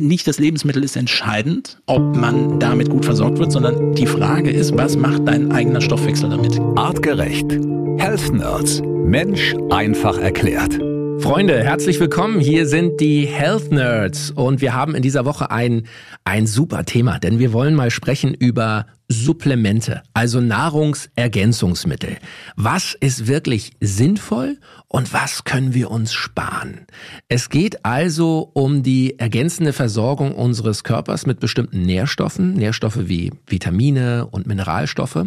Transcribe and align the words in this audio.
nicht 0.00 0.26
das 0.26 0.38
Lebensmittel 0.38 0.82
ist 0.84 0.96
entscheidend, 0.96 1.78
ob 1.86 2.16
man 2.16 2.58
damit 2.58 2.90
gut 2.90 3.04
versorgt 3.04 3.38
wird, 3.38 3.52
sondern 3.52 3.92
die 3.94 4.06
Frage 4.06 4.50
ist, 4.50 4.76
was 4.76 4.96
macht 4.96 5.26
dein 5.26 5.52
eigener 5.52 5.80
Stoffwechsel 5.80 6.30
damit? 6.30 6.58
Artgerecht. 6.76 7.50
Health 7.98 8.32
Nerds. 8.32 8.82
Mensch 8.82 9.54
einfach 9.70 10.18
erklärt. 10.18 10.78
Freunde, 11.20 11.62
herzlich 11.64 11.98
willkommen. 11.98 12.38
Hier 12.38 12.66
sind 12.66 13.00
die 13.00 13.26
Health 13.26 13.72
Nerds 13.72 14.30
und 14.30 14.60
wir 14.60 14.74
haben 14.74 14.94
in 14.94 15.02
dieser 15.02 15.24
Woche 15.24 15.50
ein, 15.50 15.86
ein 16.24 16.46
super 16.46 16.84
Thema, 16.84 17.18
denn 17.18 17.38
wir 17.38 17.52
wollen 17.52 17.74
mal 17.74 17.90
sprechen 17.90 18.34
über 18.34 18.86
Supplemente, 19.08 20.02
also 20.14 20.40
Nahrungsergänzungsmittel. 20.40 22.18
Was 22.56 22.94
ist 22.94 23.26
wirklich 23.26 23.72
sinnvoll 23.80 24.58
und 24.86 25.12
was 25.12 25.44
können 25.44 25.74
wir 25.74 25.90
uns 25.90 26.12
sparen? 26.12 26.86
Es 27.28 27.48
geht 27.48 27.84
also 27.84 28.50
um 28.52 28.82
die 28.82 29.18
ergänzende 29.18 29.72
Versorgung 29.72 30.32
unseres 30.34 30.84
Körpers 30.84 31.26
mit 31.26 31.40
bestimmten 31.40 31.82
Nährstoffen, 31.82 32.54
Nährstoffe 32.54 33.08
wie 33.08 33.32
Vitamine 33.46 34.26
und 34.26 34.46
Mineralstoffe. 34.46 35.24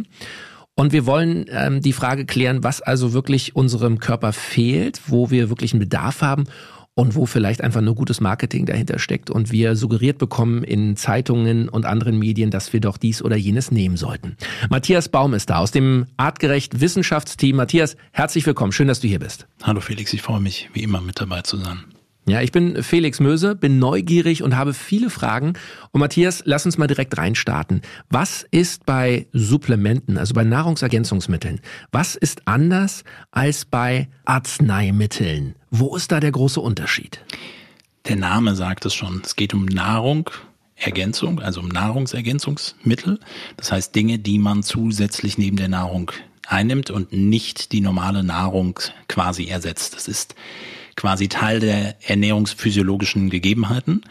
Und 0.82 0.94
wir 0.94 1.06
wollen 1.06 1.46
ähm, 1.50 1.80
die 1.80 1.94
Frage 1.94 2.26
klären, 2.26 2.64
was 2.64 2.82
also 2.82 3.14
wirklich 3.14 3.56
unserem 3.56 4.00
Körper 4.00 4.34
fehlt, 4.34 5.00
wo 5.06 5.30
wir 5.30 5.50
wirklich 5.50 5.74
einen 5.74 5.80
Bedarf 5.80 6.24
haben 6.24 6.46
und 6.96 7.14
wo 7.14 7.28
vielleicht 7.28 7.62
einfach 7.62 7.82
nur 7.82 7.94
gutes 7.94 8.20
Marketing 8.20 8.66
dahinter 8.66 8.98
steckt 8.98 9.30
und 9.30 9.52
wir 9.52 9.76
suggeriert 9.76 10.18
bekommen 10.18 10.64
in 10.64 10.96
Zeitungen 10.96 11.70
und 11.70 11.86
anderen 11.86 12.18
Medien, 12.18 12.50
dass 12.50 12.74
wir 12.74 12.80
doch 12.80 12.98
dies 12.98 13.22
oder 13.22 13.36
jenes 13.36 13.70
nehmen 13.70 13.96
sollten. 13.96 14.38
Matthias 14.72 15.08
Baum 15.08 15.36
ist 15.36 15.52
da 15.52 15.60
aus 15.60 15.70
dem 15.70 16.08
Artgerecht 16.18 16.82
Wissenschaftsteam. 16.82 17.58
Matthias, 17.58 17.96
herzlich 18.12 18.48
willkommen. 18.48 18.72
Schön, 18.72 18.88
dass 18.88 19.02
du 19.02 19.08
hier 19.08 19.20
bist. 19.20 19.46
Hallo 19.62 19.82
Felix, 19.82 20.12
ich 20.14 20.24
freue 20.24 20.42
mich, 20.42 20.72
wie 20.74 20.82
immer 20.82 21.00
mit 21.00 21.22
dabei 21.22 21.44
zu 21.44 21.58
sein. 21.58 21.91
Ja, 22.28 22.42
ich 22.42 22.52
bin 22.52 22.84
Felix 22.84 23.20
Möse, 23.20 23.56
bin 23.56 23.80
neugierig 23.80 24.44
und 24.44 24.56
habe 24.56 24.74
viele 24.76 25.10
Fragen. 25.10 25.54
Und 25.92 26.02
Matthias, 26.02 26.44
lass 26.46 26.66
uns 26.66 26.78
mal 26.78 26.88
direkt 26.88 27.18
reinstarten. 27.18 27.82
Was 28.10 28.46
ist 28.52 28.86
bei 28.86 29.28
Supplementen, 29.34 30.18
also 30.18 30.36
bei 30.36 30.44
Nahrungsergänzungsmitteln, 30.44 31.62
was 31.92 32.16
ist 32.16 32.48
anders 32.48 33.04
als 33.32 33.66
bei 33.66 34.08
Arzneimitteln? 34.26 35.56
Wo 35.72 35.96
ist 35.96 36.12
da 36.12 36.20
der 36.20 36.32
große 36.32 36.62
Unterschied? 36.62 37.24
Der 38.08 38.18
Name 38.18 38.56
sagt 38.56 38.86
es 38.86 38.94
schon. 38.94 39.22
Es 39.26 39.36
geht 39.36 39.56
um 39.56 39.66
Nahrung, 39.66 40.30
Ergänzung, 40.76 41.40
also 41.40 41.60
um 41.62 41.70
Nahrungsergänzungsmittel. 41.70 43.20
Das 43.58 43.72
heißt 43.72 43.96
Dinge, 43.96 44.20
die 44.20 44.38
man 44.38 44.62
zusätzlich 44.62 45.40
neben 45.40 45.58
der 45.58 45.70
Nahrung 45.70 46.12
einnimmt 46.48 46.92
und 46.92 47.14
nicht 47.14 47.72
die 47.72 47.82
normale 47.82 48.24
Nahrung 48.24 48.80
quasi 49.08 49.48
ersetzt. 49.48 49.96
Das 49.96 50.08
ist 50.08 50.36
quasi 50.96 51.28
Teil 51.28 51.60
der 51.60 51.96
ernährungsphysiologischen 52.08 53.30
Gegebenheiten. 53.30 54.04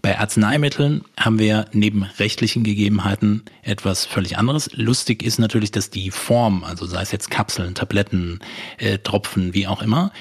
Bei 0.00 0.18
Arzneimitteln 0.18 1.04
haben 1.18 1.38
wir 1.38 1.66
neben 1.72 2.04
rechtlichen 2.18 2.64
Gegebenheiten 2.64 3.42
etwas 3.62 4.06
völlig 4.06 4.38
anderes. 4.38 4.70
Lustig 4.74 5.22
ist 5.22 5.38
natürlich, 5.38 5.70
dass 5.70 5.90
die 5.90 6.10
Form, 6.10 6.64
also 6.64 6.86
sei 6.86 7.02
es 7.02 7.12
jetzt 7.12 7.30
Kapseln, 7.30 7.74
Tabletten, 7.74 8.40
äh, 8.78 8.98
Tropfen, 8.98 9.54
wie 9.54 9.66
auch 9.66 9.82
immer, 9.82 10.12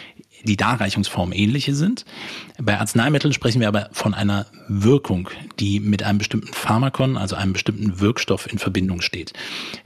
die 0.43 0.57
Darreichungsform 0.57 1.31
ähnliche 1.33 1.75
sind. 1.75 2.05
Bei 2.61 2.79
Arzneimitteln 2.79 3.33
sprechen 3.33 3.61
wir 3.61 3.67
aber 3.67 3.89
von 3.91 4.13
einer 4.13 4.45
Wirkung, 4.67 5.29
die 5.59 5.79
mit 5.79 6.03
einem 6.03 6.17
bestimmten 6.17 6.53
Pharmakon, 6.53 7.17
also 7.17 7.35
einem 7.35 7.53
bestimmten 7.53 7.99
Wirkstoff 7.99 8.51
in 8.51 8.59
Verbindung 8.59 9.01
steht. 9.01 9.33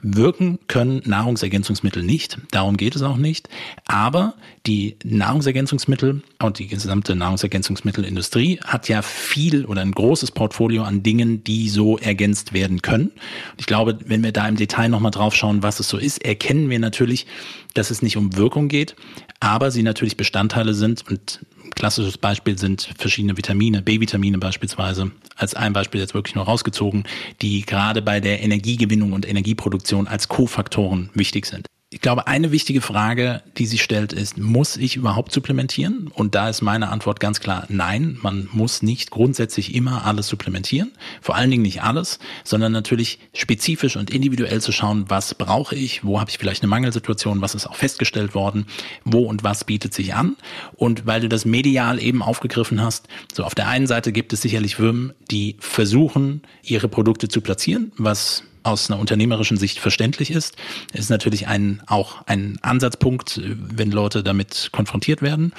Wirken 0.01 0.59
können 0.67 1.01
Nahrungsergänzungsmittel 1.05 2.03
nicht, 2.03 2.37
darum 2.51 2.77
geht 2.77 2.95
es 2.95 3.01
auch 3.01 3.17
nicht, 3.17 3.49
aber 3.87 4.35
die 4.65 4.97
Nahrungsergänzungsmittel 5.03 6.23
und 6.41 6.59
die 6.59 6.67
gesamte 6.67 7.15
Nahrungsergänzungsmittelindustrie 7.15 8.59
hat 8.65 8.89
ja 8.89 9.01
viel 9.01 9.65
oder 9.65 9.81
ein 9.81 9.91
großes 9.91 10.31
Portfolio 10.31 10.83
an 10.83 11.03
Dingen, 11.03 11.43
die 11.43 11.69
so 11.69 11.97
ergänzt 11.97 12.53
werden 12.53 12.81
können. 12.81 13.11
Ich 13.57 13.65
glaube, 13.65 13.97
wenn 14.05 14.23
wir 14.23 14.31
da 14.31 14.47
im 14.47 14.55
Detail 14.55 14.89
nochmal 14.89 15.11
drauf 15.11 15.35
schauen, 15.35 15.63
was 15.63 15.79
es 15.79 15.87
so 15.87 15.97
ist, 15.97 16.23
erkennen 16.23 16.69
wir 16.69 16.79
natürlich, 16.79 17.27
dass 17.75 17.91
es 17.91 18.01
nicht 18.01 18.17
um 18.17 18.35
Wirkung 18.35 18.67
geht, 18.67 18.95
aber 19.39 19.71
sie 19.71 19.83
natürlich 19.83 20.17
Bestandteile 20.17 20.73
sind 20.73 21.03
und 21.09 21.39
klassisches 21.75 22.17
Beispiel 22.17 22.57
sind 22.57 22.89
verschiedene 22.97 23.37
Vitamine, 23.37 23.81
B-Vitamine 23.81 24.37
beispielsweise, 24.37 25.11
als 25.35 25.53
ein 25.53 25.73
Beispiel 25.73 26.01
jetzt 26.01 26.13
wirklich 26.13 26.35
nur 26.35 26.45
rausgezogen, 26.45 27.03
die 27.41 27.61
gerade 27.61 28.01
bei 28.01 28.19
der 28.19 28.41
Energiegewinnung 28.41 29.11
und 29.11 29.27
Energieproduktion 29.27 30.07
als 30.07 30.27
Kofaktoren 30.27 31.09
wichtig 31.13 31.45
sind. 31.45 31.67
Ich 31.95 32.01
glaube, 32.01 32.27
eine 32.27 32.51
wichtige 32.51 32.81
Frage, 32.81 33.41
die 33.57 33.65
sich 33.65 33.81
stellt, 33.81 34.11
ist, 34.11 34.37
muss 34.37 34.75
ich 34.75 34.97
überhaupt 34.97 35.31
supplementieren? 35.31 36.09
Und 36.13 36.35
da 36.35 36.49
ist 36.49 36.61
meine 36.61 36.89
Antwort 36.89 37.21
ganz 37.21 37.39
klar, 37.39 37.65
nein, 37.69 38.17
man 38.21 38.49
muss 38.51 38.81
nicht 38.81 39.11
grundsätzlich 39.11 39.73
immer 39.73 40.05
alles 40.05 40.27
supplementieren. 40.27 40.91
Vor 41.21 41.37
allen 41.37 41.49
Dingen 41.49 41.61
nicht 41.61 41.83
alles, 41.83 42.19
sondern 42.43 42.73
natürlich 42.73 43.19
spezifisch 43.33 43.95
und 43.95 44.09
individuell 44.09 44.59
zu 44.59 44.73
schauen, 44.73 45.05
was 45.07 45.35
brauche 45.35 45.73
ich, 45.73 46.03
wo 46.03 46.19
habe 46.19 46.29
ich 46.29 46.37
vielleicht 46.37 46.63
eine 46.63 46.69
Mangelsituation, 46.69 47.39
was 47.39 47.55
ist 47.55 47.65
auch 47.65 47.77
festgestellt 47.77 48.35
worden, 48.35 48.65
wo 49.05 49.19
und 49.19 49.45
was 49.45 49.63
bietet 49.63 49.93
sich 49.93 50.15
an. 50.15 50.35
Und 50.75 51.05
weil 51.05 51.21
du 51.21 51.29
das 51.29 51.45
medial 51.45 52.03
eben 52.03 52.21
aufgegriffen 52.21 52.81
hast, 52.81 53.07
so 53.33 53.45
auf 53.45 53.55
der 53.55 53.69
einen 53.69 53.87
Seite 53.87 54.11
gibt 54.11 54.33
es 54.33 54.41
sicherlich 54.41 54.75
Firmen, 54.75 55.13
die 55.31 55.55
versuchen, 55.59 56.41
ihre 56.61 56.89
Produkte 56.89 57.29
zu 57.29 57.39
platzieren, 57.39 57.93
was 57.95 58.43
aus 58.65 58.89
einer 58.89 58.99
unternehmerischen 58.99 59.57
Sicht 59.57 59.79
verständlich 59.79 60.31
ist. 60.31 60.55
Ist 60.93 61.09
natürlich 61.09 61.47
ein, 61.47 61.81
auch 61.87 62.25
ein 62.25 62.57
Ansatzpunkt, 62.61 63.41
wenn 63.43 63.91
Leute 63.91 64.23
damit 64.23 64.69
konfrontiert 64.71 65.21
werden. 65.21 65.53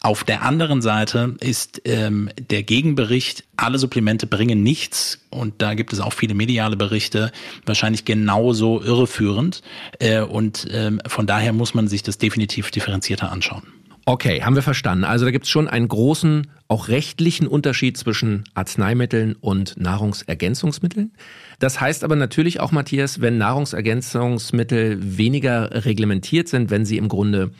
Auf 0.00 0.22
der 0.22 0.42
anderen 0.42 0.82
Seite 0.82 1.34
ist 1.40 1.80
ähm, 1.86 2.28
der 2.38 2.62
Gegenbericht, 2.62 3.44
alle 3.56 3.78
Supplemente 3.78 4.26
bringen 4.26 4.62
nichts 4.62 5.20
und 5.30 5.62
da 5.62 5.72
gibt 5.74 5.92
es 5.94 6.00
auch 6.00 6.12
viele 6.12 6.34
mediale 6.34 6.76
Berichte, 6.76 7.32
wahrscheinlich 7.64 8.04
genauso 8.04 8.82
irreführend 8.82 9.62
äh, 10.00 10.20
und 10.20 10.68
ähm, 10.70 11.00
von 11.06 11.26
daher 11.26 11.54
muss 11.54 11.72
man 11.72 11.88
sich 11.88 12.02
das 12.02 12.18
definitiv 12.18 12.70
differenzierter 12.70 13.32
anschauen. 13.32 13.62
Okay, 14.06 14.42
haben 14.42 14.54
wir 14.54 14.62
verstanden. 14.62 15.04
Also 15.04 15.24
da 15.24 15.30
gibt 15.30 15.46
es 15.46 15.50
schon 15.50 15.66
einen 15.66 15.88
großen, 15.88 16.48
auch 16.68 16.88
rechtlichen 16.88 17.46
Unterschied 17.46 17.96
zwischen 17.96 18.44
Arzneimitteln 18.52 19.34
und 19.40 19.78
Nahrungsergänzungsmitteln. 19.78 21.12
Das 21.58 21.80
heißt 21.80 22.04
aber 22.04 22.16
natürlich 22.16 22.60
auch, 22.60 22.72
Matthias, 22.72 23.20
wenn 23.20 23.38
Nahrungsergänzungsmittel 23.38 24.98
weniger 25.18 25.84
reglementiert 25.84 26.48
sind, 26.48 26.70
wenn 26.70 26.84
sie 26.84 26.98
im 26.98 27.08
Grunde 27.08 27.50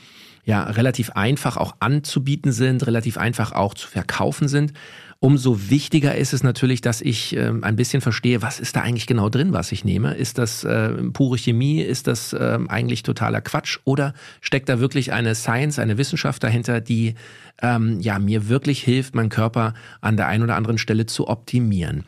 ja 0.44 0.65
relativ 0.65 1.10
einfach 1.10 1.56
auch 1.56 1.77
anzubieten 1.81 2.53
sind, 2.53 2.87
relativ 2.87 3.16
einfach 3.16 3.53
auch 3.53 3.75
zu 3.75 3.88
verkaufen 3.88 4.49
sind, 4.49 4.72
Umso 5.25 5.71
wichtiger 5.71 6.16
ist 6.16 6.34
es 6.34 6.43
natürlich, 6.43 6.82
dass 6.82 7.00
ich 7.00 7.34
äh, 7.34 7.50
ein 7.62 7.77
bisschen 7.77 8.03
verstehe, 8.03 8.43
was 8.43 8.60
ist 8.60 8.77
da 8.77 8.82
eigentlich 8.82 9.06
genau 9.06 9.31
drin, 9.31 9.55
was 9.55 9.72
ich 9.72 9.82
nehme. 9.82 10.12
Ist 10.12 10.37
das 10.37 10.65
äh, 10.65 10.91
pure 11.15 11.38
Chemie? 11.38 11.81
Ist 11.81 12.09
das 12.09 12.34
äh, 12.34 12.59
eigentlich 12.69 13.05
totaler 13.05 13.41
Quatsch? 13.41 13.78
Oder 13.84 14.12
steckt 14.43 14.69
da 14.69 14.81
wirklich 14.81 15.15
eine 15.15 15.34
Science, 15.34 15.78
eine 15.78 15.97
Wissenschaft 15.97 16.43
dahinter, 16.43 16.82
die 16.82 17.15
ähm, 17.63 18.01
ja 18.01 18.19
mir 18.19 18.49
wirklich 18.49 18.83
hilft, 18.83 19.15
meinen 19.15 19.29
Körper 19.29 19.75
an 20.01 20.17
der 20.17 20.29
einen 20.29 20.45
oder 20.45 20.57
anderen 20.57 20.79
Stelle 20.79 21.07
zu 21.07 21.29
optimieren? 21.29 22.05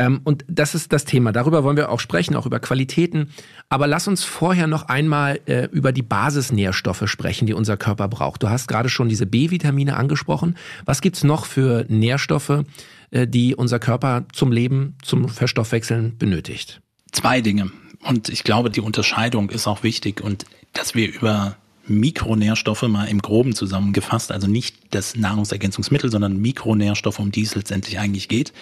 Ähm, 0.00 0.22
und 0.24 0.44
das 0.48 0.74
ist 0.74 0.94
das 0.94 1.04
Thema. 1.04 1.30
Darüber 1.30 1.62
wollen 1.62 1.76
wir 1.76 1.90
auch 1.90 2.00
sprechen, 2.00 2.34
auch 2.34 2.46
über 2.46 2.58
Qualitäten. 2.58 3.28
Aber 3.68 3.86
lass 3.86 4.08
uns 4.08 4.24
vorher 4.24 4.66
noch 4.66 4.88
einmal 4.88 5.40
äh, 5.44 5.68
über 5.72 5.92
die 5.92 6.02
Basisnährstoffe 6.02 7.06
sprechen, 7.06 7.46
die 7.46 7.52
unser 7.52 7.76
Körper 7.76 8.08
braucht. 8.08 8.42
Du 8.42 8.48
hast 8.48 8.66
gerade 8.66 8.88
schon 8.88 9.10
diese 9.10 9.26
B-Vitamine 9.26 9.96
angesprochen. 9.96 10.56
Was 10.86 11.02
gibt's 11.02 11.22
noch 11.22 11.44
für 11.44 11.84
Nährstoffe, 11.88 12.64
äh, 13.10 13.26
die 13.26 13.54
unser 13.54 13.78
Körper 13.78 14.24
zum 14.32 14.52
Leben, 14.52 14.96
zum 15.02 15.28
Verstoffwechseln 15.28 16.16
benötigt? 16.16 16.80
Zwei 17.12 17.42
Dinge. 17.42 17.70
Und 18.02 18.30
ich 18.30 18.42
glaube, 18.42 18.70
die 18.70 18.80
Unterscheidung 18.80 19.50
ist 19.50 19.66
auch 19.66 19.82
wichtig 19.82 20.22
und 20.22 20.46
dass 20.72 20.94
wir 20.94 21.12
über 21.12 21.56
Mikronährstoffe 21.90 22.82
mal 22.82 23.04
im 23.06 23.20
Groben 23.20 23.54
zusammengefasst, 23.54 24.32
also 24.32 24.46
nicht 24.46 24.76
das 24.90 25.16
Nahrungsergänzungsmittel, 25.16 26.10
sondern 26.10 26.40
Mikronährstoffe, 26.40 27.18
um 27.18 27.32
die 27.32 27.42
es 27.42 27.54
letztendlich 27.54 27.98
eigentlich 27.98 28.28
geht 28.28 28.52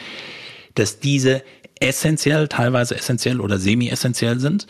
dass 0.78 1.00
diese 1.00 1.42
essentiell, 1.80 2.48
teilweise 2.48 2.96
essentiell 2.96 3.40
oder 3.40 3.58
semi-essentiell 3.58 4.40
sind 4.40 4.66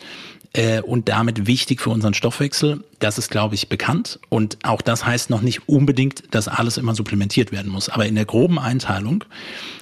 äh, 0.53 0.81
und 0.81 1.09
damit 1.09 1.47
wichtig 1.47 1.81
für 1.81 1.89
unseren 1.89 2.13
Stoffwechsel. 2.13 2.83
Das 2.99 3.17
ist, 3.17 3.29
glaube 3.29 3.55
ich, 3.55 3.69
bekannt. 3.69 4.19
Und 4.29 4.57
auch 4.63 4.81
das 4.81 5.05
heißt 5.05 5.29
noch 5.29 5.41
nicht 5.41 5.69
unbedingt, 5.69 6.23
dass 6.33 6.47
alles 6.47 6.77
immer 6.77 6.95
supplementiert 6.95 7.51
werden 7.51 7.71
muss. 7.71 7.89
Aber 7.89 8.05
in 8.05 8.15
der 8.15 8.25
groben 8.25 8.59
Einteilung 8.59 9.23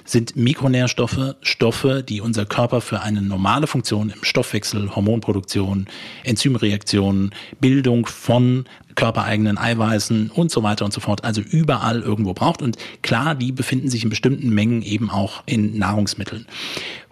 sind 0.04 0.36
Mikronährstoffe 0.36 1.36
Stoffe, 1.42 2.04
die 2.06 2.20
unser 2.20 2.46
Körper 2.46 2.80
für 2.80 3.00
eine 3.00 3.22
normale 3.22 3.66
Funktion 3.66 4.10
im 4.10 4.22
Stoffwechsel, 4.22 4.94
Hormonproduktion, 4.94 5.86
Enzymreaktionen, 6.24 7.34
Bildung 7.60 8.06
von 8.06 8.64
körpereigenen 8.94 9.58
Eiweißen 9.58 10.30
und 10.30 10.50
so 10.50 10.62
weiter 10.64 10.84
und 10.84 10.92
so 10.92 11.00
fort, 11.00 11.24
also 11.24 11.40
überall 11.40 12.02
irgendwo 12.02 12.34
braucht. 12.34 12.62
Und 12.62 12.76
klar, 13.02 13.34
die 13.34 13.52
befinden 13.52 13.88
sich 13.90 14.02
in 14.02 14.10
bestimmten 14.10 14.50
Mengen 14.50 14.82
eben 14.82 15.08
auch 15.08 15.42
in 15.46 15.78
Nahrungsmitteln. 15.78 16.46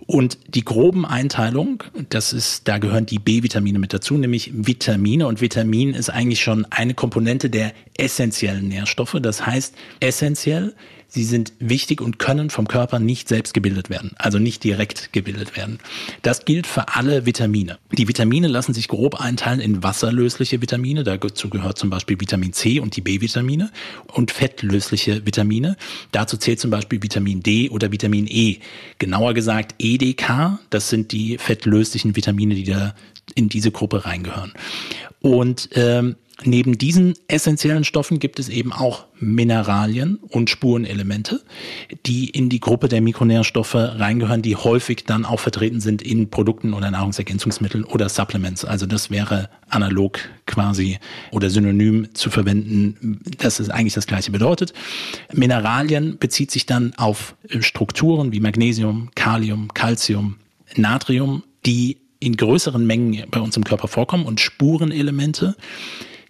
Und 0.07 0.39
die 0.55 0.65
groben 0.65 1.05
Einteilung, 1.05 1.83
das 2.11 2.33
ist, 2.33 2.69
da 2.69 2.79
gehören 2.79 3.07
die 3.07 3.19
B-Vitamine 3.19 3.81
mit 3.81 3.93
dazu, 3.93 4.17
nämlich 4.17 4.53
Vitamine. 4.55 5.27
Und 5.27 5.41
Vitamin 5.41 5.95
ist 5.95 6.11
eigentlich 6.11 6.41
schon 6.41 6.65
eine 6.71 6.95
Komponente 6.95 7.51
der 7.51 7.73
essentiellen 7.99 8.69
Nährstoffe. 8.69 9.17
Das 9.21 9.45
heißt, 9.45 9.75
essentiell 9.99 10.75
sie 11.09 11.25
sind 11.25 11.53
wichtig 11.59 12.01
und 12.01 12.19
können 12.19 12.51
vom 12.51 12.69
Körper 12.69 12.99
nicht 12.99 13.29
selbst 13.29 13.55
gebildet 13.55 13.91
werden, 13.91 14.13
also 14.17 14.39
nicht 14.39 14.65
direkt 14.65 15.13
gebildet 15.13 15.57
werden. 15.57 15.79
Das 16.23 16.45
gilt 16.45 16.67
für 16.67 16.95
alle 16.95 17.27
Vitamine. 17.27 17.79
Die 17.93 18.09
Vitamine 18.09 18.49
lassen 18.49 18.75
sich 18.75 18.89
grob 18.89 19.21
einteilen 19.21 19.61
in 19.61 19.83
wasserlösliche 19.83 20.61
Vitamine, 20.61 21.05
dazu 21.05 21.49
gehört 21.49 21.79
zum 21.79 21.91
Beispiel 21.91 22.21
Vitamin 22.21 22.53
C 22.53 22.81
und 22.81 22.97
die 22.97 23.01
B-Vitamine 23.01 23.71
und 24.13 24.31
fettlösliche 24.31 25.25
Vitamine. 25.25 25.77
Dazu 26.13 26.37
zählt 26.37 26.61
zum 26.61 26.71
Beispiel 26.71 27.03
Vitamin 27.03 27.43
D 27.43 27.71
oder 27.71 27.93
Vitamin 27.93 28.27
E. 28.29 28.59
Genauer 28.99 29.35
gesagt 29.35 29.75
EDK, 29.79 30.59
das 30.71 30.89
sind 30.89 31.13
die 31.13 31.39
fettlöslichen 31.39 32.17
Vitamine, 32.17 32.55
die 32.55 32.65
da 32.65 32.95
in 33.35 33.49
diese 33.49 33.71
Gruppe 33.71 34.05
reingehören. 34.05 34.53
Und 35.21 35.71
ähm, 35.73 36.17
Neben 36.45 36.77
diesen 36.77 37.15
essentiellen 37.29 37.85
Stoffen 37.85 38.19
gibt 38.19 38.39
es 38.39 38.51
eben 38.51 38.71
auch 38.71 39.07
Mineralien 39.19 40.17
und 40.29 40.51
Spurenelemente, 40.51 41.41
die 42.05 42.29
in 42.29 42.51
die 42.51 42.61
Gruppe 42.61 42.89
der 42.89 43.01
Mikronährstoffe 43.01 43.75
reingehören, 43.75 44.43
die 44.43 44.55
häufig 44.55 45.05
dann 45.05 45.25
auch 45.25 45.41
vertreten 45.41 45.81
sind 45.81 46.03
in 46.03 46.29
Produkten 46.29 46.75
oder 46.75 46.91
Nahrungsergänzungsmitteln 46.91 47.85
oder 47.85 48.11
Supplements. 48.11 48.67
Also 48.67 48.85
das 48.85 49.11
wäre 49.11 49.49
analog 49.71 50.19
quasi 50.45 50.99
oder 51.33 51.49
synonym 51.49 52.15
zu 52.15 52.29
verwenden, 52.29 53.19
dass 53.39 53.59
es 53.59 53.71
eigentlich 53.71 53.95
das 53.95 54.07
gleiche 54.07 54.31
bedeutet. 54.31 54.75
Mineralien 55.33 56.19
bezieht 56.19 56.51
sich 56.51 56.67
dann 56.67 56.93
auf 56.99 57.35
Strukturen 57.61 58.33
wie 58.33 58.41
Magnesium, 58.41 59.11
Kalium, 59.15 59.73
Calcium, 59.73 60.37
Natrium, 60.77 61.45
die 61.65 61.97
in 62.21 62.37
größeren 62.37 62.87
Mengen 62.87 63.25
bei 63.31 63.41
uns 63.41 63.57
im 63.57 63.65
Körper 63.65 63.89
vorkommen 63.89 64.27
und 64.27 64.41
Spurenelemente 64.41 65.57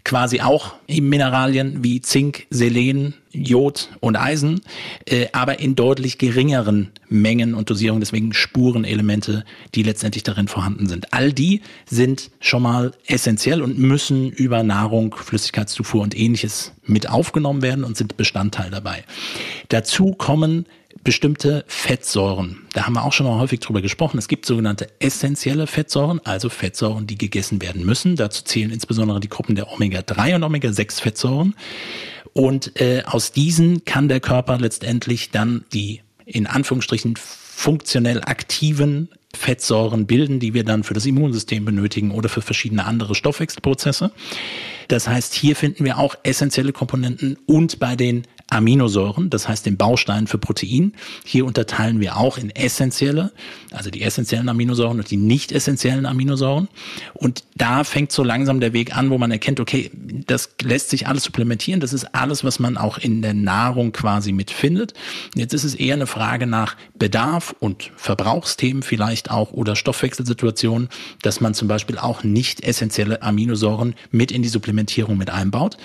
quasi 0.06 0.40
auch 0.40 0.76
Mineralien 0.88 1.82
wie 1.82 2.00
Zink, 2.00 2.46
Selen, 2.48 3.14
Jod 3.32 3.90
und 3.98 4.14
Eisen, 4.14 4.60
äh, 5.04 5.26
aber 5.32 5.58
in 5.58 5.74
deutlich 5.74 6.16
geringeren 6.16 6.92
Mengen 7.08 7.54
und 7.54 7.68
Dosierungen, 7.68 8.00
deswegen 8.00 8.32
Spurenelemente, 8.32 9.44
die 9.74 9.82
letztendlich 9.82 10.22
darin 10.22 10.46
vorhanden 10.46 10.86
sind. 10.86 11.12
All 11.12 11.32
die 11.32 11.60
sind 11.86 12.30
schon 12.38 12.62
mal 12.62 12.92
essentiell 13.06 13.62
und 13.62 13.80
müssen 13.80 14.30
über 14.30 14.62
Nahrung, 14.62 15.12
Flüssigkeitszufuhr 15.12 16.02
und 16.02 16.16
ähnliches 16.16 16.72
mit 16.84 17.10
aufgenommen 17.10 17.62
werden 17.62 17.82
und 17.82 17.96
sind 17.96 18.16
Bestandteil 18.16 18.70
dabei. 18.70 19.02
Dazu 19.70 20.12
kommen 20.12 20.66
bestimmte 21.06 21.64
Fettsäuren. 21.68 22.66
Da 22.72 22.84
haben 22.84 22.94
wir 22.94 23.04
auch 23.04 23.12
schon 23.12 23.26
mal 23.26 23.38
häufig 23.38 23.60
drüber 23.60 23.80
gesprochen. 23.80 24.18
Es 24.18 24.26
gibt 24.26 24.44
sogenannte 24.44 24.88
essentielle 24.98 25.68
Fettsäuren, 25.68 26.20
also 26.24 26.48
Fettsäuren, 26.48 27.06
die 27.06 27.16
gegessen 27.16 27.62
werden 27.62 27.86
müssen. 27.86 28.16
Dazu 28.16 28.42
zählen 28.42 28.72
insbesondere 28.72 29.20
die 29.20 29.28
Gruppen 29.28 29.54
der 29.54 29.70
Omega-3 29.72 30.34
und 30.34 30.42
Omega-6-Fettsäuren. 30.42 31.54
Und 32.32 32.80
äh, 32.80 33.04
aus 33.06 33.30
diesen 33.30 33.84
kann 33.84 34.08
der 34.08 34.18
Körper 34.18 34.58
letztendlich 34.58 35.30
dann 35.30 35.64
die 35.72 36.02
in 36.24 36.48
Anführungsstrichen 36.48 37.14
funktionell 37.16 38.22
aktiven 38.22 39.08
Fettsäuren 39.32 40.06
bilden, 40.06 40.40
die 40.40 40.54
wir 40.54 40.64
dann 40.64 40.82
für 40.82 40.94
das 40.94 41.06
Immunsystem 41.06 41.64
benötigen 41.64 42.10
oder 42.10 42.28
für 42.28 42.42
verschiedene 42.42 42.84
andere 42.84 43.14
Stoffwechselprozesse. 43.14 44.10
Das 44.88 45.06
heißt, 45.06 45.34
hier 45.34 45.54
finden 45.54 45.84
wir 45.84 45.98
auch 45.98 46.16
essentielle 46.24 46.72
Komponenten 46.72 47.38
und 47.46 47.78
bei 47.78 47.94
den 47.94 48.26
Aminosäuren, 48.48 49.28
das 49.28 49.48
heißt 49.48 49.66
den 49.66 49.76
Baustein 49.76 50.28
für 50.28 50.38
Protein. 50.38 50.92
Hier 51.24 51.44
unterteilen 51.44 52.00
wir 52.00 52.16
auch 52.16 52.38
in 52.38 52.50
essentielle, 52.50 53.32
also 53.72 53.90
die 53.90 54.02
essentiellen 54.02 54.48
Aminosäuren 54.48 54.98
und 54.98 55.10
die 55.10 55.16
nicht 55.16 55.50
essentiellen 55.50 56.06
Aminosäuren. 56.06 56.68
Und 57.14 57.42
da 57.56 57.82
fängt 57.82 58.12
so 58.12 58.22
langsam 58.22 58.60
der 58.60 58.72
Weg 58.72 58.96
an, 58.96 59.10
wo 59.10 59.18
man 59.18 59.32
erkennt, 59.32 59.58
okay, 59.58 59.90
das 60.26 60.50
lässt 60.62 60.90
sich 60.90 61.08
alles 61.08 61.24
supplementieren. 61.24 61.80
Das 61.80 61.92
ist 61.92 62.14
alles, 62.14 62.44
was 62.44 62.60
man 62.60 62.76
auch 62.76 62.98
in 62.98 63.20
der 63.20 63.34
Nahrung 63.34 63.90
quasi 63.90 64.30
mitfindet. 64.30 64.94
Jetzt 65.34 65.52
ist 65.52 65.64
es 65.64 65.74
eher 65.74 65.94
eine 65.94 66.06
Frage 66.06 66.46
nach 66.46 66.76
Bedarf 66.94 67.54
und 67.58 67.90
Verbrauchsthemen 67.96 68.84
vielleicht 68.84 69.30
auch 69.30 69.50
oder 69.50 69.74
Stoffwechselsituationen, 69.74 70.88
dass 71.22 71.40
man 71.40 71.54
zum 71.54 71.66
Beispiel 71.66 71.98
auch 71.98 72.22
nicht 72.22 72.62
essentielle 72.62 73.22
Aminosäuren 73.22 73.96
mit 74.12 74.30
in 74.30 74.42
die 74.42 74.48
Supplementierung 74.48 75.18
mit 75.18 75.30
einbaut 75.30 75.76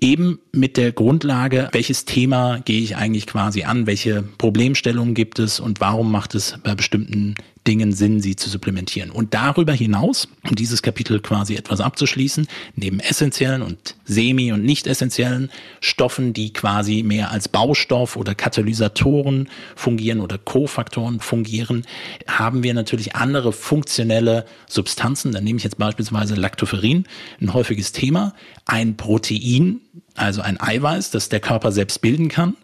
eben 0.00 0.40
mit 0.52 0.76
der 0.76 0.92
Grundlage, 0.92 1.68
welches 1.72 2.04
Thema 2.04 2.60
gehe 2.64 2.80
ich 2.80 2.96
eigentlich 2.96 3.26
quasi 3.26 3.64
an, 3.64 3.86
welche 3.86 4.22
Problemstellungen 4.38 5.14
gibt 5.14 5.38
es 5.38 5.60
und 5.60 5.80
warum 5.80 6.10
macht 6.10 6.34
es 6.34 6.58
bei 6.62 6.74
bestimmten 6.74 7.34
Dingen 7.66 7.92
Sinn, 7.92 8.20
sie 8.20 8.36
zu 8.36 8.48
supplementieren. 8.48 9.10
Und 9.10 9.34
darüber 9.34 9.72
hinaus, 9.72 10.28
um 10.48 10.54
dieses 10.54 10.82
Kapitel 10.82 11.20
quasi 11.20 11.56
etwas 11.56 11.80
abzuschließen, 11.80 12.46
neben 12.74 13.00
essentiellen 13.00 13.62
und 13.62 13.96
semi- 14.04 14.52
und 14.52 14.64
nicht 14.64 14.86
essentiellen 14.86 15.50
Stoffen, 15.80 16.32
die 16.32 16.52
quasi 16.52 17.02
mehr 17.02 17.30
als 17.30 17.48
Baustoff 17.48 18.16
oder 18.16 18.34
Katalysatoren 18.34 19.48
fungieren 19.74 20.20
oder 20.20 20.38
Kofaktoren 20.38 21.20
fungieren, 21.20 21.84
haben 22.28 22.62
wir 22.62 22.74
natürlich 22.74 23.16
andere 23.16 23.52
funktionelle 23.52 24.46
Substanzen. 24.68 25.32
Da 25.32 25.40
nehme 25.40 25.58
ich 25.58 25.64
jetzt 25.64 25.78
beispielsweise 25.78 26.34
Lactoferrin, 26.34 27.04
ein 27.40 27.52
häufiges 27.52 27.92
Thema, 27.92 28.34
ein 28.64 28.96
Protein, 28.96 29.80
also 30.14 30.40
ein 30.40 30.60
Eiweiß, 30.60 31.10
das 31.10 31.28
der 31.28 31.40
Körper 31.40 31.72
selbst 31.72 32.00
bilden 32.00 32.28
kann 32.28 32.54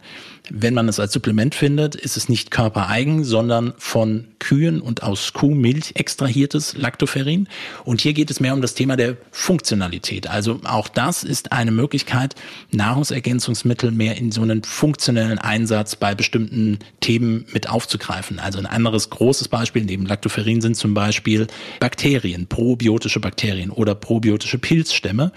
wenn 0.50 0.74
man 0.74 0.88
es 0.88 0.98
als 0.98 1.12
Supplement 1.12 1.54
findet, 1.54 1.94
ist 1.94 2.16
es 2.16 2.28
nicht 2.28 2.50
körpereigen, 2.50 3.22
sondern 3.22 3.74
von 3.78 4.26
Kühen 4.40 4.80
und 4.80 5.02
aus 5.02 5.32
Kuhmilch 5.32 5.92
extrahiertes 5.94 6.76
Lactoferrin. 6.76 7.48
Und 7.84 8.00
hier 8.00 8.12
geht 8.12 8.30
es 8.30 8.40
mehr 8.40 8.52
um 8.52 8.60
das 8.60 8.74
Thema 8.74 8.96
der 8.96 9.16
Funktionalität. 9.30 10.28
Also 10.28 10.60
auch 10.64 10.88
das 10.88 11.22
ist 11.22 11.52
eine 11.52 11.70
Möglichkeit, 11.70 12.34
Nahrungsergänzungsmittel 12.72 13.92
mehr 13.92 14.16
in 14.16 14.32
so 14.32 14.42
einen 14.42 14.64
funktionellen 14.64 15.38
Einsatz 15.38 15.94
bei 15.94 16.14
bestimmten 16.14 16.80
Themen 17.00 17.46
mit 17.52 17.68
aufzugreifen. 17.68 18.40
Also 18.40 18.58
ein 18.58 18.66
anderes 18.66 19.10
großes 19.10 19.46
Beispiel 19.48 19.84
neben 19.84 20.06
Lactoferrin 20.06 20.60
sind 20.60 20.76
zum 20.76 20.92
Beispiel 20.92 21.46
Bakterien, 21.78 22.46
probiotische 22.48 23.20
Bakterien 23.20 23.70
oder 23.70 23.94
probiotische 23.94 24.58
Pilzstämme, 24.58 25.32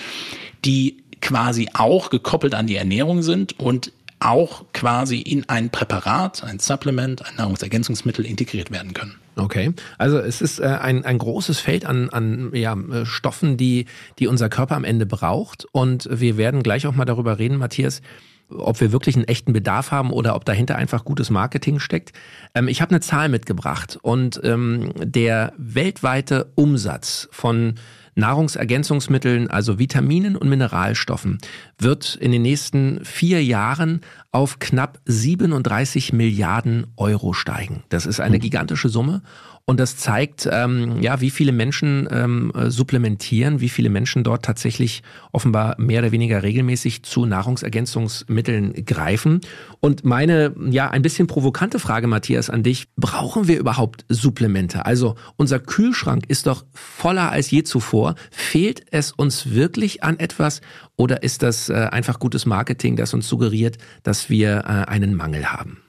die 0.65 1.03
quasi 1.21 1.69
auch 1.73 2.09
gekoppelt 2.09 2.55
an 2.55 2.67
die 2.67 2.75
Ernährung 2.75 3.21
sind 3.21 3.59
und 3.59 3.91
auch 4.25 4.65
quasi 4.73 5.19
in 5.19 5.47
ein 5.49 5.69
Präparat, 5.69 6.43
ein 6.43 6.59
Supplement, 6.59 7.25
ein 7.25 7.35
Nahrungsergänzungsmittel 7.35 8.25
integriert 8.25 8.71
werden 8.71 8.93
können. 8.93 9.15
Okay, 9.35 9.73
also 9.97 10.17
es 10.17 10.41
ist 10.41 10.59
äh, 10.59 10.65
ein, 10.65 11.05
ein 11.05 11.17
großes 11.17 11.59
Feld 11.59 11.85
an, 11.85 12.09
an 12.09 12.51
ja, 12.53 12.73
äh, 12.73 13.05
Stoffen, 13.05 13.57
die, 13.57 13.85
die 14.17 14.27
unser 14.27 14.49
Körper 14.49 14.75
am 14.75 14.83
Ende 14.83 15.05
braucht. 15.05 15.65
Und 15.71 16.07
wir 16.11 16.37
werden 16.37 16.63
gleich 16.63 16.87
auch 16.87 16.95
mal 16.95 17.05
darüber 17.05 17.37
reden, 17.37 17.57
Matthias, 17.57 18.01
ob 18.49 18.79
wir 18.79 18.91
wirklich 18.91 19.15
einen 19.15 19.25
echten 19.25 19.53
Bedarf 19.53 19.91
haben 19.91 20.11
oder 20.11 20.35
ob 20.35 20.45
dahinter 20.45 20.75
einfach 20.75 21.05
gutes 21.05 21.29
Marketing 21.29 21.79
steckt. 21.79 22.13
Ähm, 22.55 22.67
ich 22.67 22.81
habe 22.81 22.91
eine 22.91 23.01
Zahl 23.01 23.29
mitgebracht 23.29 23.99
und 24.01 24.39
ähm, 24.43 24.91
der 24.97 25.53
weltweite 25.57 26.51
Umsatz 26.55 27.27
von 27.31 27.75
Nahrungsergänzungsmitteln, 28.15 29.49
also 29.49 29.77
Vitaminen 29.77 30.37
und 30.37 30.47
Mineralstoffen, 30.47 31.37
wird 31.77 32.15
in 32.15 32.31
den 32.31 32.41
nächsten 32.41 33.03
vier 33.03 33.43
Jahren 33.43 34.01
auf 34.31 34.59
knapp 34.59 34.99
37 35.05 36.13
Milliarden 36.13 36.87
Euro 36.97 37.33
steigen. 37.33 37.83
Das 37.89 38.05
ist 38.05 38.19
eine 38.19 38.37
mhm. 38.37 38.41
gigantische 38.41 38.89
Summe 38.89 39.21
und 39.67 39.79
das 39.79 39.97
zeigt, 39.97 40.47
ähm, 40.51 41.01
ja, 41.01 41.21
wie 41.21 41.31
viele 41.31 41.51
Menschen 41.51 42.07
ähm, 42.11 42.51
supplementieren, 42.67 43.61
wie 43.61 43.69
viele 43.69 43.89
Menschen 43.89 44.23
dort 44.23 44.45
tatsächlich 44.45 45.01
offenbar 45.31 45.75
mehr 45.79 46.01
oder 46.01 46.11
weniger 46.11 46.43
regelmäßig 46.43 47.01
zu 47.01 47.25
Nahrungsergänzungsmitteln 47.25 48.85
greifen. 48.85 49.41
Und 49.79 50.05
meine, 50.05 50.53
ja, 50.69 50.91
ein 50.91 51.01
bisschen 51.01 51.25
provokante 51.25 51.79
Frage, 51.79 52.05
Matthias, 52.05 52.51
an 52.51 52.61
dich. 52.61 52.89
Brauchen 52.95 53.47
wir 53.47 53.57
überhaupt 53.57 54.05
Supplemente? 54.07 54.85
Also 54.85 55.15
unser 55.35 55.57
Kühlschrank 55.57 56.25
ist 56.27 56.45
doch 56.45 56.63
voller 56.71 57.31
als 57.31 57.49
je 57.49 57.63
zuvor. 57.63 58.13
Fehlt 58.29 58.85
es 58.91 59.13
uns 59.13 59.49
wirklich 59.49 60.03
an 60.03 60.19
etwas 60.19 60.61
oder 60.97 61.23
ist 61.23 61.43
das 61.43 61.69
äh, 61.69 61.73
einfach 61.73 62.19
gutes 62.19 62.45
Marketing, 62.45 62.95
das 62.95 63.13
uns 63.13 63.27
suggeriert, 63.27 63.77
dass 64.03 64.29
wir 64.29 64.59
äh, 64.59 64.89
einen 64.89 65.15
Mangel 65.15 65.51
haben? 65.51 65.81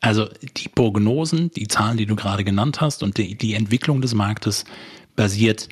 Also 0.00 0.28
die 0.56 0.68
Prognosen, 0.68 1.50
die 1.52 1.68
Zahlen, 1.68 1.96
die 1.96 2.06
du 2.06 2.16
gerade 2.16 2.44
genannt 2.44 2.80
hast 2.80 3.02
und 3.02 3.18
die, 3.18 3.36
die 3.36 3.54
Entwicklung 3.54 4.00
des 4.00 4.14
Marktes 4.14 4.64
basiert 5.14 5.68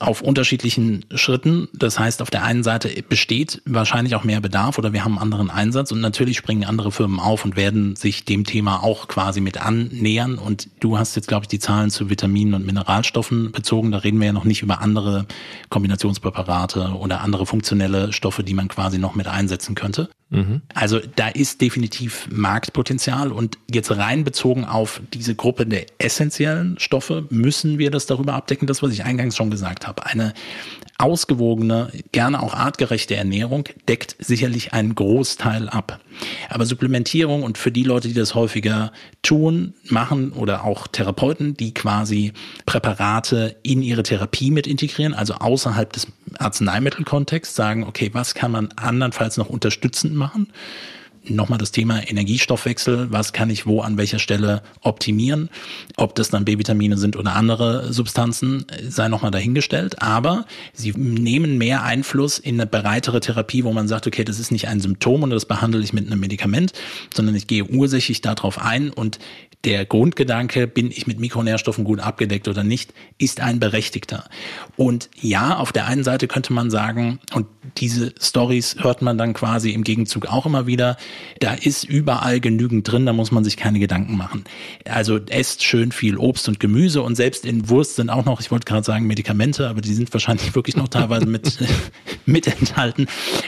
auf 0.00 0.22
unterschiedlichen 0.22 1.04
Schritten. 1.14 1.68
Das 1.72 1.98
heißt, 1.98 2.22
auf 2.22 2.30
der 2.30 2.44
einen 2.44 2.62
Seite 2.62 2.88
besteht 3.08 3.62
wahrscheinlich 3.64 4.14
auch 4.14 4.24
mehr 4.24 4.40
Bedarf 4.40 4.78
oder 4.78 4.92
wir 4.92 5.04
haben 5.04 5.12
einen 5.12 5.22
anderen 5.22 5.50
Einsatz 5.50 5.92
und 5.92 6.00
natürlich 6.00 6.36
springen 6.36 6.64
andere 6.64 6.92
Firmen 6.92 7.20
auf 7.20 7.44
und 7.44 7.56
werden 7.56 7.96
sich 7.96 8.24
dem 8.24 8.44
Thema 8.44 8.82
auch 8.82 9.08
quasi 9.08 9.40
mit 9.40 9.60
annähern. 9.60 10.38
Und 10.38 10.68
du 10.80 10.98
hast 10.98 11.16
jetzt, 11.16 11.28
glaube 11.28 11.44
ich, 11.44 11.48
die 11.48 11.58
Zahlen 11.58 11.90
zu 11.90 12.10
Vitaminen 12.10 12.54
und 12.54 12.66
Mineralstoffen 12.66 13.52
bezogen. 13.52 13.90
Da 13.90 13.98
reden 13.98 14.20
wir 14.20 14.26
ja 14.26 14.32
noch 14.32 14.44
nicht 14.44 14.62
über 14.62 14.80
andere 14.80 15.26
Kombinationspräparate 15.68 16.94
oder 16.98 17.20
andere 17.20 17.46
funktionelle 17.46 18.12
Stoffe, 18.12 18.42
die 18.44 18.54
man 18.54 18.68
quasi 18.68 18.98
noch 18.98 19.14
mit 19.14 19.26
einsetzen 19.26 19.74
könnte. 19.74 20.08
Mhm. 20.30 20.62
Also 20.74 21.00
da 21.14 21.28
ist 21.28 21.60
definitiv 21.60 22.28
Marktpotenzial 22.30 23.30
und 23.30 23.58
jetzt 23.70 23.96
rein 23.96 24.24
bezogen 24.24 24.64
auf 24.64 25.00
diese 25.14 25.36
Gruppe 25.36 25.66
der 25.66 25.86
essentiellen 25.98 26.78
Stoffe 26.78 27.26
müssen 27.30 27.78
wir 27.78 27.90
das 27.90 28.06
darüber 28.06 28.34
abdecken, 28.34 28.66
das 28.66 28.82
was 28.82 28.92
ich 28.92 29.04
eingangs 29.04 29.36
schon 29.36 29.50
gesagt 29.50 29.85
habe. 29.86 30.06
Eine 30.06 30.32
ausgewogene, 30.98 31.90
gerne 32.12 32.42
auch 32.42 32.54
artgerechte 32.54 33.16
Ernährung 33.16 33.68
deckt 33.88 34.16
sicherlich 34.18 34.72
einen 34.72 34.94
Großteil 34.94 35.68
ab. 35.68 36.00
Aber 36.48 36.64
Supplementierung 36.64 37.42
und 37.42 37.58
für 37.58 37.70
die 37.70 37.82
Leute, 37.82 38.08
die 38.08 38.14
das 38.14 38.34
häufiger 38.34 38.92
tun, 39.20 39.74
machen 39.90 40.32
oder 40.32 40.64
auch 40.64 40.86
Therapeuten, 40.86 41.54
die 41.56 41.74
quasi 41.74 42.32
Präparate 42.64 43.56
in 43.62 43.82
ihre 43.82 44.02
Therapie 44.02 44.50
mit 44.50 44.66
integrieren, 44.66 45.12
also 45.12 45.34
außerhalb 45.34 45.92
des 45.92 46.06
Arzneimittelkontexts 46.38 47.54
sagen, 47.54 47.84
okay, 47.84 48.10
was 48.14 48.34
kann 48.34 48.50
man 48.50 48.68
andernfalls 48.76 49.36
noch 49.36 49.50
unterstützend 49.50 50.14
machen? 50.14 50.48
Nochmal 51.28 51.58
das 51.58 51.72
Thema 51.72 52.08
Energiestoffwechsel. 52.08 53.10
Was 53.10 53.32
kann 53.32 53.50
ich 53.50 53.66
wo 53.66 53.80
an 53.80 53.96
welcher 53.96 54.18
Stelle 54.18 54.62
optimieren? 54.80 55.50
Ob 55.96 56.14
das 56.14 56.30
dann 56.30 56.44
B-Vitamine 56.44 56.96
sind 56.98 57.16
oder 57.16 57.34
andere 57.34 57.92
Substanzen, 57.92 58.66
sei 58.88 59.08
nochmal 59.08 59.30
dahingestellt. 59.30 60.02
Aber 60.02 60.46
sie 60.72 60.92
nehmen 60.92 61.58
mehr 61.58 61.82
Einfluss 61.82 62.38
in 62.38 62.60
eine 62.60 62.66
breitere 62.66 63.20
Therapie, 63.20 63.64
wo 63.64 63.72
man 63.72 63.88
sagt, 63.88 64.06
okay, 64.06 64.24
das 64.24 64.38
ist 64.38 64.50
nicht 64.50 64.68
ein 64.68 64.80
Symptom 64.80 65.22
und 65.22 65.30
das 65.30 65.44
behandle 65.44 65.82
ich 65.82 65.92
mit 65.92 66.06
einem 66.06 66.20
Medikament, 66.20 66.72
sondern 67.14 67.34
ich 67.34 67.46
gehe 67.46 67.64
ursächlich 67.64 68.20
darauf 68.20 68.60
ein 68.60 68.90
und 68.90 69.18
der 69.66 69.84
Grundgedanke, 69.84 70.68
bin 70.68 70.90
ich 70.92 71.06
mit 71.06 71.18
Mikronährstoffen 71.18 71.84
gut 71.84 71.98
abgedeckt 71.98 72.46
oder 72.46 72.62
nicht, 72.62 72.94
ist 73.18 73.40
ein 73.40 73.58
berechtigter. 73.58 74.24
Und 74.76 75.10
ja, 75.20 75.56
auf 75.56 75.72
der 75.72 75.86
einen 75.86 76.04
Seite 76.04 76.28
könnte 76.28 76.52
man 76.52 76.70
sagen, 76.70 77.18
und 77.34 77.46
diese 77.78 78.14
Stories 78.20 78.76
hört 78.78 79.02
man 79.02 79.18
dann 79.18 79.34
quasi 79.34 79.72
im 79.72 79.82
Gegenzug 79.82 80.26
auch 80.26 80.46
immer 80.46 80.66
wieder, 80.66 80.96
da 81.40 81.54
ist 81.54 81.84
überall 81.84 82.40
genügend 82.40 82.90
drin, 82.90 83.06
da 83.06 83.12
muss 83.12 83.30
man 83.30 83.44
sich 83.44 83.56
keine 83.56 83.78
Gedanken 83.78 84.16
machen. 84.16 84.44
Also 84.84 85.18
esst 85.28 85.62
schön 85.62 85.92
viel 85.92 86.16
Obst 86.16 86.48
und 86.48 86.60
Gemüse 86.60 87.02
und 87.02 87.14
selbst 87.14 87.44
in 87.44 87.68
Wurst 87.68 87.96
sind 87.96 88.10
auch 88.10 88.24
noch, 88.24 88.40
ich 88.40 88.50
wollte 88.50 88.64
gerade 88.64 88.84
sagen 88.84 89.06
Medikamente, 89.06 89.68
aber 89.68 89.80
die 89.80 89.94
sind 89.94 90.12
wahrscheinlich 90.12 90.54
wirklich 90.54 90.76
noch 90.76 90.88
teilweise 90.88 91.26
mit, 91.26 91.58
mit 92.26 92.46
enthalten, 92.46 93.06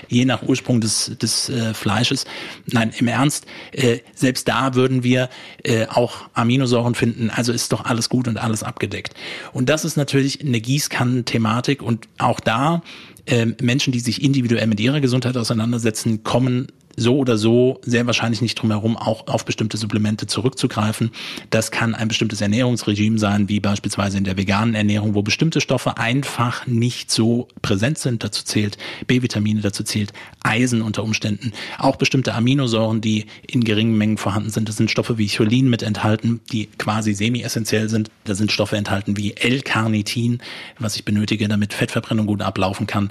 je 0.09 0.25
nach 0.25 0.43
Ursprung 0.43 0.81
des, 0.81 1.13
des 1.21 1.49
äh, 1.49 1.75
Fleisches. 1.75 2.25
Nein, 2.67 2.93
im 2.99 3.09
Ernst, 3.09 3.47
äh, 3.73 3.99
selbst 4.15 4.49
da 4.49 4.75
würden 4.75 5.03
wir 5.03 5.29
äh, 5.65 5.87
auch 5.87 6.29
Aminosäuren 6.35 6.95
finden, 6.95 7.31
also 7.31 7.53
ist 7.53 7.73
doch 7.73 7.85
alles 7.85 8.09
gut 8.09 8.29
und 8.29 8.39
alles 8.39 8.63
abgedeckt. 8.63 9.15
Und 9.53 9.69
das 9.69 9.85
ist 9.85 9.97
natürlich 9.97 10.41
eine 10.41 10.61
Gießkannen-Thematik 10.61 11.83
und 11.83 12.09
auch 12.19 12.41
da 12.41 12.83
äh, 13.27 13.47
Menschen, 13.61 13.93
die 13.93 14.01
sich 14.01 14.23
individuell 14.23 14.67
mit 14.67 14.81
ihrer 14.81 15.01
Gesundheit 15.01 15.37
auseinandersetzen, 15.37 16.23
kommen 16.23 16.69
so 16.99 17.17
oder 17.17 17.39
so 17.39 17.81
sehr 17.85 18.07
wahrscheinlich 18.07 18.43
nicht 18.43 18.57
drum 18.57 18.71
herum, 18.71 18.97
auch 18.97 19.27
auf 19.29 19.45
bestimmte 19.45 19.77
Supplemente 19.77 20.27
zurückzugreifen. 20.27 21.11
Das 21.51 21.71
kann 21.71 21.95
ein 21.95 22.09
bestimmtes 22.09 22.41
Ernährungsregime 22.41 23.19
sein, 23.19 23.49
wie 23.49 23.61
beispielsweise 23.61 24.19
in 24.19 24.25
der 24.25 24.37
veganen 24.37 24.75
Ernährung, 24.75 25.15
wo 25.15 25.23
bestimmte 25.23 25.61
Stoffe 25.61 25.97
einfach 25.97 26.67
nicht 26.67 27.11
so 27.11 27.49
präsent 27.63 27.99
sind. 27.99 28.25
Dazu 28.25 28.45
zählt 28.45 28.79
B-Vitamine, 29.07 29.61
dazu 29.61 29.85
zählt 29.85 30.13
Eisen 30.43 30.83
unter 30.83 31.05
Umständen. 31.05 31.53
Auch 31.79 31.97
bestimmte 31.97 32.35
Aminosäuren, 32.35 33.01
die 33.01 33.27
in 33.47 33.65
geringen 33.65 33.97
Mengen 33.97 34.19
vorhanden 34.19 34.51
sind. 34.51 34.69
Das 34.69 34.77
sind 34.77 34.91
Stoffe 34.91 35.19
wie 35.19 35.29
Cholin 35.29 35.71
mit 35.71 35.83
enthalten, 35.83 36.41
die 36.53 36.67
quasi 36.79 37.15
semi-essentiell 37.15 37.89
sind. 37.89 38.11
Da 38.25 38.35
sind 38.35 38.53
Stoffe 38.53 38.77
enthalten 38.77 39.17
wie 39.17 39.37
L-Carnitin, 39.37 40.41
was 40.79 40.97
ich 40.97 41.05
benötige, 41.05 41.49
damit 41.49 41.73
Fettverbrennung 41.73 42.27
gut 42.27 42.43
ablaufen 42.43 42.87
kann. 42.87 43.11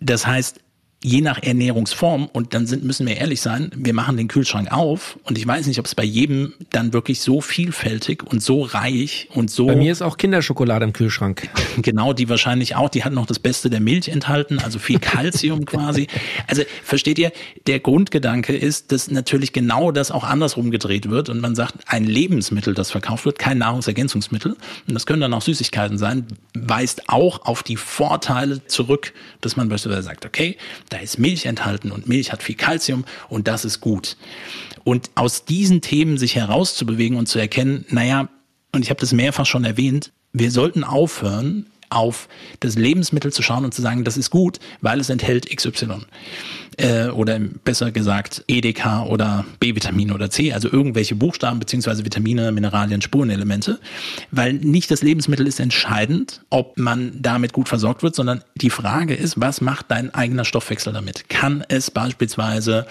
Das 0.00 0.26
heißt, 0.26 0.60
je 1.02 1.22
nach 1.22 1.42
Ernährungsform, 1.42 2.28
und 2.32 2.52
dann 2.52 2.66
sind, 2.66 2.84
müssen 2.84 3.06
wir 3.06 3.16
ehrlich 3.16 3.40
sein, 3.40 3.70
wir 3.74 3.94
machen 3.94 4.16
den 4.16 4.28
Kühlschrank 4.28 4.70
auf 4.70 5.18
und 5.24 5.38
ich 5.38 5.46
weiß 5.46 5.66
nicht, 5.66 5.78
ob 5.78 5.86
es 5.86 5.94
bei 5.94 6.04
jedem 6.04 6.52
dann 6.70 6.92
wirklich 6.92 7.20
so 7.20 7.40
vielfältig 7.40 8.22
und 8.22 8.42
so 8.42 8.62
reich 8.62 9.28
und 9.32 9.50
so. 9.50 9.66
Bei 9.66 9.76
mir 9.76 9.92
ist 9.92 10.02
auch 10.02 10.18
Kinderschokolade 10.18 10.84
im 10.84 10.92
Kühlschrank. 10.92 11.48
Genau, 11.82 12.12
die 12.12 12.28
wahrscheinlich 12.28 12.76
auch, 12.76 12.88
die 12.90 13.04
hat 13.04 13.12
noch 13.12 13.26
das 13.26 13.38
Beste 13.38 13.70
der 13.70 13.80
Milch 13.80 14.08
enthalten, 14.08 14.58
also 14.58 14.78
viel 14.78 14.98
Kalzium 14.98 15.64
quasi. 15.66 16.08
Also 16.46 16.62
versteht 16.82 17.18
ihr, 17.18 17.32
der 17.66 17.80
Grundgedanke 17.80 18.54
ist, 18.54 18.92
dass 18.92 19.10
natürlich 19.10 19.52
genau 19.52 19.92
das 19.92 20.10
auch 20.10 20.24
andersrum 20.24 20.70
gedreht 20.70 21.08
wird 21.08 21.28
und 21.28 21.40
man 21.40 21.54
sagt, 21.54 21.74
ein 21.86 22.04
Lebensmittel, 22.04 22.74
das 22.74 22.90
verkauft 22.90 23.24
wird, 23.24 23.38
kein 23.38 23.58
Nahrungsergänzungsmittel, 23.58 24.52
und 24.52 24.94
das 24.94 25.06
können 25.06 25.20
dann 25.20 25.32
auch 25.32 25.42
Süßigkeiten 25.42 25.96
sein, 25.96 26.26
weist 26.54 27.08
auch 27.08 27.46
auf 27.46 27.62
die 27.62 27.76
Vorteile 27.76 28.66
zurück, 28.66 29.12
dass 29.40 29.56
man 29.56 29.68
beispielsweise 29.68 30.02
sagt, 30.02 30.26
okay, 30.26 30.56
da 30.90 30.98
ist 30.98 31.18
Milch 31.18 31.46
enthalten 31.46 31.90
und 31.90 32.06
Milch 32.06 32.32
hat 32.32 32.42
viel 32.42 32.56
Kalzium 32.56 33.04
und 33.28 33.48
das 33.48 33.64
ist 33.64 33.80
gut. 33.80 34.16
Und 34.84 35.10
aus 35.14 35.44
diesen 35.44 35.80
Themen 35.80 36.18
sich 36.18 36.36
herauszubewegen 36.36 37.16
und 37.16 37.26
zu 37.26 37.38
erkennen, 37.38 37.86
naja, 37.88 38.28
und 38.72 38.82
ich 38.82 38.90
habe 38.90 39.00
das 39.00 39.12
mehrfach 39.12 39.46
schon 39.46 39.64
erwähnt, 39.64 40.12
wir 40.32 40.50
sollten 40.50 40.84
aufhören, 40.84 41.66
auf 41.90 42.28
das 42.60 42.76
Lebensmittel 42.76 43.32
zu 43.32 43.42
schauen 43.42 43.64
und 43.64 43.74
zu 43.74 43.82
sagen, 43.82 44.04
das 44.04 44.16
ist 44.16 44.30
gut, 44.30 44.60
weil 44.80 45.00
es 45.00 45.10
enthält 45.10 45.54
XY 45.54 46.02
äh, 46.76 47.08
oder 47.08 47.38
besser 47.38 47.90
gesagt 47.90 48.44
EDK 48.46 49.06
oder 49.08 49.44
B-Vitamin 49.58 50.12
oder 50.12 50.30
C, 50.30 50.52
also 50.52 50.70
irgendwelche 50.70 51.14
Buchstaben 51.14 51.58
beziehungsweise 51.58 52.04
Vitamine, 52.04 52.52
Mineralien, 52.52 53.02
Spurenelemente, 53.02 53.78
weil 54.30 54.54
nicht 54.54 54.90
das 54.90 55.02
Lebensmittel 55.02 55.46
ist 55.46 55.60
entscheidend, 55.60 56.42
ob 56.50 56.78
man 56.78 57.12
damit 57.20 57.52
gut 57.52 57.68
versorgt 57.68 58.02
wird, 58.02 58.14
sondern 58.14 58.42
die 58.54 58.70
Frage 58.70 59.14
ist, 59.14 59.40
was 59.40 59.60
macht 59.60 59.86
dein 59.88 60.14
eigener 60.14 60.44
Stoffwechsel 60.44 60.92
damit? 60.92 61.28
Kann 61.28 61.64
es 61.68 61.90
beispielsweise 61.90 62.86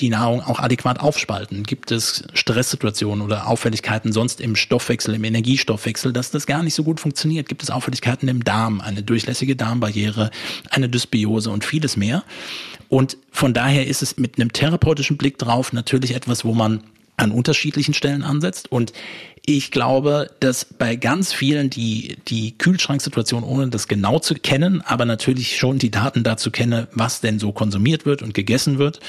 die 0.00 0.08
Nahrung 0.08 0.42
auch 0.42 0.60
adäquat 0.60 1.00
aufspalten? 1.00 1.62
Gibt 1.64 1.90
es 1.90 2.24
Stresssituationen 2.34 3.24
oder 3.24 3.46
Auffälligkeiten 3.46 4.12
sonst 4.12 4.40
im 4.40 4.56
Stoffwechsel, 4.56 5.14
im 5.14 5.24
Energiestoffwechsel, 5.24 6.12
dass 6.12 6.30
das 6.30 6.46
gar 6.46 6.62
nicht 6.62 6.74
so 6.74 6.84
gut 6.84 7.00
funktioniert? 7.00 7.48
Gibt 7.48 7.62
es 7.62 7.70
Auffälligkeiten 7.70 8.28
im 8.28 8.44
Darm, 8.44 8.80
eine 8.80 9.02
durchlässige 9.02 9.56
Darmbarriere, 9.56 10.30
eine 10.70 10.88
Dysbiose 10.88 11.50
und 11.50 11.64
vieles 11.64 11.96
mehr? 11.96 12.24
Und 12.92 13.16
von 13.30 13.54
daher 13.54 13.86
ist 13.86 14.02
es 14.02 14.18
mit 14.18 14.38
einem 14.38 14.52
therapeutischen 14.52 15.16
Blick 15.16 15.38
drauf 15.38 15.72
natürlich 15.72 16.14
etwas, 16.14 16.44
wo 16.44 16.52
man 16.52 16.82
an 17.16 17.30
unterschiedlichen 17.30 17.94
Stellen 17.94 18.22
ansetzt. 18.22 18.70
Und 18.70 18.92
ich 19.46 19.70
glaube, 19.70 20.30
dass 20.40 20.66
bei 20.66 20.96
ganz 20.96 21.32
vielen, 21.32 21.70
die 21.70 22.18
die 22.28 22.52
Kühlschranksituation, 22.58 23.44
ohne 23.44 23.68
das 23.68 23.88
genau 23.88 24.18
zu 24.18 24.34
kennen, 24.34 24.82
aber 24.82 25.06
natürlich 25.06 25.56
schon 25.56 25.78
die 25.78 25.90
Daten 25.90 26.22
dazu 26.22 26.50
kenne, 26.50 26.86
was 26.92 27.22
denn 27.22 27.38
so 27.38 27.52
konsumiert 27.52 28.04
wird 28.04 28.20
und 28.20 28.34
gegessen 28.34 28.76
wird, 28.76 29.00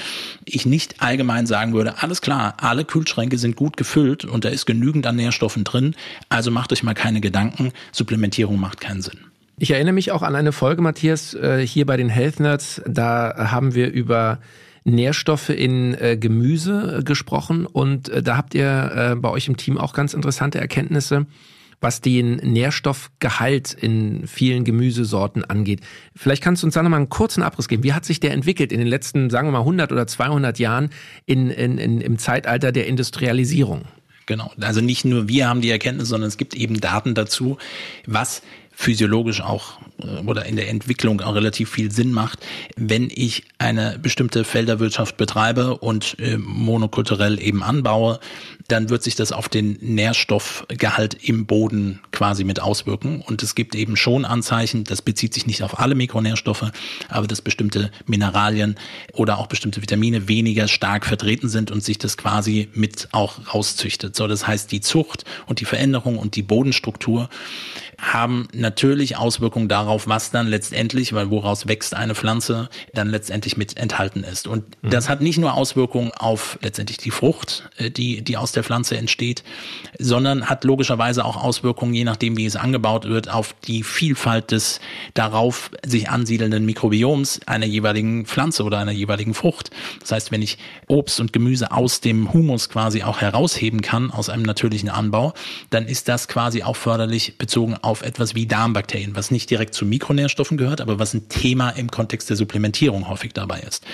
ich 0.46 0.66
nicht 0.66 1.02
allgemein 1.02 1.46
sagen 1.46 1.74
würde, 1.74 2.02
alles 2.02 2.22
klar, 2.22 2.54
alle 2.62 2.86
Kühlschränke 2.86 3.38
sind 3.38 3.58
gut 3.58 3.76
gefüllt 3.76 4.24
und 4.24 4.46
da 4.46 4.50
ist 4.50 4.66
genügend 4.66 5.06
an 5.08 5.18
Nährstoffen 5.18 5.66
drin, 5.66 5.94
also 6.30 6.52
macht 6.52 6.72
euch 6.72 6.84
mal 6.84 6.94
keine 6.94 7.20
Gedanken, 7.20 7.74
Supplementierung 7.92 8.62
macht 8.62 8.80
keinen 8.80 9.02
Sinn. 9.02 9.33
Ich 9.60 9.72
erinnere 9.72 9.94
mich 9.94 10.12
auch 10.12 10.24
an 10.24 10.36
eine 10.36 10.52
Folge, 10.52 10.82
Matthias, 10.82 11.36
äh, 11.36 11.66
hier 11.66 11.86
bei 11.86 11.96
den 11.96 12.10
Health 12.10 12.40
Nerds. 12.40 12.82
Da 12.88 13.52
haben 13.52 13.76
wir 13.76 13.92
über 13.92 14.40
Nährstoffe 14.84 15.50
in 15.50 15.94
äh, 15.94 16.18
Gemüse 16.18 17.02
gesprochen 17.06 17.68
und 17.68 18.10
äh, 18.10 18.24
da 18.24 18.36
habt 18.36 18.56
ihr 18.56 19.16
bei 19.22 19.30
euch 19.30 19.48
im 19.48 19.56
Team 19.56 19.78
auch 19.78 19.94
ganz 19.94 20.14
interessante 20.14 20.60
Erkenntnisse, 20.60 21.28
was 21.82 22.02
den 22.02 22.38
Nährstoffgehalt 22.38 23.74
in 23.74 24.26
vielen 24.26 24.64
Gemüsesorten 24.64 25.46
angeht. 25.46 25.82
Vielleicht 26.16 26.42
kannst 26.42 26.64
du 26.64 26.68
uns 26.68 26.74
da 26.74 26.82
nochmal 26.82 27.00
einen 27.00 27.10
kurzen 27.10 27.44
Abriss 27.44 27.68
geben. 27.68 27.84
Wie 27.84 27.94
hat 27.94 28.06
sich 28.06 28.20
der 28.20 28.32
entwickelt 28.32 28.72
in 28.72 28.80
den 28.80 28.88
letzten, 28.88 29.30
sagen 29.30 29.48
wir 29.48 29.52
mal, 29.52 29.60
100 29.60 29.92
oder 29.92 30.08
200 30.08 30.58
Jahren 30.58 30.90
in, 31.26 31.52
in, 31.52 31.78
in, 31.78 32.02
im 32.02 32.18
Zeitalter 32.18 32.72
der 32.72 32.88
Industrialisierung? 32.88 33.84
Genau. 34.26 34.52
Also 34.62 34.82
nicht 34.82 35.06
nur 35.06 35.28
wir 35.28 35.50
haben 35.50 35.62
die 35.62 35.70
Erkenntnis, 35.70 36.08
sondern 36.08 36.30
es 36.30 36.38
gibt 36.38 36.56
eben 36.56 36.80
Daten 36.80 37.14
dazu, 37.14 37.58
was 38.06 38.42
physiologisch 38.74 39.42
auch 39.42 39.80
oder 40.26 40.46
in 40.46 40.56
der 40.56 40.70
Entwicklung 40.70 41.22
auch 41.22 41.36
relativ 41.36 41.70
viel 41.70 41.92
Sinn 41.92 42.12
macht, 42.12 42.40
wenn 42.76 43.10
ich 43.14 43.44
eine 43.58 44.00
bestimmte 44.02 44.44
Felderwirtschaft 44.44 45.18
betreibe 45.18 45.78
und 45.78 46.18
äh, 46.20 46.38
monokulturell 46.38 47.42
eben 47.42 47.64
anbaue, 47.64 48.20
dann 48.68 48.90
wird 48.90 49.04
sich 49.04 49.16
das 49.16 49.32
auf 49.32 49.50
den 49.50 49.78
Nährstoffgehalt 49.82 51.16
im 51.22 51.46
Boden 51.46 52.00
quasi 52.12 52.44
mit 52.44 52.62
auswirken. 52.62 53.22
Und 53.22 53.44
es 53.44 53.56
gibt 53.56 53.76
eben 53.76 53.98
schon 53.98 54.26
Anzeichen, 54.26 54.84
das 54.84 55.02
bezieht 55.02 55.34
sich 55.34 55.46
nicht 55.48 55.64
auf 55.64 55.80
alle 55.80 55.96
Mikronährstoffe, 55.96 56.72
aber 57.10 57.28
dass 57.28 57.42
bestimmte 57.42 57.92
Mineralien 58.06 58.76
oder 59.14 59.38
auch 59.38 59.48
bestimmte 59.48 59.82
Vitamine 59.82 60.28
weniger 60.28 60.68
stark 60.68 61.06
vertreten 61.06 61.50
sind 61.50 61.72
und 61.72 61.84
sich 61.84 61.98
das 61.98 62.18
quasi 62.18 62.70
mit 62.74 63.10
auch 63.12 63.54
rauszüchtet. 63.54 64.16
So, 64.16 64.28
das 64.28 64.48
heißt, 64.48 64.72
die 64.72 64.82
Zucht 64.82 65.26
und 65.46 65.60
die 65.60 65.66
Veränderung 65.66 66.18
und 66.18 66.36
die 66.36 66.44
Bodenstruktur 66.44 67.30
haben 68.00 68.48
natürlich 68.54 69.18
Auswirkungen 69.18 69.68
darauf, 69.68 69.93
was 70.08 70.32
dann 70.32 70.48
letztendlich, 70.48 71.14
weil 71.14 71.30
woraus 71.30 71.68
wächst 71.68 71.96
eine 71.96 72.16
Pflanze, 72.16 72.70
dann 72.94 73.10
letztendlich 73.10 73.58
mit 73.58 73.78
enthalten 73.78 74.24
ist. 74.24 74.48
Und 74.48 74.66
mhm. 74.82 74.90
das 74.90 75.10
hat 75.10 75.22
nicht 75.22 75.38
nur 75.38 75.54
Auswirkungen 75.54 76.12
auf 76.12 76.58
letztendlich 76.62 76.98
die 76.98 77.12
Frucht, 77.12 77.70
äh, 77.78 77.90
die, 77.90 78.22
die 78.22 78.38
aus 78.38 78.52
der 78.52 78.64
Pflanze 78.64 78.98
entsteht, 78.98 79.44
sondern 80.00 80.50
hat 80.50 80.64
logischerweise 80.64 81.26
auch 81.26 81.42
Auswirkungen, 81.42 81.94
je 81.94 82.04
nachdem, 82.04 82.38
wie 82.38 82.46
es 82.46 82.56
angebaut 82.56 83.06
wird, 83.06 83.30
auf 83.30 83.56
die 83.68 83.84
Vielfalt 83.84 84.52
des 84.52 84.80
darauf 85.14 85.72
sich 85.86 86.10
ansiedelnden 86.10 86.66
Mikrobioms 86.66 87.42
einer 87.46 87.66
jeweiligen 87.66 88.26
Pflanze 88.26 88.64
oder 88.64 88.80
einer 88.80 88.92
jeweiligen 88.92 89.34
Frucht. 89.34 89.72
Das 90.02 90.12
heißt, 90.12 90.32
wenn 90.32 90.42
ich 90.42 90.58
Obst 90.88 91.20
und 91.20 91.34
Gemüse 91.34 91.72
aus 91.72 92.02
dem 92.02 92.34
Humus 92.34 92.70
quasi 92.70 93.04
auch 93.04 93.22
herausheben 93.22 93.82
kann, 93.82 94.12
aus 94.12 94.30
einem 94.30 94.44
natürlichen 94.44 94.90
Anbau, 94.90 95.34
dann 95.70 95.88
ist 95.88 96.08
das 96.08 96.28
quasi 96.28 96.64
auch 96.64 96.76
förderlich 96.76 97.38
bezogen 97.38 97.76
auf 97.82 98.02
etwas 98.02 98.36
wie 98.36 98.46
Darmbakterien, 98.46 99.16
was 99.16 99.32
nicht 99.32 99.50
direkt 99.50 99.74
zu 99.74 99.83
Mikronährstoffen 99.86 100.58
gehört, 100.58 100.82
aber 100.82 101.00
was 101.00 101.14
ein 101.14 101.30
Thema 101.30 101.70
im 101.72 101.90
Kontext 101.90 102.30
der 102.30 102.38
Supplementierung 102.38 103.08
häufig 103.08 103.34
dabei 103.34 103.62
ist. 103.62 103.86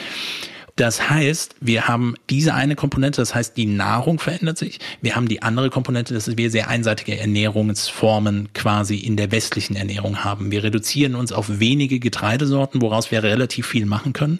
Das 0.80 1.10
heißt, 1.10 1.56
wir 1.60 1.90
haben 1.90 2.16
diese 2.30 2.54
eine 2.54 2.78
Komponente, 2.78 3.20
das 3.22 3.36
heißt, 3.36 3.58
die 3.58 3.66
Nahrung 3.66 4.18
verändert 4.18 4.58
sich. 4.58 4.80
Wir 5.02 5.18
haben 5.18 5.28
die 5.28 5.42
andere 5.42 5.70
Komponente, 5.70 6.14
dass 6.14 6.38
wir 6.38 6.50
sehr 6.50 6.70
einseitige 6.70 7.20
Ernährungsformen 7.20 8.54
quasi 8.54 8.96
in 8.96 9.18
der 9.18 9.30
westlichen 9.34 9.76
Ernährung 9.76 10.24
haben. 10.24 10.52
Wir 10.52 10.64
reduzieren 10.64 11.16
uns 11.16 11.34
auf 11.34 11.60
wenige 11.60 12.00
Getreidesorten, 12.00 12.82
woraus 12.82 13.12
wir 13.12 13.22
relativ 13.24 13.68
viel 13.68 13.86
machen 13.86 14.14
können. 14.14 14.40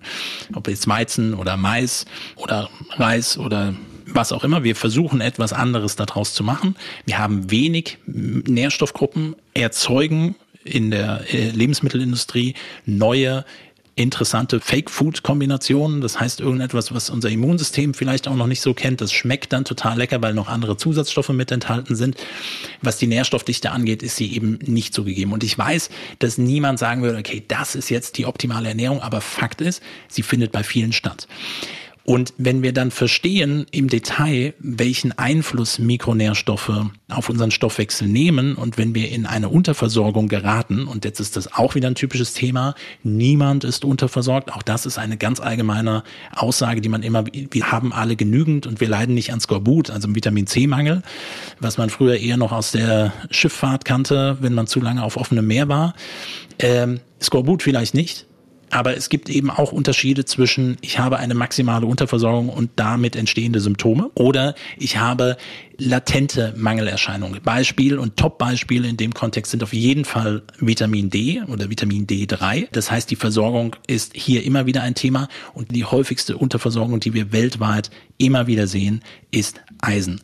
Ob 0.54 0.70
jetzt 0.70 0.88
Weizen 0.88 1.34
oder 1.34 1.58
Mais 1.58 2.06
oder 2.38 2.70
Reis 2.92 3.38
oder 3.38 3.76
was 4.06 4.32
auch 4.32 4.46
immer. 4.46 4.64
Wir 4.64 4.78
versuchen 4.78 5.20
etwas 5.20 5.52
anderes 5.52 5.98
daraus 5.98 6.34
zu 6.34 6.46
machen. 6.46 6.78
Wir 7.06 7.18
haben 7.18 7.52
wenig 7.52 7.98
Nährstoffgruppen, 8.06 9.36
erzeugen 9.54 10.36
in 10.64 10.92
der 10.92 11.22
äh, 11.34 11.50
Lebensmittelindustrie 11.52 12.56
neue 12.86 13.46
interessante 14.00 14.62
Fake-Food-Kombinationen. 14.62 16.00
Das 16.00 16.20
heißt 16.20 16.40
irgendetwas, 16.40 16.94
was 16.94 17.10
unser 17.10 17.30
Immunsystem 17.30 17.94
vielleicht 17.94 18.28
auch 18.30 18.36
noch 18.36 18.48
nicht 18.48 18.62
so 18.62 18.74
kennt. 18.74 19.02
Das 19.02 19.12
schmeckt 19.12 19.52
dann 19.52 19.66
total 19.66 19.98
lecker, 19.98 20.22
weil 20.22 20.34
noch 20.34 20.48
andere 20.48 20.78
Zusatzstoffe 20.78 21.30
mit 21.30 21.52
enthalten 21.52 21.96
sind. 21.96 22.16
Was 22.82 22.98
die 22.98 23.08
Nährstoffdichte 23.08 23.72
angeht, 23.72 24.02
ist 24.02 24.16
sie 24.16 24.34
eben 24.34 24.58
nicht 24.66 24.94
so 24.94 25.04
gegeben. 25.04 25.34
Und 25.34 25.44
ich 25.44 25.58
weiß, 25.58 25.90
dass 26.20 26.38
niemand 26.38 26.80
sagen 26.80 27.02
würde, 27.02 27.18
okay, 27.18 27.44
das 27.48 27.76
ist 27.76 27.90
jetzt 27.90 28.18
die 28.18 28.26
optimale 28.26 28.70
Ernährung, 28.70 29.02
aber 29.02 29.20
Fakt 29.20 29.60
ist, 29.60 29.84
sie 30.08 30.24
findet 30.24 30.54
bei 30.54 30.64
vielen 30.64 30.94
statt. 30.94 31.28
Und 32.10 32.34
wenn 32.40 32.64
wir 32.64 32.74
dann 32.74 32.90
verstehen 32.90 33.68
im 33.70 33.88
Detail, 33.88 34.56
welchen 34.58 35.16
Einfluss 35.20 35.78
Mikronährstoffe 35.78 36.88
auf 37.08 37.30
unseren 37.30 37.52
Stoffwechsel 37.52 38.08
nehmen 38.08 38.56
und 38.56 38.80
wenn 38.80 38.96
wir 38.96 39.12
in 39.12 39.28
eine 39.28 39.48
Unterversorgung 39.48 40.28
geraten, 40.28 40.88
und 40.88 41.06
jetzt 41.06 41.20
ist 41.20 41.38
das 41.38 41.54
auch 41.54 41.76
wieder 41.76 41.88
ein 41.88 41.94
typisches 41.94 42.34
Thema, 42.34 42.74
niemand 43.04 43.64
ist 43.64 43.86
unterversorgt, 43.86 44.52
auch 44.52 44.64
das 44.64 44.88
ist 44.88 44.98
eine 44.98 45.18
ganz 45.18 45.40
allgemeine 45.40 46.02
Aussage, 46.36 46.82
die 46.82 46.90
man 46.90 47.04
immer, 47.04 47.26
wir 47.28 47.72
haben 47.72 47.94
alle 47.94 48.16
genügend 48.16 48.66
und 48.66 48.82
wir 48.82 48.90
leiden 48.90 49.14
nicht 49.14 49.32
an 49.32 49.40
Skorbut, 49.40 49.92
also 49.92 50.16
Vitamin 50.16 50.48
C-Mangel, 50.48 51.04
was 51.60 51.78
man 51.78 51.92
früher 51.92 52.18
eher 52.18 52.38
noch 52.38 52.52
aus 52.52 52.72
der 52.72 53.14
Schifffahrt 53.30 53.86
kannte, 53.86 54.40
wenn 54.42 54.56
man 54.56 54.66
zu 54.66 54.82
lange 54.82 55.04
auf 55.04 55.16
offenem 55.16 55.46
Meer 55.46 55.70
war. 55.70 55.94
Ähm, 56.58 57.02
Skorbut 57.22 57.62
vielleicht 57.62 57.94
nicht, 57.94 58.26
aber 58.72 58.96
es 58.96 59.10
gibt 59.10 59.30
eben 59.30 59.50
auch 59.50 59.72
Unterschiede 59.72 60.26
zwischen, 60.26 60.78
ich 60.82 61.00
habe 61.00 61.18
eine 61.18 61.34
maximale 61.34 61.86
Unterversorgung 61.86 62.50
und 62.50 62.72
damit 62.76 63.16
entstehende 63.16 63.60
Symptome 63.60 64.12
oder 64.16 64.56
ich 64.78 64.98
habe 64.98 65.38
latente 65.78 66.54
Mangelerscheinungen. 66.58 67.42
Beispiel 67.42 67.98
und 67.98 68.18
Top-Beispiel 68.18 68.86
in 68.86 68.98
dem 68.98 69.14
Kontext 69.14 69.52
sind 69.52 69.64
auf 69.64 69.74
jeden 69.74 70.06
Fall 70.06 70.44
Vitamin 70.60 71.10
D 71.10 71.42
oder 71.48 71.70
Vitamin 71.70 72.06
D3. 72.06 72.68
Das 72.72 72.92
heißt, 72.92 73.10
die 73.10 73.16
Versorgung 73.16 73.76
ist 73.88 74.14
hier 74.16 74.44
immer 74.44 74.66
wieder 74.66 74.84
ein 74.84 74.96
Thema 74.96 75.30
und 75.54 75.74
die 75.74 75.86
häufigste 75.86 76.38
Unterversorgung, 76.38 77.00
die 77.00 77.14
wir 77.14 77.32
weltweit 77.32 77.90
immer 78.18 78.48
wieder 78.48 78.68
sehen, 78.68 79.02
ist 79.32 79.62
Eisen. 79.82 80.22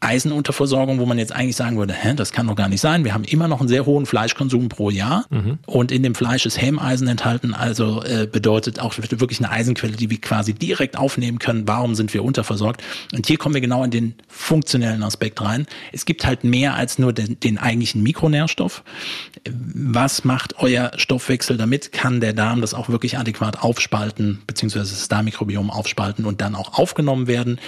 Eisenunterversorgung, 0.00 0.98
wo 0.98 1.06
man 1.06 1.18
jetzt 1.18 1.32
eigentlich 1.32 1.56
sagen 1.56 1.78
würde, 1.78 1.94
hä, 1.94 2.12
das 2.14 2.32
kann 2.32 2.46
doch 2.46 2.54
gar 2.54 2.68
nicht 2.68 2.80
sein. 2.80 3.04
Wir 3.04 3.14
haben 3.14 3.24
immer 3.24 3.48
noch 3.48 3.60
einen 3.60 3.68
sehr 3.68 3.86
hohen 3.86 4.04
Fleischkonsum 4.04 4.68
pro 4.68 4.90
Jahr 4.90 5.24
mhm. 5.30 5.58
und 5.66 5.90
in 5.90 6.02
dem 6.02 6.14
Fleisch 6.14 6.44
ist 6.44 6.60
Hämeisen 6.60 7.08
enthalten, 7.08 7.54
also 7.54 8.02
äh, 8.02 8.28
bedeutet 8.30 8.78
auch 8.78 8.94
wirklich 8.98 9.38
eine 9.38 9.50
Eisenquelle, 9.50 9.96
die 9.96 10.10
wir 10.10 10.20
quasi 10.20 10.52
direkt 10.52 10.98
aufnehmen 10.98 11.38
können. 11.38 11.66
Warum 11.66 11.94
sind 11.94 12.12
wir 12.12 12.24
unterversorgt? 12.24 12.82
Und 13.14 13.26
hier 13.26 13.38
kommen 13.38 13.54
wir 13.54 13.62
genau 13.62 13.84
in 13.84 13.90
den 13.90 14.14
funktionellen 14.28 15.02
Aspekt 15.02 15.40
rein. 15.40 15.66
Es 15.92 16.04
gibt 16.04 16.26
halt 16.26 16.44
mehr 16.44 16.74
als 16.74 16.98
nur 16.98 17.14
den, 17.14 17.40
den 17.40 17.56
eigentlichen 17.56 18.02
Mikronährstoff. 18.02 18.84
Was 19.48 20.24
macht 20.24 20.58
euer 20.58 20.92
Stoffwechsel 20.96 21.56
damit? 21.56 21.92
Kann 21.92 22.20
der 22.20 22.34
Darm 22.34 22.60
das 22.60 22.74
auch 22.74 22.90
wirklich 22.90 23.16
adäquat 23.18 23.62
aufspalten, 23.62 24.42
beziehungsweise 24.46 24.90
das 24.90 25.08
Darmmikrobiom 25.08 25.70
aufspalten 25.70 26.26
und 26.26 26.42
dann 26.42 26.54
auch 26.54 26.78
aufgenommen 26.78 27.26
werden? 27.26 27.58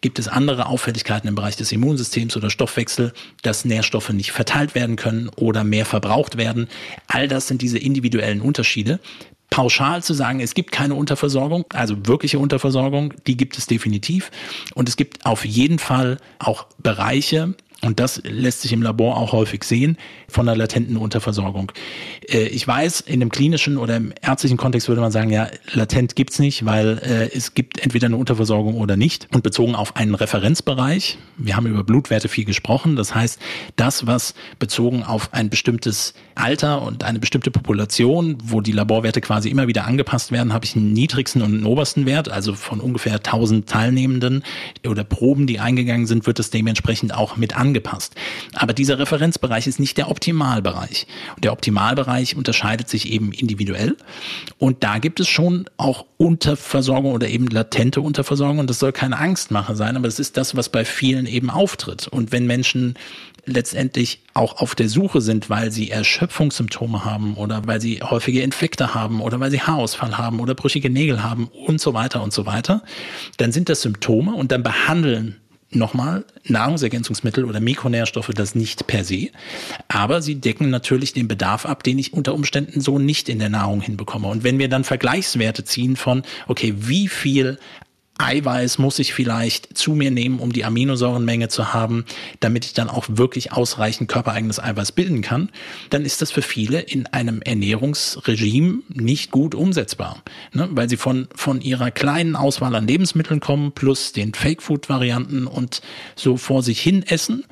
Gibt 0.00 0.18
es 0.18 0.28
andere 0.28 0.66
Auffälligkeiten 0.66 1.28
im 1.28 1.34
Bereich 1.34 1.56
des 1.56 1.72
Immunsystems 1.72 2.36
oder 2.36 2.50
Stoffwechsel, 2.50 3.12
dass 3.42 3.64
Nährstoffe 3.64 4.10
nicht 4.10 4.32
verteilt 4.32 4.74
werden 4.74 4.96
können 4.96 5.28
oder 5.36 5.64
mehr 5.64 5.86
verbraucht 5.86 6.36
werden? 6.36 6.68
All 7.06 7.28
das 7.28 7.48
sind 7.48 7.62
diese 7.62 7.78
individuellen 7.78 8.40
Unterschiede. 8.40 9.00
Pauschal 9.50 10.02
zu 10.02 10.12
sagen, 10.12 10.40
es 10.40 10.54
gibt 10.54 10.72
keine 10.72 10.94
Unterversorgung, 10.94 11.64
also 11.72 11.96
wirkliche 12.06 12.38
Unterversorgung, 12.38 13.14
die 13.26 13.36
gibt 13.36 13.56
es 13.56 13.66
definitiv. 13.66 14.30
Und 14.74 14.88
es 14.88 14.96
gibt 14.96 15.24
auf 15.24 15.44
jeden 15.44 15.78
Fall 15.78 16.18
auch 16.38 16.66
Bereiche, 16.78 17.54
und 17.82 18.00
das 18.00 18.22
lässt 18.24 18.62
sich 18.62 18.72
im 18.72 18.82
Labor 18.82 19.16
auch 19.18 19.32
häufig 19.32 19.62
sehen 19.64 19.98
von 20.28 20.48
einer 20.48 20.56
latenten 20.56 20.96
Unterversorgung. 20.96 21.72
Äh, 22.28 22.46
ich 22.48 22.66
weiß, 22.66 23.02
in 23.02 23.20
dem 23.20 23.28
klinischen 23.28 23.76
oder 23.76 23.96
im 23.96 24.12
ärztlichen 24.22 24.56
Kontext 24.56 24.88
würde 24.88 25.02
man 25.02 25.12
sagen, 25.12 25.30
ja, 25.30 25.48
latent 25.72 26.16
gibt's 26.16 26.38
nicht, 26.38 26.64
weil 26.64 26.98
äh, 26.98 27.36
es 27.36 27.54
gibt 27.54 27.80
entweder 27.80 28.06
eine 28.06 28.16
Unterversorgung 28.16 28.80
oder 28.80 28.96
nicht. 28.96 29.28
Und 29.34 29.42
bezogen 29.42 29.74
auf 29.74 29.94
einen 29.94 30.14
Referenzbereich, 30.14 31.18
wir 31.36 31.54
haben 31.54 31.66
über 31.66 31.84
Blutwerte 31.84 32.28
viel 32.28 32.44
gesprochen, 32.44 32.96
das 32.96 33.14
heißt, 33.14 33.40
das, 33.76 34.06
was 34.06 34.34
bezogen 34.58 35.02
auf 35.02 35.34
ein 35.34 35.50
bestimmtes 35.50 36.14
Alter 36.34 36.82
und 36.82 37.04
eine 37.04 37.18
bestimmte 37.18 37.50
Population, 37.50 38.38
wo 38.42 38.62
die 38.62 38.72
Laborwerte 38.72 39.20
quasi 39.20 39.50
immer 39.50 39.68
wieder 39.68 39.86
angepasst 39.86 40.32
werden, 40.32 40.52
habe 40.52 40.64
ich 40.64 40.76
einen 40.76 40.92
niedrigsten 40.92 41.42
und 41.42 41.52
einen 41.52 41.66
obersten 41.66 42.06
Wert, 42.06 42.30
also 42.30 42.54
von 42.54 42.80
ungefähr 42.80 43.14
1000 43.14 43.68
Teilnehmenden 43.68 44.44
oder 44.86 45.04
Proben, 45.04 45.46
die 45.46 45.60
eingegangen 45.60 46.06
sind, 46.06 46.26
wird 46.26 46.38
es 46.38 46.50
dementsprechend 46.50 47.14
auch 47.14 47.36
mit 47.36 47.56
angepasst. 47.56 47.65
Aber 48.54 48.72
dieser 48.72 48.98
Referenzbereich 48.98 49.66
ist 49.66 49.80
nicht 49.80 49.96
der 49.96 50.10
Optimalbereich. 50.10 51.06
Und 51.34 51.44
der 51.44 51.52
Optimalbereich 51.52 52.36
unterscheidet 52.36 52.88
sich 52.88 53.10
eben 53.10 53.32
individuell. 53.32 53.96
Und 54.58 54.84
da 54.84 54.98
gibt 54.98 55.20
es 55.20 55.28
schon 55.28 55.66
auch 55.76 56.06
Unterversorgung 56.16 57.12
oder 57.12 57.28
eben 57.28 57.46
latente 57.48 58.00
Unterversorgung. 58.00 58.58
Und 58.58 58.70
das 58.70 58.78
soll 58.78 58.92
keine 58.92 59.18
Angstmache 59.18 59.76
sein, 59.76 59.96
aber 59.96 60.08
es 60.08 60.18
ist 60.18 60.36
das, 60.36 60.56
was 60.56 60.68
bei 60.68 60.84
vielen 60.84 61.26
eben 61.26 61.50
auftritt. 61.50 62.08
Und 62.08 62.32
wenn 62.32 62.46
Menschen 62.46 62.94
letztendlich 63.46 64.20
auch 64.34 64.60
auf 64.60 64.74
der 64.74 64.88
Suche 64.88 65.20
sind, 65.20 65.48
weil 65.48 65.70
sie 65.70 65.90
Erschöpfungssymptome 65.90 67.04
haben 67.04 67.34
oder 67.34 67.62
weil 67.66 67.80
sie 67.80 68.00
häufige 68.02 68.42
Infekte 68.42 68.94
haben 68.94 69.20
oder 69.20 69.40
weil 69.40 69.50
sie 69.50 69.60
Haarausfall 69.60 70.18
haben 70.18 70.40
oder 70.40 70.54
brüchige 70.54 70.90
Nägel 70.90 71.22
haben 71.22 71.48
und 71.66 71.80
so 71.80 71.94
weiter 71.94 72.22
und 72.22 72.32
so 72.32 72.44
weiter, 72.44 72.82
dann 73.36 73.52
sind 73.52 73.68
das 73.68 73.82
Symptome 73.82 74.34
und 74.34 74.50
dann 74.50 74.62
behandeln 74.62 75.36
nochmal, 75.70 76.24
Nahrungsergänzungsmittel 76.44 77.44
oder 77.44 77.60
Mikronährstoffe 77.60 78.30
das 78.34 78.54
nicht 78.54 78.86
per 78.86 79.04
se, 79.04 79.30
aber 79.88 80.22
sie 80.22 80.36
decken 80.36 80.70
natürlich 80.70 81.12
den 81.12 81.28
Bedarf 81.28 81.66
ab, 81.66 81.82
den 81.82 81.98
ich 81.98 82.12
unter 82.12 82.34
Umständen 82.34 82.80
so 82.80 82.98
nicht 82.98 83.28
in 83.28 83.38
der 83.38 83.48
Nahrung 83.48 83.80
hinbekomme. 83.80 84.28
Und 84.28 84.44
wenn 84.44 84.58
wir 84.58 84.68
dann 84.68 84.84
Vergleichswerte 84.84 85.64
ziehen 85.64 85.96
von, 85.96 86.22
okay, 86.46 86.74
wie 86.76 87.08
viel 87.08 87.58
Eiweiß 88.18 88.78
muss 88.78 88.98
ich 88.98 89.12
vielleicht 89.12 89.76
zu 89.76 89.92
mir 89.92 90.10
nehmen, 90.10 90.38
um 90.38 90.52
die 90.52 90.64
Aminosäurenmenge 90.64 91.48
zu 91.48 91.74
haben, 91.74 92.04
damit 92.40 92.64
ich 92.64 92.72
dann 92.72 92.88
auch 92.88 93.04
wirklich 93.08 93.52
ausreichend 93.52 94.08
körpereigenes 94.08 94.58
Eiweiß 94.58 94.92
bilden 94.92 95.22
kann, 95.22 95.50
dann 95.90 96.04
ist 96.04 96.22
das 96.22 96.30
für 96.30 96.42
viele 96.42 96.80
in 96.80 97.06
einem 97.06 97.42
Ernährungsregime 97.42 98.80
nicht 98.88 99.30
gut 99.30 99.54
umsetzbar, 99.54 100.22
ne? 100.52 100.68
weil 100.70 100.88
sie 100.88 100.96
von, 100.96 101.28
von 101.34 101.60
ihrer 101.60 101.90
kleinen 101.90 102.36
Auswahl 102.36 102.74
an 102.74 102.86
Lebensmitteln 102.86 103.40
kommen, 103.40 103.72
plus 103.72 104.12
den 104.12 104.32
Fake-Food-Varianten 104.34 105.46
und 105.46 105.82
so 106.14 106.36
vor 106.36 106.62
sich 106.62 106.80
hin 106.80 107.02
essen 107.02 107.44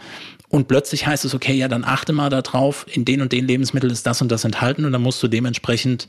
und 0.55 0.69
plötzlich 0.69 1.05
heißt 1.05 1.25
es, 1.25 1.35
okay, 1.35 1.55
ja, 1.55 1.67
dann 1.67 1.83
achte 1.83 2.13
mal 2.13 2.31
darauf, 2.31 2.87
in 2.89 3.05
den 3.05 3.23
und 3.23 3.33
den 3.33 3.45
Lebensmitteln 3.45 3.93
ist 3.93 4.07
das 4.07 4.23
und 4.23 4.31
das 4.31 4.45
enthalten 4.45 4.85
und 4.85 4.93
dann 4.93 5.03
musst 5.03 5.21
du 5.21 5.27
dementsprechend 5.27 6.07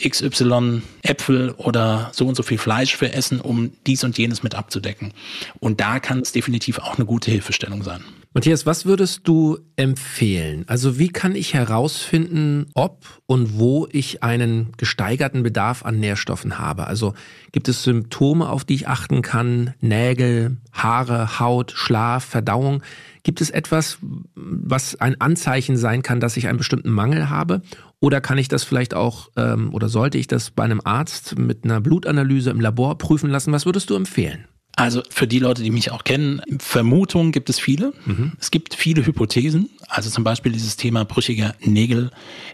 XY 0.00 0.82
Äpfel 1.02 1.50
oder 1.56 2.10
so 2.12 2.28
und 2.28 2.36
so 2.36 2.44
viel 2.44 2.58
Fleisch 2.58 2.96
für 2.96 3.12
essen, 3.12 3.40
um 3.40 3.72
dies 3.84 4.04
und 4.04 4.16
jenes 4.16 4.44
mit 4.44 4.54
abzudecken. 4.54 5.12
Und 5.58 5.80
da 5.80 5.98
kann 5.98 6.20
es 6.20 6.30
definitiv 6.30 6.78
auch 6.78 6.98
eine 6.98 7.04
gute 7.04 7.32
Hilfestellung 7.32 7.82
sein. 7.82 8.04
Matthias, 8.32 8.66
was 8.66 8.84
würdest 8.84 9.22
du 9.24 9.58
empfehlen? 9.76 10.64
Also 10.66 10.98
wie 10.98 11.08
kann 11.08 11.36
ich 11.36 11.54
herausfinden, 11.54 12.66
ob 12.74 13.04
und 13.26 13.58
wo 13.58 13.86
ich 13.90 14.22
einen 14.24 14.72
gesteigerten 14.76 15.42
Bedarf 15.44 15.84
an 15.84 16.00
Nährstoffen 16.00 16.58
habe? 16.58 16.88
Also 16.88 17.14
gibt 17.52 17.68
es 17.68 17.82
Symptome, 17.84 18.48
auf 18.48 18.64
die 18.64 18.74
ich 18.74 18.88
achten 18.88 19.22
kann? 19.22 19.74
Nägel, 19.80 20.56
Haare, 20.72 21.38
Haut, 21.38 21.72
Schlaf, 21.76 22.24
Verdauung? 22.24 22.82
Gibt 23.24 23.40
es 23.40 23.50
etwas, 23.50 23.98
was 24.34 25.00
ein 25.00 25.20
Anzeichen 25.20 25.76
sein 25.76 26.02
kann, 26.02 26.20
dass 26.20 26.36
ich 26.36 26.46
einen 26.46 26.58
bestimmten 26.58 26.90
Mangel 26.90 27.30
habe? 27.30 27.62
Oder 27.98 28.20
kann 28.20 28.36
ich 28.36 28.48
das 28.48 28.64
vielleicht 28.64 28.92
auch, 28.92 29.30
ähm, 29.36 29.72
oder 29.72 29.88
sollte 29.88 30.18
ich 30.18 30.26
das 30.26 30.50
bei 30.50 30.62
einem 30.62 30.82
Arzt 30.84 31.38
mit 31.38 31.64
einer 31.64 31.80
Blutanalyse 31.80 32.50
im 32.50 32.60
Labor 32.60 32.98
prüfen 32.98 33.30
lassen? 33.30 33.50
Was 33.52 33.64
würdest 33.64 33.88
du 33.88 33.94
empfehlen? 33.94 34.44
Also 34.76 35.02
für 35.08 35.26
die 35.26 35.38
Leute, 35.38 35.62
die 35.62 35.70
mich 35.70 35.92
auch 35.92 36.04
kennen, 36.04 36.42
Vermutungen 36.58 37.32
gibt 37.32 37.48
es 37.48 37.58
viele. 37.58 37.94
Mhm. 38.04 38.32
Es 38.38 38.50
gibt 38.50 38.74
viele 38.74 39.06
Hypothesen. 39.06 39.70
Also 39.88 40.10
zum 40.10 40.24
Beispiel 40.24 40.52
dieses 40.52 40.76
Thema 40.76 41.04
brüchiger 41.04 41.54
Nägel, 41.60 42.10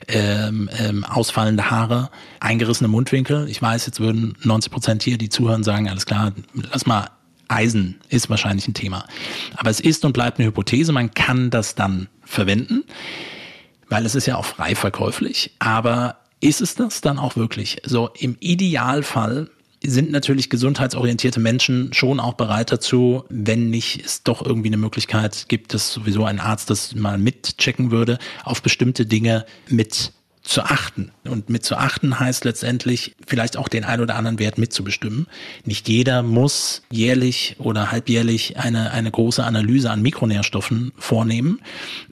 ähm, 0.06 0.68
ähm, 0.78 1.04
ausfallende 1.04 1.70
Haare, 1.70 2.11
eingerissene 2.38 2.88
Mundwinkel. 2.88 3.48
Ich 3.48 3.61
weiß, 3.61 3.87
jetzt 3.87 4.00
würden 4.00 4.37
90 4.44 4.70
Prozent 4.70 5.02
hier, 5.02 5.18
die 5.18 5.30
zuhören, 5.30 5.64
sagen, 5.64 5.88
alles 5.88 6.06
klar, 6.06 6.33
lass 6.70 6.87
mal 6.87 7.09
Eisen 7.51 8.01
ist 8.09 8.31
wahrscheinlich 8.31 8.69
ein 8.69 8.75
Thema. 8.75 9.05
Aber 9.57 9.71
es 9.71 9.81
ist 9.81 10.05
und 10.05 10.13
bleibt 10.13 10.39
eine 10.39 10.49
Hypothese. 10.49 10.93
Man 10.93 11.13
kann 11.13 11.51
das 11.51 11.75
dann 11.75 12.09
verwenden. 12.25 12.85
weil 13.91 14.07
es 14.07 14.15
ist 14.15 14.27
ja 14.27 14.37
auch 14.37 14.45
frei 14.45 14.75
verkäuflich. 14.75 15.51
Aber 15.59 16.17
ist 16.41 16.61
es 16.63 16.75
das 16.75 17.01
dann 17.03 17.19
auch 17.19 17.37
wirklich? 17.37 17.83
So 17.85 18.11
im 18.17 18.37
Idealfall 18.41 19.51
sind 19.83 20.11
natürlich 20.11 20.51
gesundheitsorientierte 20.51 21.41
Menschen 21.41 21.93
schon 21.93 22.21
auch 22.21 22.35
bereit 22.35 22.71
dazu, 22.71 23.25
wenn 23.31 23.71
nicht 23.71 24.05
es 24.05 24.23
doch 24.23 24.45
irgendwie 24.45 24.69
eine 24.69 24.77
Möglichkeit 24.77 25.47
gibt, 25.49 25.75
dass 25.75 25.93
sowieso 25.93 26.25
ein 26.25 26.39
Arzt 26.39 26.71
das 26.71 26.95
mal 26.95 27.19
mitchecken 27.19 27.91
würde, 27.91 28.19
auf 28.45 28.63
bestimmte 28.63 29.07
Dinge 29.07 29.45
mit 29.69 30.13
zu 30.42 30.62
achten. 30.62 31.11
Und 31.24 31.50
mit 31.50 31.64
zu 31.64 31.76
achten 31.76 32.18
heißt 32.18 32.44
letztendlich 32.44 33.14
vielleicht 33.26 33.57
auch 33.57 33.68
den 33.68 33.85
ein 33.85 34.00
oder 34.00 34.16
anderen 34.16 34.38
Wert 34.38 34.59
mitzubestimmen. 34.59 35.26
Nicht 35.64 35.88
jeder 35.88 36.22
muss 36.22 36.83
jährlich 36.90 37.57
oder 37.59 37.92
halbjährlich 37.92 38.59
eine, 38.59 38.90
eine 38.92 39.11
große 39.11 39.44
Analyse 39.44 39.90
an 39.90 40.03
Mikronährstoffen 40.03 40.92
vornehmen. 40.96 41.61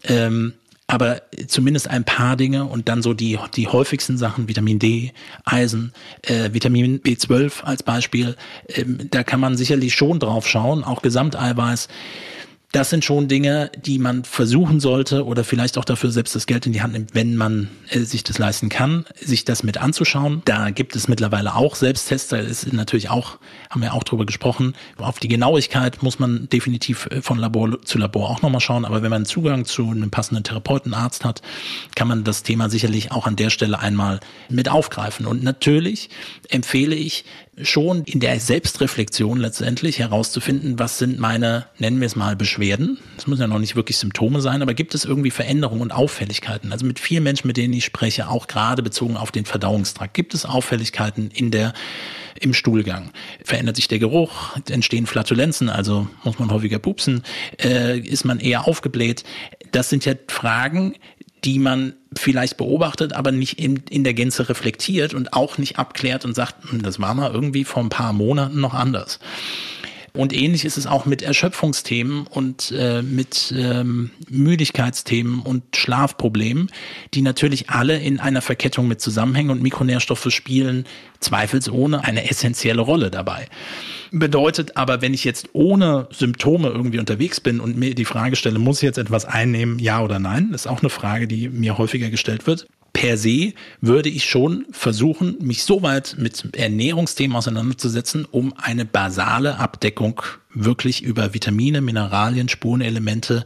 Ähm, 0.04 0.52
aber 0.90 1.20
zumindest 1.48 1.88
ein 1.88 2.04
paar 2.04 2.36
Dinge 2.36 2.64
und 2.64 2.88
dann 2.88 3.02
so 3.02 3.12
die, 3.12 3.38
die 3.54 3.68
häufigsten 3.68 4.16
Sachen, 4.16 4.48
Vitamin 4.48 4.78
D, 4.78 5.12
Eisen, 5.44 5.92
äh, 6.22 6.54
Vitamin 6.54 7.00
B12 7.00 7.62
als 7.62 7.82
Beispiel, 7.82 8.36
ähm, 8.68 8.98
da 9.10 9.22
kann 9.22 9.38
man 9.38 9.56
sicherlich 9.56 9.94
schon 9.94 10.18
drauf 10.18 10.48
schauen, 10.48 10.84
auch 10.84 11.02
Gesamteiweiß 11.02 11.88
das 12.72 12.90
sind 12.90 13.02
schon 13.02 13.28
Dinge, 13.28 13.70
die 13.82 13.98
man 13.98 14.24
versuchen 14.24 14.78
sollte 14.78 15.24
oder 15.24 15.42
vielleicht 15.42 15.78
auch 15.78 15.86
dafür 15.86 16.10
selbst 16.10 16.34
das 16.34 16.46
Geld 16.46 16.66
in 16.66 16.74
die 16.74 16.82
Hand 16.82 16.92
nimmt, 16.92 17.14
wenn 17.14 17.34
man 17.34 17.70
äh, 17.88 18.00
sich 18.00 18.24
das 18.24 18.36
leisten 18.36 18.68
kann, 18.68 19.06
sich 19.18 19.46
das 19.46 19.62
mit 19.62 19.78
anzuschauen. 19.78 20.42
Da 20.44 20.68
gibt 20.68 20.94
es 20.94 21.08
mittlerweile 21.08 21.54
auch 21.54 21.76
Selbsttests, 21.76 22.28
da 22.28 22.36
ist 22.36 22.70
natürlich 22.74 23.08
auch, 23.08 23.38
haben 23.70 23.80
wir 23.80 23.94
auch 23.94 24.04
drüber 24.04 24.26
gesprochen. 24.26 24.74
Auf 24.98 25.18
die 25.18 25.28
Genauigkeit 25.28 26.02
muss 26.02 26.18
man 26.18 26.50
definitiv 26.50 27.06
äh, 27.06 27.22
von 27.22 27.38
Labor 27.38 27.80
zu 27.82 27.96
Labor 27.96 28.28
auch 28.28 28.42
nochmal 28.42 28.60
schauen, 28.60 28.84
aber 28.84 29.02
wenn 29.02 29.10
man 29.10 29.24
Zugang 29.24 29.64
zu 29.64 29.90
einem 29.90 30.10
passenden 30.10 30.44
Therapeutenarzt 30.44 31.24
hat, 31.24 31.40
kann 31.94 32.08
man 32.08 32.22
das 32.22 32.42
Thema 32.42 32.68
sicherlich 32.68 33.12
auch 33.12 33.26
an 33.26 33.36
der 33.36 33.48
Stelle 33.48 33.78
einmal 33.78 34.20
mit 34.50 34.68
aufgreifen. 34.68 35.24
Und 35.24 35.42
natürlich 35.42 36.10
empfehle 36.50 36.94
ich, 36.94 37.24
schon 37.62 38.04
in 38.04 38.20
der 38.20 38.38
Selbstreflexion 38.40 39.38
letztendlich 39.38 39.98
herauszufinden, 39.98 40.78
was 40.78 40.98
sind 40.98 41.18
meine, 41.18 41.66
nennen 41.78 42.00
wir 42.00 42.06
es 42.06 42.16
mal, 42.16 42.36
Beschwerden. 42.36 42.98
Das 43.16 43.26
müssen 43.26 43.42
ja 43.42 43.46
noch 43.46 43.58
nicht 43.58 43.76
wirklich 43.76 43.96
Symptome 43.98 44.40
sein, 44.40 44.62
aber 44.62 44.74
gibt 44.74 44.94
es 44.94 45.04
irgendwie 45.04 45.30
Veränderungen 45.30 45.82
und 45.82 45.92
Auffälligkeiten? 45.92 46.72
Also 46.72 46.86
mit 46.86 46.98
vielen 46.98 47.24
Menschen, 47.24 47.46
mit 47.46 47.56
denen 47.56 47.74
ich 47.74 47.84
spreche, 47.84 48.28
auch 48.28 48.46
gerade 48.46 48.82
bezogen 48.82 49.16
auf 49.16 49.30
den 49.30 49.44
Verdauungstrakt, 49.44 50.14
gibt 50.14 50.34
es 50.34 50.44
Auffälligkeiten 50.44 51.30
in 51.30 51.50
der 51.50 51.72
im 52.40 52.54
Stuhlgang. 52.54 53.10
Verändert 53.42 53.76
sich 53.76 53.88
der 53.88 53.98
Geruch, 53.98 54.56
entstehen 54.68 55.06
Flatulenzen, 55.06 55.68
also 55.68 56.08
muss 56.24 56.38
man 56.38 56.50
häufiger 56.50 56.78
pupsen, 56.78 57.22
äh, 57.60 57.98
ist 57.98 58.24
man 58.24 58.38
eher 58.38 58.66
aufgebläht. 58.66 59.24
Das 59.72 59.90
sind 59.90 60.04
ja 60.04 60.14
Fragen, 60.28 60.94
die 61.44 61.58
man 61.58 61.94
vielleicht 62.16 62.56
beobachtet, 62.56 63.12
aber 63.12 63.32
nicht 63.32 63.58
in, 63.58 63.82
in 63.90 64.04
der 64.04 64.14
Gänze 64.14 64.48
reflektiert 64.48 65.14
und 65.14 65.32
auch 65.32 65.58
nicht 65.58 65.78
abklärt 65.78 66.24
und 66.24 66.34
sagt, 66.34 66.70
hm, 66.70 66.82
das 66.82 67.00
war 67.00 67.14
mal 67.14 67.32
irgendwie 67.32 67.64
vor 67.64 67.82
ein 67.82 67.88
paar 67.90 68.12
Monaten 68.12 68.60
noch 68.60 68.74
anders. 68.74 69.18
Und 70.18 70.32
ähnlich 70.32 70.64
ist 70.64 70.76
es 70.76 70.88
auch 70.88 71.06
mit 71.06 71.22
Erschöpfungsthemen 71.22 72.26
und 72.26 72.74
äh, 72.76 73.02
mit 73.02 73.54
ähm, 73.56 74.10
Müdigkeitsthemen 74.28 75.38
und 75.38 75.62
Schlafproblemen, 75.76 76.72
die 77.14 77.22
natürlich 77.22 77.70
alle 77.70 78.00
in 78.00 78.18
einer 78.18 78.42
Verkettung 78.42 78.88
mit 78.88 79.00
zusammenhängen 79.00 79.50
und 79.50 79.62
Mikronährstoffe 79.62 80.26
spielen 80.32 80.86
zweifelsohne 81.20 82.02
eine 82.02 82.28
essentielle 82.28 82.82
Rolle 82.82 83.12
dabei. 83.12 83.46
Bedeutet 84.10 84.76
aber, 84.76 85.02
wenn 85.02 85.14
ich 85.14 85.22
jetzt 85.22 85.50
ohne 85.52 86.08
Symptome 86.10 86.66
irgendwie 86.66 86.98
unterwegs 86.98 87.38
bin 87.38 87.60
und 87.60 87.76
mir 87.76 87.94
die 87.94 88.04
Frage 88.04 88.34
stelle, 88.34 88.58
muss 88.58 88.78
ich 88.78 88.86
jetzt 88.86 88.98
etwas 88.98 89.24
einnehmen, 89.24 89.78
ja 89.78 90.02
oder 90.02 90.18
nein, 90.18 90.50
ist 90.52 90.66
auch 90.66 90.80
eine 90.80 90.90
Frage, 90.90 91.28
die 91.28 91.48
mir 91.48 91.78
häufiger 91.78 92.10
gestellt 92.10 92.48
wird 92.48 92.66
per 92.92 93.16
se 93.16 93.52
würde 93.80 94.08
ich 94.08 94.24
schon 94.24 94.66
versuchen, 94.70 95.36
mich 95.40 95.62
so 95.62 95.82
weit 95.82 96.16
mit 96.18 96.56
Ernährungsthemen 96.56 97.36
auseinanderzusetzen, 97.36 98.24
um 98.24 98.54
eine 98.56 98.84
basale 98.84 99.58
Abdeckung 99.58 100.22
wirklich 100.64 101.02
über 101.02 101.34
Vitamine, 101.34 101.80
Mineralien, 101.80 102.48
Spurenelemente, 102.48 103.44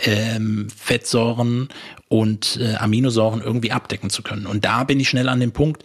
ähm, 0.00 0.68
Fettsäuren 0.74 1.68
und 2.08 2.58
äh, 2.60 2.74
Aminosäuren 2.76 3.42
irgendwie 3.42 3.70
abdecken 3.70 4.08
zu 4.08 4.22
können. 4.22 4.46
Und 4.46 4.64
da 4.64 4.84
bin 4.84 4.98
ich 4.98 5.08
schnell 5.08 5.28
an 5.28 5.40
dem 5.40 5.52
Punkt, 5.52 5.82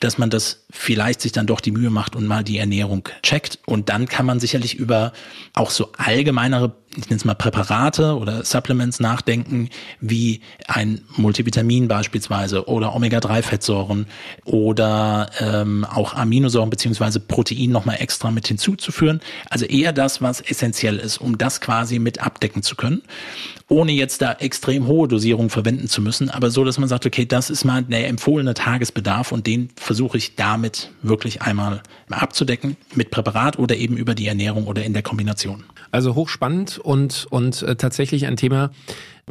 dass 0.00 0.18
man 0.18 0.28
das 0.28 0.64
vielleicht 0.70 1.22
sich 1.22 1.32
dann 1.32 1.46
doch 1.46 1.60
die 1.60 1.70
Mühe 1.70 1.88
macht 1.88 2.14
und 2.14 2.26
mal 2.26 2.44
die 2.44 2.58
Ernährung 2.58 3.08
checkt. 3.22 3.58
Und 3.64 3.88
dann 3.88 4.06
kann 4.06 4.26
man 4.26 4.38
sicherlich 4.38 4.74
über 4.74 5.12
auch 5.54 5.70
so 5.70 5.92
allgemeinere, 5.96 6.74
ich 6.90 7.04
nenne 7.04 7.16
es 7.16 7.24
mal 7.24 7.34
Präparate 7.34 8.16
oder 8.16 8.44
Supplements 8.44 9.00
nachdenken, 9.00 9.70
wie 10.00 10.40
ein 10.68 11.00
Multivitamin 11.16 11.88
beispielsweise 11.88 12.68
oder 12.68 12.94
Omega-3-Fettsäuren 12.94 14.06
oder 14.44 15.30
ähm, 15.40 15.86
auch 15.86 16.14
Aminosäuren 16.14 16.68
beziehungsweise 16.68 17.18
Protein 17.18 17.70
nochmal 17.70 17.96
extra 18.00 18.30
mit 18.30 18.46
hinzuzuführen. 18.46 19.20
Also 19.48 19.64
eher 19.64 19.92
das, 19.94 20.11
was 20.20 20.40
essentiell 20.40 20.98
ist, 20.98 21.18
um 21.18 21.38
das 21.38 21.60
quasi 21.60 21.98
mit 21.98 22.20
abdecken 22.20 22.62
zu 22.62 22.76
können 22.76 23.02
ohne 23.72 23.92
jetzt 23.92 24.20
da 24.22 24.32
extrem 24.32 24.86
hohe 24.86 25.08
Dosierungen 25.08 25.50
verwenden 25.50 25.88
zu 25.88 26.02
müssen, 26.02 26.30
aber 26.30 26.50
so, 26.50 26.64
dass 26.64 26.78
man 26.78 26.88
sagt, 26.88 27.06
okay, 27.06 27.24
das 27.24 27.50
ist 27.50 27.64
mal 27.64 27.82
der 27.82 28.08
empfohlene 28.08 28.54
Tagesbedarf 28.54 29.32
und 29.32 29.46
den 29.46 29.70
versuche 29.76 30.18
ich 30.18 30.36
damit 30.36 30.90
wirklich 31.02 31.42
einmal 31.42 31.82
abzudecken 32.10 32.76
mit 32.94 33.10
Präparat 33.10 33.58
oder 33.58 33.76
eben 33.76 33.96
über 33.96 34.14
die 34.14 34.26
Ernährung 34.26 34.66
oder 34.66 34.84
in 34.84 34.92
der 34.92 35.02
Kombination. 35.02 35.64
Also 35.90 36.14
hochspannend 36.14 36.78
und, 36.78 37.26
und 37.30 37.62
äh, 37.62 37.76
tatsächlich 37.76 38.26
ein 38.26 38.36
Thema, 38.36 38.70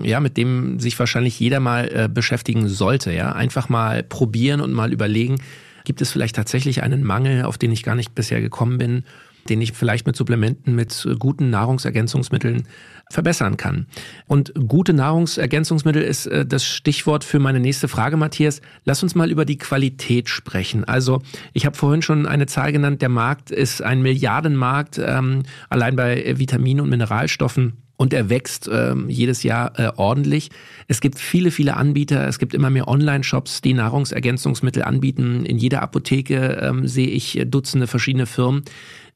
ja, 0.01 0.19
mit 0.19 0.37
dem 0.37 0.79
sich 0.79 0.97
wahrscheinlich 0.97 1.39
jeder 1.39 1.59
mal 1.59 1.89
äh, 1.93 2.09
beschäftigen 2.09 2.67
sollte, 2.67 3.11
ja. 3.11 3.33
Einfach 3.33 3.69
mal 3.69 4.03
probieren 4.03 4.61
und 4.61 4.71
mal 4.71 4.91
überlegen, 4.91 5.41
gibt 5.85 6.01
es 6.01 6.11
vielleicht 6.11 6.35
tatsächlich 6.35 6.81
einen 6.81 7.03
Mangel, 7.03 7.43
auf 7.43 7.57
den 7.57 7.71
ich 7.71 7.83
gar 7.83 7.95
nicht 7.95 8.15
bisher 8.15 8.41
gekommen 8.41 8.77
bin, 8.77 9.03
den 9.49 9.61
ich 9.61 9.73
vielleicht 9.73 10.07
mit 10.07 10.15
Supplementen, 10.15 10.75
mit 10.75 11.07
guten 11.19 11.49
Nahrungsergänzungsmitteln 11.49 12.63
verbessern 13.11 13.57
kann. 13.57 13.85
Und 14.27 14.53
gute 14.67 14.93
Nahrungsergänzungsmittel 14.93 16.01
ist 16.01 16.27
äh, 16.27 16.45
das 16.45 16.65
Stichwort 16.65 17.23
für 17.23 17.39
meine 17.39 17.59
nächste 17.59 17.87
Frage, 17.87 18.17
Matthias. 18.17 18.61
Lass 18.85 19.03
uns 19.03 19.15
mal 19.15 19.29
über 19.29 19.45
die 19.45 19.57
Qualität 19.57 20.29
sprechen. 20.29 20.83
Also 20.85 21.21
ich 21.53 21.65
habe 21.65 21.75
vorhin 21.75 22.01
schon 22.01 22.25
eine 22.25 22.45
Zahl 22.45 22.71
genannt, 22.71 23.01
der 23.01 23.09
Markt 23.09 23.51
ist 23.51 23.81
ein 23.81 24.01
Milliardenmarkt, 24.01 24.99
ähm, 25.03 25.43
allein 25.69 25.95
bei 25.95 26.37
Vitaminen 26.37 26.81
und 26.83 26.89
Mineralstoffen. 26.89 27.73
Und 27.97 28.13
er 28.13 28.31
wächst 28.31 28.67
ähm, 28.71 29.09
jedes 29.09 29.43
Jahr 29.43 29.77
äh, 29.79 29.91
ordentlich. 29.95 30.49
Es 30.87 31.01
gibt 31.01 31.19
viele, 31.19 31.51
viele 31.51 31.77
Anbieter. 31.77 32.27
Es 32.27 32.39
gibt 32.39 32.55
immer 32.55 32.71
mehr 32.71 32.87
Online-Shops, 32.87 33.61
die 33.61 33.75
Nahrungsergänzungsmittel 33.75 34.81
anbieten. 34.81 35.45
In 35.45 35.59
jeder 35.59 35.83
Apotheke 35.83 36.57
ähm, 36.63 36.87
sehe 36.87 37.09
ich 37.09 37.39
Dutzende 37.45 37.85
verschiedene 37.85 38.25
Firmen. 38.25 38.63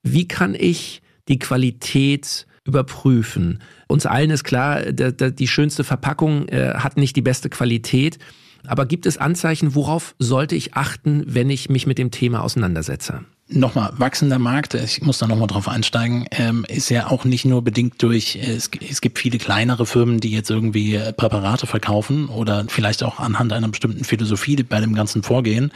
Wie 0.05 0.27
kann 0.27 0.55
ich 0.55 1.01
die 1.27 1.39
Qualität 1.39 2.45
überprüfen. 2.65 3.59
Uns 3.87 4.05
allen 4.05 4.31
ist 4.31 4.43
klar, 4.43 4.81
die 4.91 5.47
schönste 5.47 5.83
Verpackung 5.83 6.47
äh, 6.47 6.73
hat 6.75 6.97
nicht 6.97 7.15
die 7.15 7.21
beste 7.21 7.49
Qualität. 7.49 8.17
Aber 8.65 8.87
gibt 8.87 9.05
es 9.05 9.17
Anzeichen, 9.17 9.75
worauf 9.75 10.15
sollte 10.17 10.55
ich 10.55 10.73
achten, 10.73 11.23
wenn 11.27 11.51
ich 11.51 11.69
mich 11.69 11.85
mit 11.85 11.99
dem 11.99 12.09
Thema 12.09 12.41
auseinandersetze? 12.41 13.23
Nochmal, 13.47 13.93
wachsender 13.97 14.39
Markt, 14.39 14.73
ich 14.73 15.03
muss 15.03 15.19
da 15.19 15.27
nochmal 15.27 15.45
drauf 15.45 15.67
einsteigen, 15.67 16.25
ähm, 16.31 16.65
ist 16.67 16.89
ja 16.89 17.11
auch 17.11 17.25
nicht 17.25 17.45
nur 17.45 17.63
bedingt 17.63 18.01
durch, 18.01 18.37
es, 18.37 18.71
gibt 18.71 19.19
viele 19.19 19.37
kleinere 19.37 19.85
Firmen, 19.85 20.19
die 20.19 20.31
jetzt 20.31 20.49
irgendwie 20.49 20.95
äh, 20.95 21.13
Präparate 21.13 21.67
verkaufen 21.67 22.27
oder 22.27 22.65
vielleicht 22.69 23.03
auch 23.03 23.19
anhand 23.19 23.53
einer 23.53 23.67
bestimmten 23.67 24.03
Philosophie 24.03 24.55
bei 24.63 24.79
dem 24.79 24.95
ganzen 24.95 25.21
Vorgehen 25.21 25.71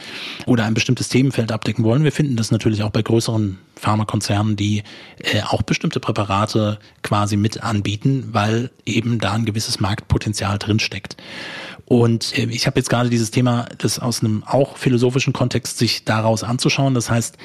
oder 0.46 0.64
ein 0.64 0.74
bestimmtes 0.74 1.10
Themenfeld 1.10 1.52
abdecken 1.52 1.84
wollen. 1.84 2.02
Wir 2.02 2.10
finden 2.10 2.34
das 2.34 2.50
natürlich 2.50 2.82
auch 2.82 2.90
bei 2.90 3.02
größeren 3.02 3.58
Pharmakonzernen, 3.76 4.56
die 4.56 4.82
äh, 5.18 5.42
auch 5.42 5.62
bestimmte 5.62 6.00
Präparate 6.00 6.80
quasi 7.04 7.36
mit 7.36 7.62
anbieten, 7.62 8.30
weil 8.32 8.70
eben 8.84 9.20
da 9.20 9.34
ein 9.34 9.44
gewisses 9.44 9.78
Marktpotenzial 9.78 10.58
drinsteckt. 10.58 11.16
Und 11.90 12.38
äh, 12.38 12.44
ich 12.44 12.68
habe 12.68 12.78
jetzt 12.78 12.88
gerade 12.88 13.10
dieses 13.10 13.32
Thema, 13.32 13.66
das 13.78 13.98
aus 13.98 14.22
einem 14.22 14.44
auch 14.46 14.76
philosophischen 14.76 15.32
Kontext 15.32 15.76
sich 15.76 16.04
daraus 16.04 16.44
anzuschauen. 16.44 16.94
Das 16.94 17.10
heißt, 17.10 17.36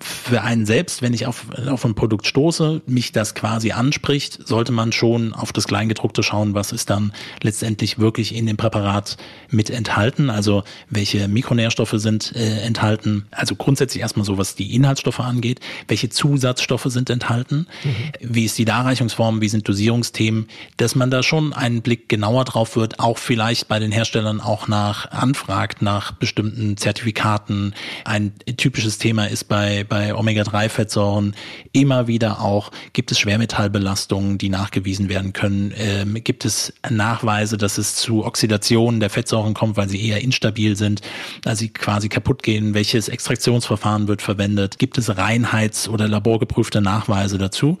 für 0.00 0.42
einen 0.42 0.66
selbst, 0.66 1.02
wenn 1.02 1.14
ich 1.14 1.26
auf, 1.26 1.46
auf 1.68 1.84
ein 1.84 1.94
Produkt 1.94 2.26
stoße, 2.26 2.82
mich 2.86 3.12
das 3.12 3.34
quasi 3.34 3.72
anspricht, 3.72 4.46
sollte 4.46 4.72
man 4.72 4.92
schon 4.92 5.32
auf 5.34 5.52
das 5.52 5.66
Kleingedruckte 5.66 6.22
schauen, 6.22 6.54
was 6.54 6.72
ist 6.72 6.90
dann 6.90 7.12
letztendlich 7.42 7.98
wirklich 7.98 8.34
in 8.34 8.46
dem 8.46 8.56
Präparat 8.56 9.16
mit 9.50 9.70
enthalten, 9.70 10.30
also 10.30 10.64
welche 10.88 11.28
Mikronährstoffe 11.28 11.94
sind 11.96 12.34
äh, 12.34 12.60
enthalten, 12.60 13.26
also 13.30 13.54
grundsätzlich 13.54 14.00
erstmal 14.00 14.24
so, 14.24 14.38
was 14.38 14.54
die 14.54 14.74
Inhaltsstoffe 14.74 15.20
angeht, 15.20 15.60
welche 15.88 16.08
Zusatzstoffe 16.08 16.86
sind 16.86 17.10
enthalten, 17.10 17.66
mhm. 17.84 18.12
wie 18.20 18.44
ist 18.44 18.58
die 18.58 18.64
Darreichungsform, 18.64 19.40
wie 19.40 19.48
sind 19.48 19.68
Dosierungsthemen, 19.68 20.48
dass 20.76 20.94
man 20.94 21.10
da 21.10 21.22
schon 21.22 21.52
einen 21.52 21.82
Blick 21.82 22.08
genauer 22.08 22.44
drauf 22.44 22.76
wird, 22.76 23.00
auch 23.00 23.18
vielleicht 23.18 23.68
bei 23.68 23.78
den 23.78 23.92
Herstellern 23.92 24.40
auch 24.40 24.68
nach 24.68 25.10
anfragt, 25.10 25.82
nach 25.82 26.12
bestimmten 26.12 26.76
Zertifikaten. 26.76 27.74
Ein 28.04 28.32
typisches 28.56 28.98
Thema 28.98 29.26
ist 29.26 29.44
bei 29.44 29.84
bei 29.90 30.14
Omega-3-Fettsäuren 30.14 31.34
immer 31.72 32.06
wieder 32.06 32.40
auch, 32.40 32.70
gibt 32.94 33.12
es 33.12 33.18
Schwermetallbelastungen, 33.18 34.38
die 34.38 34.48
nachgewiesen 34.48 35.10
werden 35.10 35.34
können? 35.34 35.74
Ähm, 35.76 36.14
gibt 36.24 36.46
es 36.46 36.72
Nachweise, 36.88 37.58
dass 37.58 37.76
es 37.76 37.96
zu 37.96 38.24
Oxidationen 38.24 39.00
der 39.00 39.10
Fettsäuren 39.10 39.52
kommt, 39.52 39.76
weil 39.76 39.90
sie 39.90 40.02
eher 40.02 40.22
instabil 40.22 40.76
sind, 40.76 41.02
also 41.44 41.58
sie 41.58 41.68
quasi 41.68 42.08
kaputt 42.08 42.42
gehen? 42.42 42.72
Welches 42.72 43.08
Extraktionsverfahren 43.08 44.08
wird 44.08 44.22
verwendet? 44.22 44.78
Gibt 44.78 44.96
es 44.96 45.10
Reinheits- 45.10 45.88
oder 45.88 46.08
laborgeprüfte 46.08 46.80
Nachweise 46.80 47.36
dazu? 47.36 47.78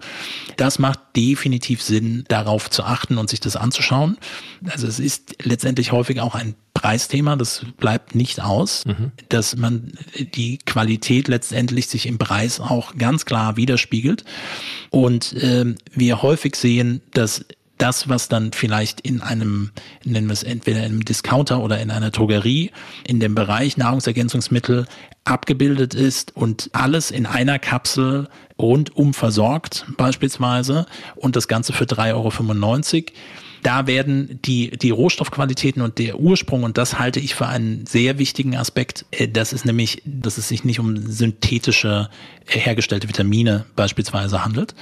Das 0.58 0.78
macht 0.78 0.98
definitiv 1.16 1.82
Sinn, 1.82 2.24
darauf 2.28 2.68
zu 2.68 2.84
achten 2.84 3.16
und 3.16 3.30
sich 3.30 3.40
das 3.40 3.56
anzuschauen. 3.56 4.18
Also 4.68 4.86
es 4.86 4.98
ist 4.98 5.36
letztendlich 5.42 5.92
häufig 5.92 6.20
auch 6.20 6.34
ein 6.34 6.54
Preisthema, 6.80 7.36
das 7.36 7.66
bleibt 7.76 8.14
nicht 8.14 8.40
aus, 8.40 8.86
mhm. 8.86 9.12
dass 9.28 9.54
man 9.54 9.92
die 10.34 10.56
Qualität 10.64 11.28
letztendlich 11.28 11.88
sich 11.88 12.06
im 12.06 12.16
Preis 12.16 12.58
auch 12.58 12.96
ganz 12.96 13.26
klar 13.26 13.58
widerspiegelt. 13.58 14.24
Und 14.88 15.34
äh, 15.34 15.74
wir 15.92 16.22
häufig 16.22 16.56
sehen, 16.56 17.02
dass 17.12 17.44
das, 17.76 18.08
was 18.08 18.28
dann 18.28 18.52
vielleicht 18.52 19.02
in 19.02 19.20
einem, 19.20 19.72
nennen 20.04 20.26
wir 20.28 20.32
es 20.32 20.42
entweder 20.42 20.78
in 20.78 20.86
einem 20.86 21.04
Discounter 21.04 21.60
oder 21.60 21.80
in 21.80 21.90
einer 21.90 22.10
Drogerie, 22.10 22.70
in 23.06 23.20
dem 23.20 23.34
Bereich 23.34 23.76
Nahrungsergänzungsmittel 23.76 24.86
abgebildet 25.24 25.94
ist 25.94 26.34
und 26.34 26.70
alles 26.72 27.10
in 27.10 27.26
einer 27.26 27.58
Kapsel 27.58 28.28
rundum 28.58 29.12
versorgt 29.12 29.84
beispielsweise 29.98 30.86
und 31.16 31.36
das 31.36 31.46
Ganze 31.46 31.74
für 31.74 31.84
3,95 31.84 32.14
Euro 32.14 33.04
da 33.62 33.86
werden 33.86 34.40
die, 34.44 34.70
die 34.70 34.90
Rohstoffqualitäten 34.90 35.82
und 35.82 35.98
der 35.98 36.18
Ursprung, 36.18 36.62
und 36.62 36.78
das 36.78 36.98
halte 36.98 37.20
ich 37.20 37.34
für 37.34 37.46
einen 37.46 37.86
sehr 37.86 38.18
wichtigen 38.18 38.56
Aspekt, 38.56 39.04
äh, 39.10 39.28
das 39.28 39.52
ist 39.52 39.64
nämlich, 39.64 40.02
dass 40.04 40.38
es 40.38 40.48
sich 40.48 40.64
nicht 40.64 40.80
um 40.80 40.96
synthetische 40.96 42.08
äh, 42.46 42.58
hergestellte 42.58 43.08
Vitamine 43.08 43.64
beispielsweise 43.76 44.44
handelt 44.44 44.74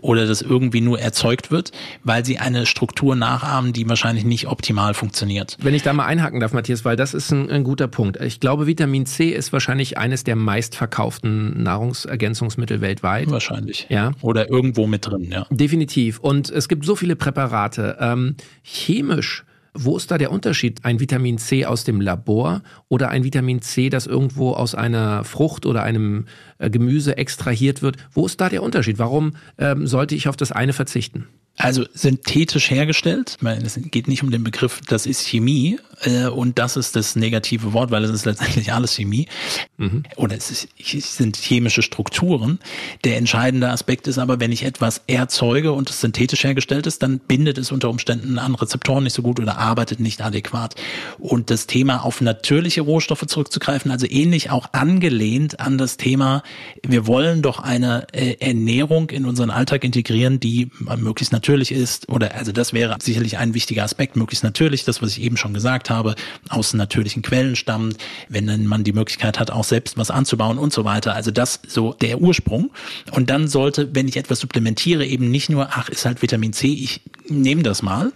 oder 0.00 0.26
das 0.26 0.42
irgendwie 0.42 0.80
nur 0.80 1.00
erzeugt 1.00 1.50
wird, 1.50 1.72
weil 2.04 2.24
sie 2.24 2.38
eine 2.38 2.66
Struktur 2.66 3.16
nachahmen, 3.16 3.72
die 3.72 3.88
wahrscheinlich 3.88 4.24
nicht 4.24 4.46
optimal 4.46 4.94
funktioniert. 4.94 5.56
Wenn 5.60 5.74
ich 5.74 5.82
da 5.82 5.92
mal 5.92 6.06
einhaken 6.06 6.40
darf, 6.40 6.52
Matthias, 6.52 6.84
weil 6.84 6.96
das 6.96 7.14
ist 7.14 7.30
ein, 7.30 7.50
ein 7.50 7.64
guter 7.64 7.88
Punkt. 7.88 8.20
Ich 8.20 8.40
glaube, 8.40 8.66
Vitamin 8.66 9.06
C 9.06 9.30
ist 9.30 9.52
wahrscheinlich 9.52 9.98
eines 9.98 10.24
der 10.24 10.36
meistverkauften 10.36 11.62
Nahrungsergänzungsmittel 11.62 12.80
weltweit. 12.80 13.30
Wahrscheinlich. 13.30 13.86
Ja. 13.88 14.12
Oder 14.20 14.50
irgendwo 14.50 14.86
mit 14.86 15.06
drin, 15.06 15.30
ja. 15.30 15.46
Definitiv. 15.50 16.18
Und 16.18 16.50
es 16.50 16.68
gibt 16.68 16.84
so 16.84 16.96
viele 16.96 17.16
Präparate. 17.16 17.96
Ähm, 18.00 18.21
ähm, 18.28 18.36
chemisch, 18.62 19.44
wo 19.74 19.96
ist 19.96 20.10
da 20.10 20.18
der 20.18 20.30
Unterschied? 20.30 20.84
Ein 20.84 21.00
Vitamin 21.00 21.38
C 21.38 21.64
aus 21.64 21.84
dem 21.84 22.00
Labor 22.00 22.62
oder 22.88 23.08
ein 23.08 23.24
Vitamin 23.24 23.62
C, 23.62 23.88
das 23.88 24.06
irgendwo 24.06 24.52
aus 24.52 24.74
einer 24.74 25.24
Frucht 25.24 25.64
oder 25.64 25.82
einem 25.82 26.26
Gemüse 26.70 27.16
extrahiert 27.16 27.82
wird? 27.82 27.96
Wo 28.12 28.26
ist 28.26 28.40
da 28.40 28.48
der 28.48 28.62
Unterschied? 28.62 28.98
Warum 28.98 29.36
ähm, 29.58 29.86
sollte 29.86 30.14
ich 30.14 30.28
auf 30.28 30.36
das 30.36 30.52
eine 30.52 30.72
verzichten? 30.72 31.26
Also 31.58 31.84
synthetisch 31.92 32.70
hergestellt, 32.70 33.36
es 33.62 33.78
geht 33.90 34.08
nicht 34.08 34.22
um 34.22 34.30
den 34.30 34.42
Begriff, 34.42 34.80
das 34.88 35.04
ist 35.04 35.28
Chemie 35.28 35.78
äh, 36.00 36.24
und 36.24 36.58
das 36.58 36.78
ist 36.78 36.96
das 36.96 37.14
negative 37.14 37.74
Wort, 37.74 37.90
weil 37.90 38.02
es 38.04 38.10
ist 38.10 38.24
letztendlich 38.24 38.72
alles 38.72 38.94
Chemie 38.94 39.28
mhm. 39.76 40.02
oder 40.16 40.34
es, 40.34 40.50
ist, 40.50 40.68
es 40.78 41.18
sind 41.18 41.36
chemische 41.36 41.82
Strukturen. 41.82 42.58
Der 43.04 43.18
entscheidende 43.18 43.68
Aspekt 43.68 44.08
ist 44.08 44.16
aber, 44.16 44.40
wenn 44.40 44.50
ich 44.50 44.64
etwas 44.64 45.02
erzeuge 45.06 45.72
und 45.72 45.90
es 45.90 46.00
synthetisch 46.00 46.42
hergestellt 46.42 46.86
ist, 46.86 47.02
dann 47.02 47.18
bindet 47.18 47.58
es 47.58 47.70
unter 47.70 47.90
Umständen 47.90 48.38
an 48.38 48.54
Rezeptoren 48.54 49.04
nicht 49.04 49.14
so 49.14 49.20
gut 49.20 49.38
oder 49.38 49.58
arbeitet 49.58 50.00
nicht 50.00 50.22
adäquat. 50.22 50.74
Und 51.18 51.50
das 51.50 51.66
Thema 51.66 52.02
auf 52.02 52.22
natürliche 52.22 52.80
Rohstoffe 52.80 53.26
zurückzugreifen, 53.26 53.90
also 53.90 54.06
ähnlich 54.08 54.50
auch 54.50 54.72
angelehnt 54.72 55.60
an 55.60 55.76
das 55.76 55.98
Thema, 55.98 56.42
wir 56.84 57.06
wollen 57.06 57.42
doch 57.42 57.58
eine 57.58 58.06
äh, 58.12 58.36
Ernährung 58.40 59.10
in 59.10 59.24
unseren 59.24 59.50
Alltag 59.50 59.84
integrieren, 59.84 60.40
die 60.40 60.70
möglichst 60.96 61.32
natürlich 61.32 61.72
ist, 61.72 62.08
oder 62.08 62.34
also 62.34 62.52
das 62.52 62.72
wäre 62.72 62.96
sicherlich 63.00 63.38
ein 63.38 63.54
wichtiger 63.54 63.84
Aspekt, 63.84 64.16
möglichst 64.16 64.44
natürlich, 64.44 64.84
das, 64.84 65.02
was 65.02 65.16
ich 65.16 65.22
eben 65.22 65.36
schon 65.36 65.54
gesagt 65.54 65.90
habe, 65.90 66.14
aus 66.48 66.74
natürlichen 66.74 67.22
Quellen 67.22 67.56
stammt, 67.56 67.98
wenn 68.28 68.66
man 68.66 68.84
die 68.84 68.92
Möglichkeit 68.92 69.38
hat, 69.38 69.50
auch 69.50 69.64
selbst 69.64 69.96
was 69.96 70.10
anzubauen 70.10 70.58
und 70.58 70.72
so 70.72 70.84
weiter. 70.84 71.14
Also 71.14 71.30
das 71.30 71.60
so 71.66 71.92
der 71.92 72.20
Ursprung. 72.20 72.70
Und 73.12 73.30
dann 73.30 73.48
sollte, 73.48 73.94
wenn 73.94 74.08
ich 74.08 74.16
etwas 74.16 74.40
supplementiere, 74.40 75.06
eben 75.06 75.30
nicht 75.30 75.50
nur, 75.50 75.68
ach, 75.72 75.88
ist 75.88 76.04
halt 76.04 76.22
Vitamin 76.22 76.52
C, 76.52 76.68
ich 76.68 77.00
nehme 77.28 77.62
das 77.62 77.82
mal, 77.82 78.12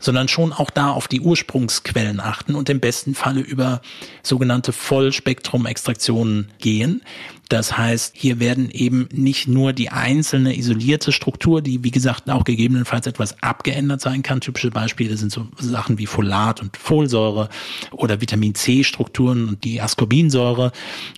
sondern 0.00 0.28
schon 0.28 0.52
auch 0.52 0.70
da 0.70 0.90
auf 0.90 1.08
die 1.08 1.20
Ursprungsquellen 1.20 2.20
achten 2.20 2.54
und 2.54 2.68
im 2.68 2.80
besten 2.80 3.14
Falle 3.14 3.40
über 3.40 3.80
sogenannte 4.22 4.72
Vollspektrum-Extraktionen 4.72 6.50
gehen. 6.58 7.02
Das 7.48 7.78
heißt, 7.78 8.12
hier 8.14 8.40
werden 8.40 8.70
eben 8.70 9.08
nicht 9.10 9.48
nur 9.48 9.72
die 9.72 9.88
einzelne 9.88 10.56
isolierte 10.56 11.12
Struktur, 11.12 11.62
die 11.62 11.82
wie 11.82 11.90
gesagt 11.90 12.28
auch 12.28 12.44
gegebenenfalls 12.44 13.06
etwas 13.06 13.42
abgeändert 13.42 14.02
sein 14.02 14.22
kann. 14.22 14.42
Typische 14.42 14.70
Beispiele 14.70 15.16
sind 15.16 15.32
so 15.32 15.48
Sachen 15.58 15.96
wie 15.98 16.04
Folat 16.06 16.60
und 16.60 16.76
Folsäure 16.76 17.48
oder 17.90 18.20
Vitamin 18.20 18.54
C 18.54 18.84
Strukturen 18.84 19.48
und 19.48 19.64
die 19.64 19.80
Ascorbinsäure. 19.80 20.72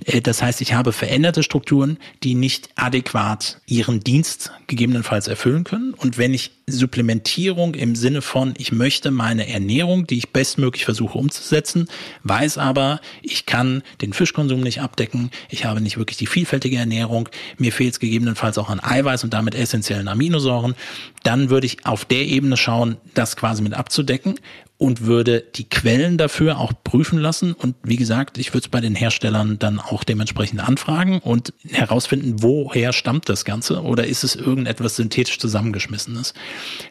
Äh, 0.05 0.21
das 0.21 0.41
heißt, 0.41 0.61
ich 0.61 0.73
habe 0.73 0.93
veränderte 0.93 1.43
Strukturen, 1.43 1.99
die 2.23 2.35
nicht 2.35 2.69
adäquat 2.77 3.61
ihren 3.67 4.01
Dienst 4.01 4.53
gegebenenfalls 4.69 5.27
erfüllen 5.27 5.65
können. 5.65 5.95
Und 5.95 6.17
wenn 6.17 6.33
ich 6.33 6.53
Supplementierung 6.69 7.75
im 7.75 7.97
Sinne 7.97 8.23
von, 8.23 8.55
ich 8.57 8.71
möchte 8.71 9.11
meine 9.11 9.49
Ernährung, 9.49 10.07
die 10.07 10.19
ich 10.19 10.31
bestmöglich 10.31 10.85
versuche 10.85 11.19
umzusetzen, 11.19 11.89
weiß 12.23 12.59
aber, 12.59 13.01
ich 13.23 13.47
kann 13.47 13.83
den 14.01 14.13
Fischkonsum 14.13 14.61
nicht 14.61 14.81
abdecken, 14.81 15.31
ich 15.49 15.65
habe 15.65 15.81
nicht 15.81 15.99
wirklich 15.99 16.20
die 16.21 16.27
vielfältige 16.27 16.77
Ernährung, 16.77 17.29
mir 17.59 17.73
fehlt 17.73 17.95
es 17.95 18.01
gegebenenfalls 18.01 18.59
auch 18.59 18.71
an 18.71 18.81
Eiweiß 18.81 19.25
und 19.25 19.35
damit 19.35 19.55
essentiellen 19.55 20.09
Aminosäuren, 20.09 20.75
dann 21.23 21.51
würde 21.51 21.67
ich 21.67 21.87
auf 21.87 22.05
der 22.05 22.27
Ebene 22.27 22.57
schauen, 22.57 22.97
das 23.15 23.37
quasi 23.37 23.63
mit 23.63 23.75
abzudecken 23.75 24.39
und 24.81 25.03
würde 25.03 25.45
die 25.57 25.69
Quellen 25.69 26.17
dafür 26.17 26.59
auch 26.59 26.73
prüfen 26.83 27.19
lassen. 27.19 27.53
Und 27.53 27.77
wie 27.83 27.99
gesagt, 27.99 28.39
ich 28.39 28.55
würde 28.55 28.65
es 28.65 28.69
bei 28.71 28.81
den 28.81 28.95
Herstellern 28.95 29.59
dann 29.59 29.79
auch 29.79 30.05
dementsprechend 30.05 30.67
anfragen 30.67 31.19
und 31.19 31.53
herausfinden, 31.69 32.37
woher 32.43 32.95
stammt 32.95 33.29
das 33.29 33.45
Ganze 33.45 33.83
oder 33.83 34.07
ist 34.07 34.25
es 34.25 34.37
irgendetwas 34.37 34.97
synthetisch 34.97 35.39
zusammengeschmissenes. 35.39 36.33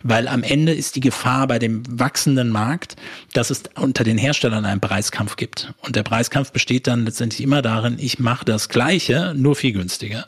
Weil 0.03 0.27
am 0.27 0.43
Ende 0.43 0.71
ist 0.71 0.97
die 0.97 0.99
Gefahr 0.99 1.47
bei 1.47 1.57
dem 1.57 1.81
wachsenden 1.89 2.49
Markt, 2.49 2.95
dass 3.33 3.49
es 3.49 3.63
unter 3.73 4.03
den 4.03 4.19
Herstellern 4.19 4.65
einen 4.65 4.81
Preiskampf 4.81 5.35
gibt. 5.35 5.73
Und 5.81 5.95
der 5.95 6.03
Preiskampf 6.03 6.51
besteht 6.51 6.85
dann 6.85 7.05
letztendlich 7.05 7.41
immer 7.41 7.63
darin, 7.63 7.97
ich 7.97 8.19
mache 8.19 8.45
das 8.45 8.69
Gleiche, 8.69 9.33
nur 9.35 9.55
viel 9.55 9.71
günstiger. 9.71 10.27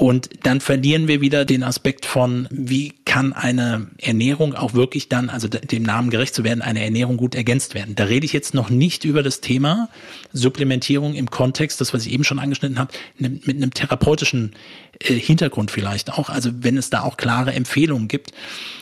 Und 0.00 0.30
dann 0.44 0.62
verlieren 0.62 1.08
wir 1.08 1.20
wieder 1.20 1.44
den 1.44 1.62
Aspekt 1.62 2.06
von, 2.06 2.48
wie 2.50 2.94
kann 3.04 3.34
eine 3.34 3.88
Ernährung 3.98 4.54
auch 4.54 4.72
wirklich 4.72 5.10
dann, 5.10 5.28
also 5.28 5.46
dem 5.46 5.82
Namen 5.82 6.08
gerecht 6.08 6.34
zu 6.34 6.42
werden, 6.42 6.62
eine 6.62 6.82
Ernährung 6.82 7.18
gut 7.18 7.34
ergänzt 7.34 7.74
werden. 7.74 7.96
Da 7.96 8.04
rede 8.04 8.24
ich 8.24 8.32
jetzt 8.32 8.54
noch 8.54 8.70
nicht 8.70 9.04
über 9.04 9.22
das 9.22 9.42
Thema 9.42 9.90
Supplementierung 10.32 11.12
im 11.12 11.30
Kontext, 11.30 11.82
das 11.82 11.92
was 11.92 12.06
ich 12.06 12.14
eben 12.14 12.24
schon 12.24 12.38
angeschnitten 12.38 12.78
habe, 12.78 12.94
mit 13.18 13.46
einem 13.46 13.74
therapeutischen 13.74 14.52
äh, 15.00 15.12
Hintergrund 15.12 15.70
vielleicht 15.70 16.10
auch. 16.14 16.30
Also 16.30 16.48
wenn 16.60 16.78
es 16.78 16.88
da 16.88 17.02
auch 17.02 17.18
klare 17.18 17.52
Empfehlungen 17.52 18.08
gibt, 18.08 18.32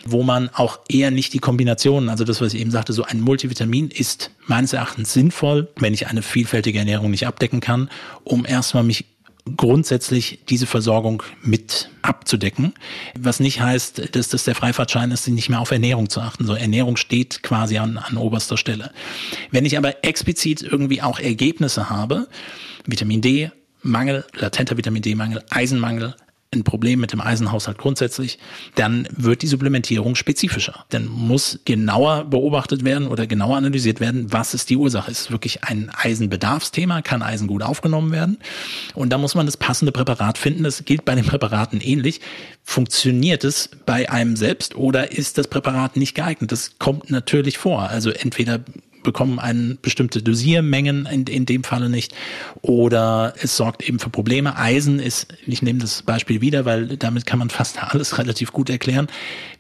wo 0.04 0.22
man 0.22 0.50
auch 0.50 0.78
eher 0.88 1.10
nicht 1.10 1.34
die 1.34 1.40
Kombinationen, 1.40 2.10
also 2.10 2.22
das, 2.22 2.40
was 2.40 2.54
ich 2.54 2.60
eben 2.60 2.70
sagte, 2.70 2.92
so 2.92 3.02
ein 3.02 3.20
Multivitamin 3.20 3.90
ist 3.90 4.30
meines 4.46 4.72
Erachtens 4.72 5.14
sinnvoll, 5.14 5.66
wenn 5.80 5.94
ich 5.94 6.06
eine 6.06 6.22
vielfältige 6.22 6.78
Ernährung 6.78 7.10
nicht 7.10 7.26
abdecken 7.26 7.58
kann, 7.58 7.90
um 8.22 8.46
erstmal 8.46 8.84
mich 8.84 9.04
grundsätzlich 9.56 10.40
diese 10.48 10.66
Versorgung 10.66 11.22
mit 11.42 11.90
abzudecken. 12.02 12.74
Was 13.18 13.40
nicht 13.40 13.60
heißt, 13.60 14.14
dass 14.14 14.28
das 14.28 14.44
der 14.44 14.54
Freifahrtschein 14.54 15.10
ist, 15.10 15.28
nicht 15.28 15.48
mehr 15.48 15.60
auf 15.60 15.70
Ernährung 15.70 16.08
zu 16.08 16.20
achten. 16.20 16.46
So 16.46 16.54
Ernährung 16.54 16.96
steht 16.96 17.42
quasi 17.42 17.78
an, 17.78 17.98
an 17.98 18.16
oberster 18.16 18.56
Stelle. 18.56 18.92
Wenn 19.50 19.64
ich 19.64 19.76
aber 19.76 20.04
explizit 20.04 20.62
irgendwie 20.62 21.02
auch 21.02 21.18
Ergebnisse 21.18 21.90
habe, 21.90 22.28
Vitamin 22.86 23.20
D, 23.20 23.50
Mangel, 23.82 24.24
latenter 24.34 24.76
Vitamin 24.76 25.02
D-Mangel, 25.02 25.44
Eisenmangel, 25.50 26.14
ein 26.54 26.64
Problem 26.64 27.00
mit 27.00 27.12
dem 27.12 27.20
Eisenhaushalt 27.20 27.76
grundsätzlich, 27.76 28.38
dann 28.74 29.06
wird 29.10 29.42
die 29.42 29.46
Supplementierung 29.46 30.14
spezifischer. 30.14 30.86
Dann 30.88 31.06
muss 31.06 31.60
genauer 31.66 32.24
beobachtet 32.24 32.84
werden 32.84 33.06
oder 33.06 33.26
genauer 33.26 33.58
analysiert 33.58 34.00
werden, 34.00 34.32
was 34.32 34.54
ist 34.54 34.70
die 34.70 34.76
Ursache. 34.76 35.10
Ist 35.10 35.20
es 35.20 35.30
wirklich 35.30 35.64
ein 35.64 35.90
Eisenbedarfsthema? 35.94 37.02
Kann 37.02 37.22
Eisen 37.22 37.48
gut 37.48 37.62
aufgenommen 37.62 38.12
werden? 38.12 38.38
Und 38.94 39.10
da 39.10 39.18
muss 39.18 39.34
man 39.34 39.44
das 39.44 39.58
passende 39.58 39.92
Präparat 39.92 40.38
finden. 40.38 40.62
Das 40.64 40.86
gilt 40.86 41.04
bei 41.04 41.14
den 41.14 41.26
Präparaten 41.26 41.82
ähnlich. 41.82 42.22
Funktioniert 42.64 43.44
es 43.44 43.68
bei 43.84 44.10
einem 44.10 44.34
selbst 44.36 44.74
oder 44.74 45.12
ist 45.12 45.36
das 45.36 45.48
Präparat 45.48 45.96
nicht 45.96 46.14
geeignet? 46.14 46.50
Das 46.50 46.78
kommt 46.78 47.10
natürlich 47.10 47.58
vor. 47.58 47.90
Also 47.90 48.10
entweder 48.10 48.60
bekommen 49.08 49.38
eine 49.38 49.78
bestimmte 49.80 50.22
Dosiermengen 50.22 51.06
in, 51.06 51.24
in 51.24 51.46
dem 51.46 51.64
Falle 51.64 51.88
nicht 51.88 52.14
oder 52.60 53.32
es 53.40 53.56
sorgt 53.56 53.88
eben 53.88 53.98
für 53.98 54.10
Probleme. 54.10 54.58
Eisen 54.58 54.98
ist, 54.98 55.28
ich 55.46 55.62
nehme 55.62 55.78
das 55.78 56.02
Beispiel 56.02 56.42
wieder, 56.42 56.66
weil 56.66 56.98
damit 56.98 57.24
kann 57.24 57.38
man 57.38 57.48
fast 57.48 57.82
alles 57.82 58.18
relativ 58.18 58.52
gut 58.52 58.68
erklären. 58.68 59.06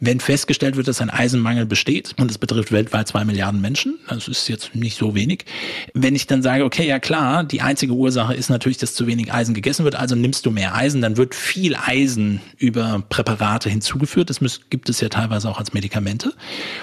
Wenn 0.00 0.20
festgestellt 0.20 0.76
wird, 0.76 0.86
dass 0.86 1.00
ein 1.00 1.08
Eisenmangel 1.08 1.64
besteht 1.64 2.14
und 2.18 2.30
es 2.30 2.36
betrifft 2.36 2.72
weltweit 2.72 3.08
zwei 3.08 3.24
Milliarden 3.24 3.62
Menschen, 3.62 3.98
das 4.06 4.28
ist 4.28 4.48
jetzt 4.48 4.74
nicht 4.74 4.98
so 4.98 5.14
wenig. 5.14 5.46
Wenn 5.94 6.14
ich 6.14 6.26
dann 6.26 6.42
sage, 6.42 6.66
okay, 6.66 6.86
ja 6.86 6.98
klar, 6.98 7.42
die 7.42 7.62
einzige 7.62 7.94
Ursache 7.94 8.34
ist 8.34 8.50
natürlich, 8.50 8.76
dass 8.76 8.94
zu 8.94 9.06
wenig 9.06 9.32
Eisen 9.32 9.54
gegessen 9.54 9.84
wird, 9.84 9.94
also 9.94 10.14
nimmst 10.14 10.44
du 10.44 10.50
mehr 10.50 10.74
Eisen, 10.74 11.00
dann 11.00 11.16
wird 11.16 11.34
viel 11.34 11.74
Eisen 11.74 12.42
über 12.58 13.02
Präparate 13.08 13.70
hinzugeführt. 13.70 14.28
Das 14.28 14.40
gibt 14.68 14.90
es 14.90 15.00
ja 15.00 15.08
teilweise 15.08 15.48
auch 15.48 15.58
als 15.58 15.72
Medikamente. 15.72 16.34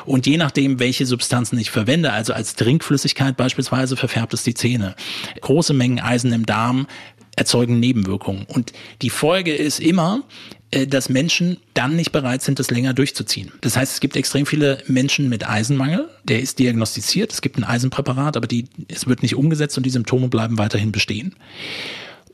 Und 0.06 0.26
je 0.26 0.38
nachdem, 0.38 0.80
welche 0.80 1.06
Substanzen 1.06 1.60
ich 1.60 1.70
verwende, 1.70 2.12
also 2.12 2.34
als 2.34 2.55
Trinkflüssigkeit 2.56 3.38
beispielsweise, 3.38 3.96
verfärbt 3.96 4.34
es 4.34 4.44
die 4.44 4.54
Zähne. 4.54 4.96
Große 5.42 5.74
Mengen 5.74 6.00
Eisen 6.00 6.32
im 6.34 6.46
Darm 6.46 6.88
erzeugen 7.36 7.80
Nebenwirkungen. 7.80 8.46
Und 8.48 8.72
die 9.02 9.10
Folge 9.10 9.54
ist 9.54 9.80
immer, 9.80 10.24
äh, 10.72 10.88
dass 10.88 11.10
Menschen 11.10 11.58
dann 11.74 11.96
nicht 11.96 12.12
bereit 12.12 12.42
sind, 12.42 12.60
das 12.60 12.72
länger 12.72 12.94
durchzuziehen. 12.94 13.52
Das 13.62 13.78
heißt, 13.78 13.94
es 13.94 14.00
gibt 14.00 14.16
extrem 14.16 14.46
viele 14.46 14.80
Menschen 14.88 15.30
mit 15.30 15.48
Eisenmangel, 15.48 16.10
der 16.24 16.40
ist 16.40 16.60
diagnostiziert, 16.60 17.34
es 17.34 17.42
gibt 17.42 17.58
ein 17.58 17.64
Eisenpräparat, 17.64 18.38
aber 18.38 18.48
die, 18.48 18.66
es 18.88 19.08
wird 19.08 19.22
nicht 19.22 19.36
umgesetzt 19.36 19.78
und 19.78 19.86
die 19.86 19.90
Symptome 19.90 20.28
bleiben 20.30 20.58
weiterhin 20.58 20.92
bestehen. 20.92 21.36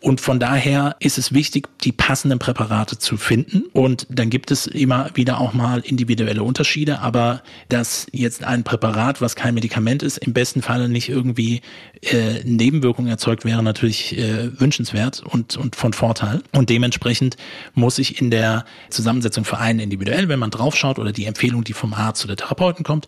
Und 0.02 0.20
von 0.20 0.40
daher 0.40 0.96
ist 1.00 1.20
es 1.20 1.32
wichtig, 1.32 1.68
die 1.84 1.92
passenden 1.92 2.40
Präparate 2.40 2.98
zu 2.98 3.18
finden. 3.18 3.66
Und 3.72 4.08
dann 4.10 4.32
gibt 4.32 4.50
es 4.50 4.66
immer 4.66 5.12
wieder 5.14 5.40
auch 5.40 5.54
mal 5.54 5.82
individuelle 5.82 6.42
Unterschiede. 6.42 7.02
Aber 7.02 7.44
dass 7.70 8.08
jetzt 8.12 8.44
ein 8.44 8.64
Präparat, 8.64 9.22
was 9.22 9.36
kein 9.36 9.54
Medikament 9.54 10.02
ist, 10.02 10.18
im 10.18 10.34
besten 10.34 10.64
Falle 10.64 10.90
nicht 10.90 11.10
irgendwie 11.10 11.62
äh, 12.02 12.44
Nebenwirkungen 12.44 13.12
erzeugt, 13.12 13.46
wäre 13.46 13.62
natürlich 13.62 14.18
äh, 14.18 14.60
wünschenswert 14.60 15.22
und, 15.24 15.56
und 15.58 15.76
von 15.76 15.94
Vorteil. 15.94 16.42
Und 16.52 16.72
dementsprechend 16.72 17.38
muss 17.76 18.00
ich 18.00 18.20
in 18.20 18.32
der 18.32 18.66
Zusammensetzung 18.90 19.46
für 19.46 19.60
einen 19.60 19.80
individuell, 19.80 20.30
wenn 20.30 20.40
man 20.40 20.50
draufschaut 20.50 20.98
oder 20.98 21.12
die 21.12 21.26
Empfehlung, 21.26 21.64
die 21.64 21.74
vom 21.74 21.94
Arzt 21.94 22.26
oder 22.26 22.36
Therapeuten 22.36 22.84
kommt, 22.84 23.06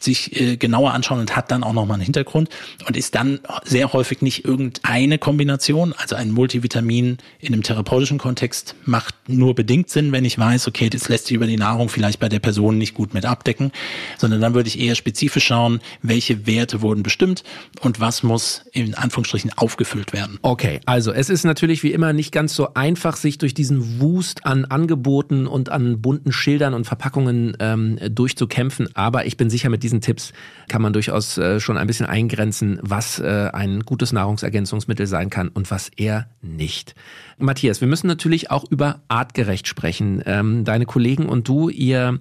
sich 0.00 0.40
äh, 0.40 0.56
genauer 0.56 0.92
anschauen 0.92 1.20
und 1.20 1.36
hat 1.36 1.52
dann 1.52 1.62
auch 1.62 1.72
nochmal 1.72 1.94
einen 1.94 2.04
Hintergrund 2.04 2.48
und 2.88 2.96
ist 2.96 3.14
dann 3.14 3.38
sehr 3.64 3.92
häufig 3.92 4.22
nicht 4.22 4.44
irgendeine 4.44 5.18
Kombination, 5.18 5.94
also 5.96 6.16
ein 6.16 6.31
Multivitamin 6.32 7.18
in 7.38 7.52
einem 7.52 7.62
therapeutischen 7.62 8.18
Kontext 8.18 8.74
macht 8.84 9.14
nur 9.28 9.54
bedingt 9.54 9.90
Sinn, 9.90 10.12
wenn 10.12 10.24
ich 10.24 10.38
weiß, 10.38 10.68
okay, 10.68 10.90
das 10.90 11.08
lässt 11.08 11.26
sich 11.26 11.36
über 11.36 11.46
die 11.46 11.56
Nahrung 11.56 11.88
vielleicht 11.88 12.20
bei 12.20 12.28
der 12.28 12.40
Person 12.40 12.78
nicht 12.78 12.94
gut 12.94 13.14
mit 13.14 13.24
abdecken, 13.24 13.72
sondern 14.18 14.40
dann 14.40 14.54
würde 14.54 14.68
ich 14.68 14.78
eher 14.78 14.94
spezifisch 14.94 15.46
schauen, 15.46 15.80
welche 16.02 16.46
Werte 16.46 16.82
wurden 16.82 17.02
bestimmt 17.02 17.44
und 17.80 18.00
was 18.00 18.22
muss 18.22 18.64
in 18.72 18.94
Anführungsstrichen 18.94 19.52
aufgefüllt 19.56 20.12
werden. 20.12 20.38
Okay, 20.42 20.80
also 20.86 21.12
es 21.12 21.30
ist 21.30 21.44
natürlich 21.44 21.82
wie 21.82 21.92
immer 21.92 22.12
nicht 22.12 22.32
ganz 22.32 22.54
so 22.54 22.74
einfach, 22.74 23.16
sich 23.16 23.38
durch 23.38 23.54
diesen 23.54 24.00
Wust 24.00 24.46
an 24.46 24.64
Angeboten 24.64 25.46
und 25.46 25.68
an 25.68 26.00
bunten 26.00 26.32
Schildern 26.32 26.74
und 26.74 26.84
Verpackungen 26.84 27.56
ähm, 27.60 27.98
durchzukämpfen, 28.10 28.88
aber 28.94 29.26
ich 29.26 29.36
bin 29.36 29.50
sicher, 29.50 29.68
mit 29.68 29.82
diesen 29.82 30.00
Tipps 30.00 30.32
kann 30.68 30.82
man 30.82 30.92
durchaus 30.92 31.38
äh, 31.38 31.60
schon 31.60 31.76
ein 31.76 31.86
bisschen 31.86 32.06
eingrenzen, 32.06 32.78
was 32.82 33.18
äh, 33.18 33.50
ein 33.52 33.80
gutes 33.80 34.12
Nahrungsergänzungsmittel 34.12 35.06
sein 35.06 35.30
kann 35.30 35.48
und 35.48 35.70
was 35.70 35.90
eher 35.96 36.21
nicht. 36.40 36.94
Matthias, 37.38 37.80
wir 37.80 37.88
müssen 37.88 38.06
natürlich 38.06 38.50
auch 38.50 38.64
über 38.70 39.00
artgerecht 39.08 39.66
sprechen. 39.66 40.22
Ähm, 40.26 40.64
deine 40.64 40.86
Kollegen 40.86 41.26
und 41.26 41.48
du, 41.48 41.68
ihr 41.68 42.20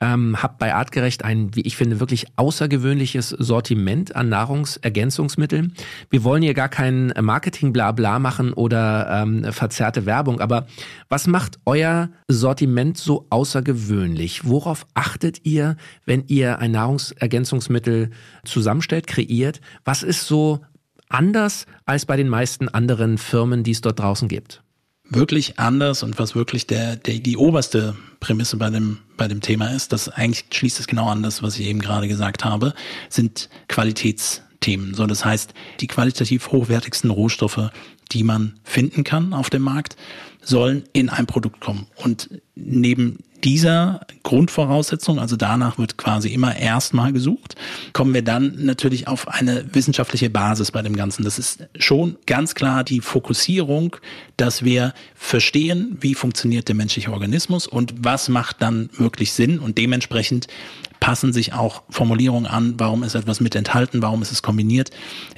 ähm, 0.00 0.42
habt 0.42 0.58
bei 0.58 0.74
Artgerecht 0.74 1.24
ein, 1.24 1.54
wie 1.54 1.60
ich 1.60 1.76
finde, 1.76 2.00
wirklich 2.00 2.26
außergewöhnliches 2.36 3.28
Sortiment 3.30 4.16
an 4.16 4.30
Nahrungsergänzungsmitteln. 4.30 5.74
Wir 6.08 6.24
wollen 6.24 6.42
hier 6.42 6.54
gar 6.54 6.68
kein 6.68 7.12
Marketing-Blabla 7.20 8.18
machen 8.18 8.52
oder 8.52 9.22
ähm, 9.22 9.44
verzerrte 9.52 10.06
Werbung, 10.06 10.40
aber 10.40 10.66
was 11.08 11.26
macht 11.26 11.58
euer 11.66 12.08
Sortiment 12.28 12.96
so 12.96 13.26
außergewöhnlich? 13.28 14.46
Worauf 14.46 14.86
achtet 14.94 15.44
ihr, 15.44 15.76
wenn 16.06 16.24
ihr 16.28 16.58
ein 16.58 16.70
Nahrungsergänzungsmittel 16.72 18.10
zusammenstellt, 18.44 19.06
kreiert? 19.06 19.60
Was 19.84 20.02
ist 20.02 20.26
so 20.26 20.60
anders 21.10 21.66
als 21.84 22.06
bei 22.06 22.16
den 22.16 22.28
meisten 22.28 22.68
anderen 22.68 23.18
Firmen, 23.18 23.62
die 23.62 23.72
es 23.72 23.80
dort 23.80 23.98
draußen 23.98 24.28
gibt? 24.28 24.62
Wirklich 25.08 25.58
anders 25.58 26.02
und 26.04 26.18
was 26.18 26.36
wirklich 26.36 26.66
der, 26.68 26.96
der, 26.96 27.18
die 27.18 27.36
oberste 27.36 27.96
Prämisse 28.20 28.56
bei 28.56 28.70
dem, 28.70 28.98
bei 29.16 29.26
dem 29.26 29.40
Thema 29.40 29.68
ist, 29.74 29.92
das 29.92 30.08
eigentlich 30.08 30.44
schließt 30.52 30.78
es 30.78 30.86
genau 30.86 31.08
an 31.08 31.22
das, 31.22 31.42
was 31.42 31.58
ich 31.58 31.66
eben 31.66 31.80
gerade 31.80 32.06
gesagt 32.06 32.44
habe, 32.44 32.74
sind 33.08 33.48
Qualitätsthemen. 33.68 34.94
So, 34.94 35.06
das 35.06 35.24
heißt, 35.24 35.52
die 35.80 35.88
qualitativ 35.88 36.52
hochwertigsten 36.52 37.10
Rohstoffe, 37.10 37.70
die 38.12 38.22
man 38.22 38.60
finden 38.62 39.02
kann 39.02 39.32
auf 39.32 39.50
dem 39.50 39.62
Markt, 39.62 39.96
sollen 40.42 40.84
in 40.92 41.08
ein 41.08 41.26
Produkt 41.26 41.60
kommen. 41.60 41.88
Und 41.96 42.40
neben 42.54 43.18
dieser 43.44 44.00
Grundvoraussetzung, 44.22 45.18
also 45.18 45.36
danach 45.36 45.78
wird 45.78 45.96
quasi 45.96 46.28
immer 46.28 46.56
erstmal 46.56 47.12
gesucht, 47.12 47.56
kommen 47.92 48.14
wir 48.14 48.22
dann 48.22 48.54
natürlich 48.58 49.08
auf 49.08 49.28
eine 49.28 49.64
wissenschaftliche 49.72 50.30
Basis 50.30 50.70
bei 50.70 50.82
dem 50.82 50.96
Ganzen. 50.96 51.24
Das 51.24 51.38
ist 51.38 51.66
schon 51.78 52.16
ganz 52.26 52.54
klar 52.54 52.84
die 52.84 53.00
Fokussierung, 53.00 53.96
dass 54.36 54.64
wir 54.64 54.94
verstehen, 55.14 55.96
wie 56.00 56.14
funktioniert 56.14 56.68
der 56.68 56.74
menschliche 56.74 57.12
Organismus 57.12 57.66
und 57.66 57.94
was 57.98 58.28
macht 58.28 58.62
dann 58.62 58.90
wirklich 58.96 59.32
Sinn 59.32 59.58
und 59.58 59.78
dementsprechend 59.78 60.46
passen 61.00 61.32
sich 61.32 61.54
auch 61.54 61.82
Formulierungen 61.88 62.46
an, 62.46 62.74
warum 62.78 63.02
ist 63.02 63.14
etwas 63.14 63.40
mit 63.40 63.54
enthalten, 63.54 64.02
warum 64.02 64.22
ist 64.22 64.32
es 64.32 64.42
kombiniert, 64.42 64.90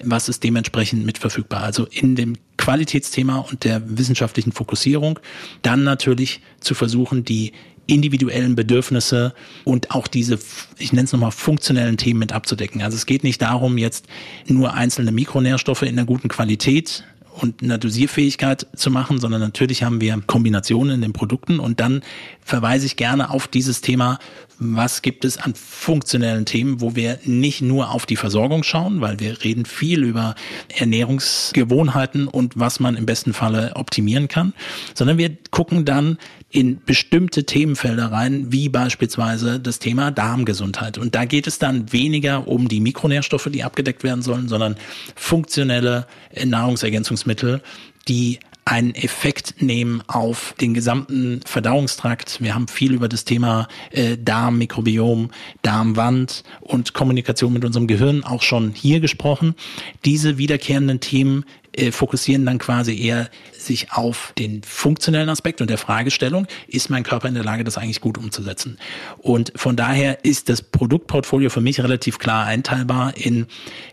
was 0.03 0.29
ist 0.29 0.43
dementsprechend 0.43 1.07
mit 1.07 1.19
verfügbar. 1.19 1.63
Also 1.63 1.87
in 1.87 2.17
dem 2.17 2.37
Qualitätsthema 2.59 3.39
und 3.39 3.65
der 3.65 3.83
wissenschaftlichen 3.97 4.53
Fokussierung 4.53 5.21
dann 5.63 5.85
natürlich 5.85 6.41
zu 6.61 6.75
versuchen, 6.75 7.25
die 7.25 7.53
individuellen 7.87 8.55
Bedürfnisse 8.55 9.35
und 9.65 9.91
auch 9.91 10.07
diese, 10.07 10.39
ich 10.79 10.93
nenne 10.93 11.05
es 11.05 11.13
nochmal, 11.13 11.33
funktionellen 11.33 11.97
Themen 11.97 12.21
mit 12.21 12.33
abzudecken. 12.33 12.83
Also 12.83 12.97
es 12.97 13.07
geht 13.07 13.25
nicht 13.25 13.43
darum, 13.43 13.79
jetzt 13.79 14.07
nur 14.47 14.75
einzelne 14.75 15.13
Mikronährstoffe 15.13 15.83
in 15.83 15.91
einer 15.91 16.05
guten 16.05 16.29
Qualität 16.29 17.05
und 17.41 17.63
einer 17.63 17.79
Dosierfähigkeit 17.79 18.67
zu 18.77 18.91
machen, 18.91 19.19
sondern 19.19 19.41
natürlich 19.41 19.83
haben 19.83 20.01
wir 20.01 20.21
Kombinationen 20.27 20.97
in 20.97 21.01
den 21.01 21.13
Produkten 21.13 21.61
und 21.61 21.81
dann 21.81 22.03
verweise 22.45 22.87
ich 22.87 22.97
gerne 22.97 23.31
auf 23.31 23.49
dieses 23.49 23.81
Thema, 23.81 24.19
was 24.59 25.03
gibt 25.03 25.25
es 25.25 25.39
an 25.39 25.55
funktionellen 25.55 26.45
Themen, 26.45 26.81
wo 26.81 26.95
wir 26.95 27.19
nicht 27.25 27.63
nur 27.63 27.91
auf 27.91 28.07
die 28.07 28.17
Versorgung 28.17 28.63
schauen, 28.63 29.01
weil 29.01 29.21
wir 29.21 29.43
reden 29.45 29.65
viel 29.65 30.05
über 30.05 30.35
Ernährungsgewohnheiten 30.77 32.29
und 32.29 32.59
was 32.59 32.81
man 32.81 32.97
im 32.97 33.07
besten 33.07 33.33
Falle 33.33 33.73
optimieren 33.75 34.29
kann, 34.29 34.53
sondern 34.95 35.19
wir 35.19 35.37
gucken 35.51 35.85
dann 35.85 36.19
in 36.51 36.81
bestimmte 36.85 37.45
Themenfelder 37.45 38.13
rein, 38.13 38.53
wie 38.53 38.69
beispielsweise 38.69 39.59
das 39.59 39.79
Thema 39.79 40.11
Darmgesundheit. 40.11 40.99
Und 40.99 41.15
da 41.15 41.25
geht 41.25 41.47
es 41.47 41.59
dann 41.59 41.93
weniger 41.93 42.47
um 42.47 42.69
die 42.69 42.81
Mikronährstoffe, 42.81 43.49
die 43.51 43.65
abgedeckt 43.65 44.05
werden 44.05 44.23
sollen, 44.23 44.49
sondern 44.49 44.77
funktionelle 45.15 46.07
Nahrungsergänzungsmittel, 46.45 47.63
die 48.09 48.39
einen 48.65 48.95
Effekt 48.95 49.61
nehmen 49.61 50.03
auf 50.07 50.55
den 50.61 50.73
gesamten 50.73 51.41
Verdauungstrakt. 51.45 52.41
Wir 52.41 52.55
haben 52.55 52.69
viel 52.69 52.93
über 52.95 53.09
das 53.09 53.25
Thema 53.25 53.67
äh, 53.91 54.17
Darmmikrobiom, 54.17 55.31
Darmwand 55.63 56.45
und 56.61 56.95
Kommunikation 56.95 57.53
mit 57.53 57.65
unserem 57.65 57.89
Gehirn 57.89 58.23
auch 58.23 58.43
schon 58.43 58.71
hier 58.71 59.01
gesprochen. 59.01 59.57
Diese 60.05 60.39
wiederkehrenden 60.39 61.01
Themen 61.01 61.45
äh, 61.75 61.91
fokussieren 61.91 62.47
dann 62.47 62.59
quasi 62.59 62.97
eher 63.01 63.31
sich 63.53 63.93
auf 63.93 64.33
den 64.39 64.63
funktionellen 64.63 65.29
Aspekt 65.29 65.61
und 65.61 65.71
der 65.71 65.79
Fragestellung, 65.79 66.47
ist 66.69 66.91
mein 66.91 67.03
Körper 67.03 67.29
in 67.29 67.35
der 67.35 67.45
Lage, 67.45 67.65
das 67.65 67.79
eigentlich 67.79 68.01
gut 68.01 68.19
umzusetzen? 68.19 68.79
Und 69.19 69.53
von 69.57 69.75
daher 69.75 70.25
ist 70.25 70.49
das 70.49 70.63
Produktportfolio 70.63 71.51
für 71.51 71.61
mich 71.61 71.83
relativ 71.83 72.19
klar 72.19 72.47
einteilbar 72.47 73.17
in 73.17 73.47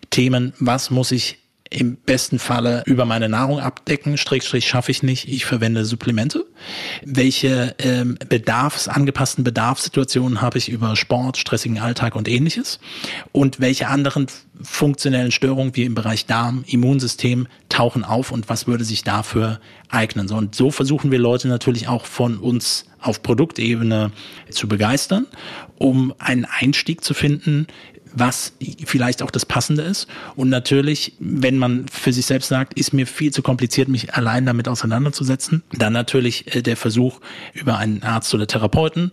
Themen, 0.10 0.54
was 0.60 0.90
muss 0.90 1.12
ich 1.12 1.38
im 1.70 1.98
besten 1.98 2.40
Falle 2.40 2.84
über 2.86 3.06
meine 3.06 3.30
Nahrung 3.30 3.60
abdecken, 3.60 4.18
Strich, 4.18 4.44
Strich 4.44 4.68
schaffe 4.68 4.92
ich 4.92 5.04
nicht, 5.04 5.28
ich 5.28 5.46
verwende 5.46 5.86
Supplemente. 5.86 6.46
Welche 7.06 7.76
ähm, 7.78 8.18
bedarfsangepassten 8.28 9.44
Bedarfssituationen 9.44 10.42
habe 10.42 10.58
ich 10.58 10.70
über 10.70 10.96
Sport, 10.96 11.38
stressigen 11.38 11.80
Alltag 11.80 12.16
und 12.16 12.28
ähnliches? 12.28 12.80
Und 13.32 13.60
welche 13.60 13.88
anderen 13.88 14.28
funktionellen 14.62 15.32
Störungen 15.32 15.76
wie 15.76 15.84
im 15.84 15.94
Bereich 15.94 16.26
Darm, 16.26 16.64
Immunsystem 16.68 17.48
tauchen 17.70 18.04
auf 18.04 18.32
und 18.32 18.50
was 18.50 18.66
würde 18.66 18.84
sich 18.84 19.04
dafür 19.04 19.60
eignen? 19.90 20.32
Und 20.32 20.56
so 20.56 20.72
versuchen 20.72 21.12
wir 21.12 21.20
Leute 21.20 21.48
natürlich 21.48 21.88
auch 21.88 22.06
von 22.06 22.38
uns 22.38 22.86
auf 23.00 23.22
Produktebene 23.22 24.12
zu 24.50 24.68
begeistern, 24.68 25.28
um 25.78 26.14
einen 26.18 26.46
Einstieg 26.46 27.04
zu 27.04 27.14
finden, 27.14 27.68
was 28.14 28.54
vielleicht 28.86 29.22
auch 29.22 29.32
das 29.32 29.46
Passende 29.46 29.84
ist. 29.84 30.08
Und 30.36 30.50
natürlich, 30.50 31.14
wenn 31.20 31.58
man 31.58 31.88
für 31.88 32.14
sich 32.14 32.26
selbst 32.26 32.48
sagt, 32.48 32.78
ist 32.78 32.94
mir 32.94 33.08
viel 33.08 33.32
zu 33.32 33.42
kompliziert, 33.42 33.88
mich 33.88 34.14
allein 34.14 34.46
damit 34.46 34.68
auseinanderzusetzen, 34.68 35.64
dann 35.72 35.94
natürlich 35.94 36.56
äh, 36.56 36.62
der 36.62 36.78
Versuch 36.78 37.20
über 37.54 37.78
einen 37.78 38.04
Arzt 38.04 38.34
oder 38.34 38.48
Therapeuten, 38.48 39.12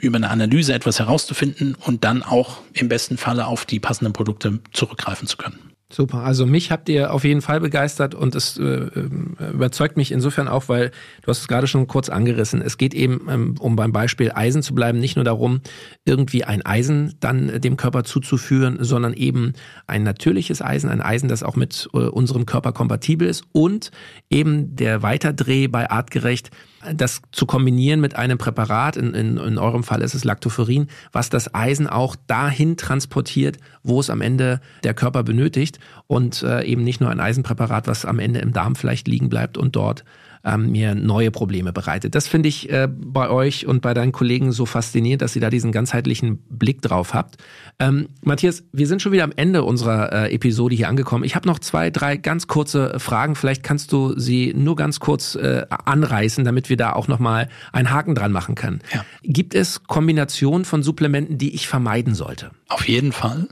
über 0.00 0.16
eine 0.16 0.30
Analyse 0.30 0.72
etwas 0.72 0.98
herauszufinden 0.98 1.74
und 1.74 2.04
dann 2.04 2.22
auch 2.22 2.58
im 2.72 2.88
besten 2.88 3.18
Falle 3.18 3.46
auf 3.46 3.66
die 3.66 3.80
passenden 3.80 4.12
Produkte 4.12 4.60
zurückgreifen 4.72 5.28
zu 5.28 5.36
können. 5.36 5.69
Super, 5.92 6.18
also 6.18 6.46
mich 6.46 6.70
habt 6.70 6.88
ihr 6.88 7.12
auf 7.12 7.24
jeden 7.24 7.42
Fall 7.42 7.58
begeistert 7.58 8.14
und 8.14 8.36
es 8.36 8.56
äh, 8.58 8.62
ähm, 8.62 9.36
überzeugt 9.52 9.96
mich 9.96 10.12
insofern 10.12 10.46
auch, 10.46 10.68
weil 10.68 10.92
du 11.22 11.26
hast 11.26 11.40
es 11.40 11.48
gerade 11.48 11.66
schon 11.66 11.88
kurz 11.88 12.08
angerissen. 12.08 12.62
Es 12.62 12.78
geht 12.78 12.94
eben, 12.94 13.26
ähm, 13.28 13.54
um 13.58 13.74
beim 13.74 13.90
Beispiel 13.90 14.30
Eisen 14.32 14.62
zu 14.62 14.72
bleiben, 14.72 15.00
nicht 15.00 15.16
nur 15.16 15.24
darum, 15.24 15.62
irgendwie 16.04 16.44
ein 16.44 16.64
Eisen 16.64 17.14
dann 17.18 17.60
dem 17.60 17.76
Körper 17.76 18.04
zuzuführen, 18.04 18.78
sondern 18.80 19.14
eben 19.14 19.54
ein 19.88 20.04
natürliches 20.04 20.62
Eisen, 20.62 20.88
ein 20.88 21.00
Eisen, 21.00 21.28
das 21.28 21.42
auch 21.42 21.56
mit 21.56 21.88
äh, 21.92 21.98
unserem 21.98 22.46
Körper 22.46 22.70
kompatibel 22.70 23.26
ist 23.26 23.42
und 23.50 23.90
eben 24.30 24.76
der 24.76 25.02
Weiterdreh 25.02 25.66
bei 25.66 25.90
artgerecht 25.90 26.50
das 26.94 27.20
zu 27.30 27.46
kombinieren 27.46 28.00
mit 28.00 28.16
einem 28.16 28.38
Präparat, 28.38 28.96
in, 28.96 29.12
in, 29.14 29.36
in 29.36 29.58
eurem 29.58 29.84
Fall 29.84 30.00
ist 30.00 30.14
es 30.14 30.24
Lactoferrin, 30.24 30.88
was 31.12 31.28
das 31.28 31.54
Eisen 31.54 31.86
auch 31.86 32.16
dahin 32.26 32.76
transportiert, 32.76 33.58
wo 33.82 34.00
es 34.00 34.08
am 34.08 34.22
Ende 34.22 34.60
der 34.82 34.94
Körper 34.94 35.22
benötigt 35.22 35.78
und 36.06 36.42
äh, 36.42 36.64
eben 36.64 36.82
nicht 36.82 37.00
nur 37.00 37.10
ein 37.10 37.20
Eisenpräparat, 37.20 37.86
was 37.86 38.04
am 38.04 38.18
Ende 38.18 38.40
im 38.40 38.52
Darm 38.52 38.76
vielleicht 38.76 39.08
liegen 39.08 39.28
bleibt 39.28 39.58
und 39.58 39.76
dort 39.76 40.04
ähm, 40.44 40.70
mir 40.70 40.94
neue 40.94 41.30
Probleme 41.30 41.72
bereitet. 41.72 42.14
Das 42.14 42.28
finde 42.28 42.48
ich 42.48 42.70
äh, 42.70 42.88
bei 42.90 43.30
euch 43.30 43.66
und 43.66 43.82
bei 43.82 43.94
deinen 43.94 44.12
Kollegen 44.12 44.52
so 44.52 44.66
faszinierend, 44.66 45.22
dass 45.22 45.34
ihr 45.34 45.42
da 45.42 45.50
diesen 45.50 45.72
ganzheitlichen 45.72 46.38
Blick 46.48 46.82
drauf 46.82 47.14
habt. 47.14 47.36
Ähm, 47.78 48.08
Matthias, 48.22 48.64
wir 48.72 48.86
sind 48.86 49.02
schon 49.02 49.12
wieder 49.12 49.24
am 49.24 49.32
Ende 49.34 49.62
unserer 49.62 50.12
äh, 50.12 50.34
Episode 50.34 50.74
hier 50.74 50.88
angekommen. 50.88 51.24
Ich 51.24 51.34
habe 51.34 51.46
noch 51.46 51.58
zwei, 51.58 51.90
drei 51.90 52.16
ganz 52.16 52.46
kurze 52.46 52.98
Fragen. 52.98 53.34
Vielleicht 53.34 53.62
kannst 53.62 53.92
du 53.92 54.18
sie 54.18 54.52
nur 54.56 54.76
ganz 54.76 55.00
kurz 55.00 55.34
äh, 55.34 55.66
anreißen, 55.68 56.44
damit 56.44 56.68
wir 56.68 56.76
da 56.76 56.92
auch 56.92 57.08
nochmal 57.08 57.48
einen 57.72 57.90
Haken 57.90 58.14
dran 58.14 58.32
machen 58.32 58.54
können. 58.54 58.80
Ja. 58.94 59.04
Gibt 59.22 59.54
es 59.54 59.84
Kombinationen 59.84 60.64
von 60.64 60.82
Supplementen, 60.82 61.38
die 61.38 61.54
ich 61.54 61.68
vermeiden 61.68 62.14
sollte? 62.14 62.50
Auf 62.68 62.88
jeden 62.88 63.12
Fall. 63.12 63.48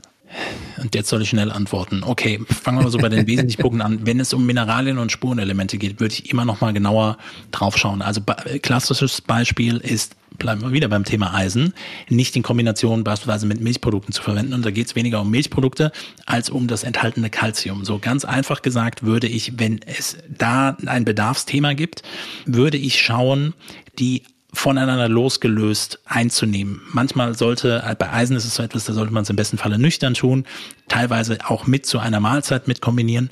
Und 0.77 0.95
jetzt 0.95 1.09
soll 1.09 1.21
ich 1.21 1.29
schnell 1.29 1.51
antworten. 1.51 2.03
Okay, 2.03 2.39
fangen 2.47 2.77
wir 2.77 2.83
mal 2.83 2.91
so 2.91 2.97
bei 2.97 3.09
den 3.09 3.27
wesentlichen 3.27 3.61
Punkten 3.61 3.81
an. 3.81 4.05
Wenn 4.05 4.19
es 4.19 4.33
um 4.33 4.45
Mineralien 4.45 4.97
und 4.97 5.11
Spurenelemente 5.11 5.77
geht, 5.77 5.99
würde 5.99 6.13
ich 6.13 6.29
immer 6.31 6.45
noch 6.45 6.61
mal 6.61 6.71
genauer 6.73 7.17
drauf 7.51 7.77
schauen. 7.77 8.01
Also 8.01 8.21
klassisches 8.61 9.21
Beispiel 9.21 9.77
ist, 9.77 10.15
bleiben 10.37 10.61
wir 10.61 10.71
wieder 10.71 10.87
beim 10.87 11.03
Thema 11.03 11.33
Eisen, 11.33 11.73
nicht 12.07 12.35
in 12.35 12.43
Kombination 12.43 13.03
beispielsweise 13.03 13.45
mit 13.45 13.59
Milchprodukten 13.59 14.13
zu 14.13 14.21
verwenden. 14.21 14.53
Und 14.53 14.65
da 14.65 14.71
geht 14.71 14.87
es 14.87 14.95
weniger 14.95 15.21
um 15.21 15.29
Milchprodukte 15.29 15.91
als 16.25 16.49
um 16.49 16.67
das 16.67 16.83
enthaltene 16.83 17.29
Calcium. 17.29 17.83
So 17.83 17.99
ganz 17.99 18.23
einfach 18.23 18.61
gesagt 18.61 19.03
würde 19.03 19.27
ich, 19.27 19.59
wenn 19.59 19.81
es 19.85 20.17
da 20.29 20.77
ein 20.85 21.05
Bedarfsthema 21.05 21.73
gibt, 21.73 22.03
würde 22.45 22.77
ich 22.77 23.01
schauen, 23.01 23.53
die 23.97 24.23
voneinander 24.51 25.07
losgelöst 25.07 25.99
einzunehmen. 26.05 26.81
Manchmal 26.91 27.37
sollte, 27.37 27.83
äh, 27.85 27.95
bei 27.95 28.11
Eisen 28.11 28.35
ist 28.35 28.45
es 28.45 28.55
so 28.55 28.63
etwas, 28.63 28.85
da 28.85 28.93
sollte 28.93 29.13
man 29.13 29.23
es 29.23 29.29
im 29.29 29.35
besten 29.35 29.57
Falle 29.57 29.77
nüchtern 29.77 30.15
tun, 30.15 30.45
teilweise 30.87 31.37
auch 31.45 31.67
mit 31.67 31.85
zu 31.85 31.99
einer 31.99 32.19
Mahlzeit 32.19 32.67
mit 32.67 32.81
kombinieren. 32.81 33.29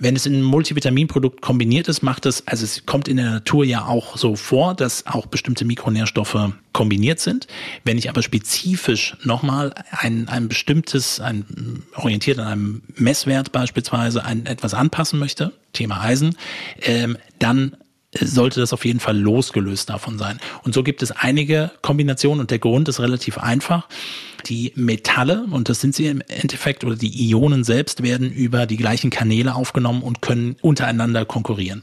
Wenn 0.00 0.16
es 0.16 0.26
in 0.26 0.34
einem 0.34 0.44
Multivitaminprodukt 0.44 1.40
kombiniert 1.40 1.86
ist, 1.86 2.02
macht 2.02 2.26
es, 2.26 2.46
also 2.48 2.64
es 2.64 2.84
kommt 2.86 3.06
in 3.06 3.18
der 3.18 3.30
Natur 3.30 3.64
ja 3.64 3.84
auch 3.84 4.16
so 4.16 4.34
vor, 4.34 4.74
dass 4.74 5.06
auch 5.06 5.26
bestimmte 5.26 5.64
Mikronährstoffe 5.64 6.52
kombiniert 6.72 7.20
sind. 7.20 7.46
Wenn 7.84 7.96
ich 7.96 8.08
aber 8.08 8.22
spezifisch 8.22 9.16
nochmal 9.22 9.72
ein, 9.92 10.28
ein 10.28 10.48
bestimmtes, 10.48 11.20
ein 11.20 11.84
orientiert 11.94 12.40
an 12.40 12.46
einem 12.46 12.82
Messwert 12.96 13.52
beispielsweise, 13.52 14.24
ein 14.24 14.46
etwas 14.46 14.74
anpassen 14.74 15.20
möchte, 15.20 15.52
Thema 15.72 16.00
Eisen, 16.00 16.36
ähm, 16.82 17.16
dann 17.38 17.76
sollte 18.14 18.60
das 18.60 18.72
auf 18.72 18.84
jeden 18.84 19.00
Fall 19.00 19.18
losgelöst 19.18 19.90
davon 19.90 20.18
sein. 20.18 20.40
Und 20.62 20.74
so 20.74 20.82
gibt 20.82 21.02
es 21.02 21.10
einige 21.10 21.70
Kombinationen 21.82 22.40
und 22.40 22.50
der 22.50 22.58
Grund 22.58 22.88
ist 22.88 23.00
relativ 23.00 23.38
einfach. 23.38 23.86
Die 24.46 24.72
Metalle, 24.76 25.46
und 25.50 25.68
das 25.68 25.80
sind 25.80 25.94
sie 25.94 26.06
im 26.06 26.22
Endeffekt, 26.26 26.84
oder 26.84 26.96
die 26.96 27.28
Ionen 27.28 27.64
selbst 27.64 28.02
werden 28.02 28.32
über 28.32 28.66
die 28.66 28.76
gleichen 28.76 29.10
Kanäle 29.10 29.54
aufgenommen 29.54 30.02
und 30.02 30.22
können 30.22 30.56
untereinander 30.62 31.24
konkurrieren. 31.24 31.82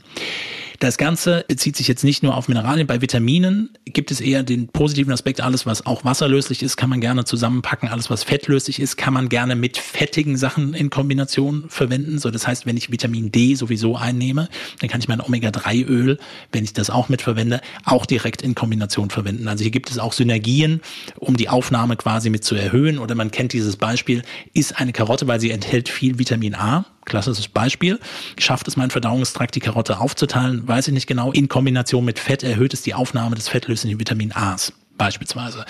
Das 0.80 0.98
Ganze 0.98 1.46
bezieht 1.48 1.76
sich 1.76 1.88
jetzt 1.88 2.04
nicht 2.04 2.24
nur 2.24 2.36
auf 2.36 2.48
Mineralien. 2.48 2.88
Bei 2.88 3.02
Vitaminen 3.02 3.70
gibt 3.86 4.12
es 4.12 4.22
eher 4.22 4.44
den 4.44 4.68
positiven 4.68 5.14
Aspekt, 5.14 5.42
alles 5.42 5.66
was 5.66 5.86
auch 5.86 6.04
wasserlöslich 6.04 6.64
ist, 6.64 6.78
kann 6.78 6.90
man 6.90 7.02
gerne 7.02 7.26
zusammenpacken. 7.26 7.90
Alles 7.90 8.10
was 8.10 8.24
fettlöslich 8.24 8.80
ist, 8.80 8.98
kann 8.98 9.14
man 9.14 9.30
gerne 9.30 9.56
mit 9.56 9.78
fettigen 9.78 10.38
Sachen 10.38 10.74
in 10.74 10.90
Kombination 10.90 11.66
verwenden. 11.68 12.20
So, 12.20 12.32
das 12.32 12.48
heißt, 12.48 12.66
wenn 12.66 12.78
ich 12.78 12.92
Vitamin 12.92 13.32
D 13.32 13.56
sowieso 13.56 13.96
einnehme, 13.96 14.50
dann 14.80 14.90
kann 14.90 15.00
ich 15.00 15.08
mein 15.08 15.22
Omega-3-Öl, 15.22 16.18
wenn 16.52 16.64
ich 16.64 16.74
das 16.74 16.90
auch 16.90 17.10
mitverwende, 17.10 17.62
auch 17.86 18.06
direkt 18.06 18.42
in 18.42 18.56
Kombination 18.56 19.10
verwenden. 19.10 19.48
Also 19.48 19.64
hier 19.64 19.72
gibt 19.72 19.90
es 19.90 20.00
auch 20.00 20.14
Synergien, 20.14 20.82
um 21.18 21.38
die 21.38 21.50
Aufnahme 21.50 21.96
quasi 21.96 22.30
mit 22.30 22.44
zu 22.44 22.56
erhöhen. 22.56 23.00
Oder 23.00 23.16
man 23.16 23.32
kennt 23.32 23.54
dieses 23.54 23.78
Beispiel, 23.78 24.24
ist 24.54 24.80
eine 24.80 24.92
Karotte, 24.92 25.28
weil 25.28 25.40
sie 25.40 25.52
enthält 25.52 25.90
viel 25.90 26.20
Vitamin 26.20 26.56
A 26.56 26.86
klassisches 27.06 27.48
Beispiel. 27.48 28.00
Schafft 28.38 28.68
es 28.68 28.78
mein 28.78 28.90
Verdauungstrakt, 28.90 29.56
die 29.56 29.60
Karotte 29.60 30.00
aufzuteilen, 30.00 30.68
weiß 30.68 30.88
ich 30.88 30.94
nicht 30.94 31.08
genau. 31.08 31.32
In 31.32 31.48
Kombination 31.48 32.04
mit 32.04 32.20
Fett 32.20 32.44
erhöht 32.44 32.74
es 32.74 32.82
die 32.82 32.94
Aufnahme 32.94 33.36
des 33.36 33.48
fettlöslichen 33.48 34.00
Vitamin 34.00 34.32
A's 34.34 34.74
beispielsweise. 34.98 35.66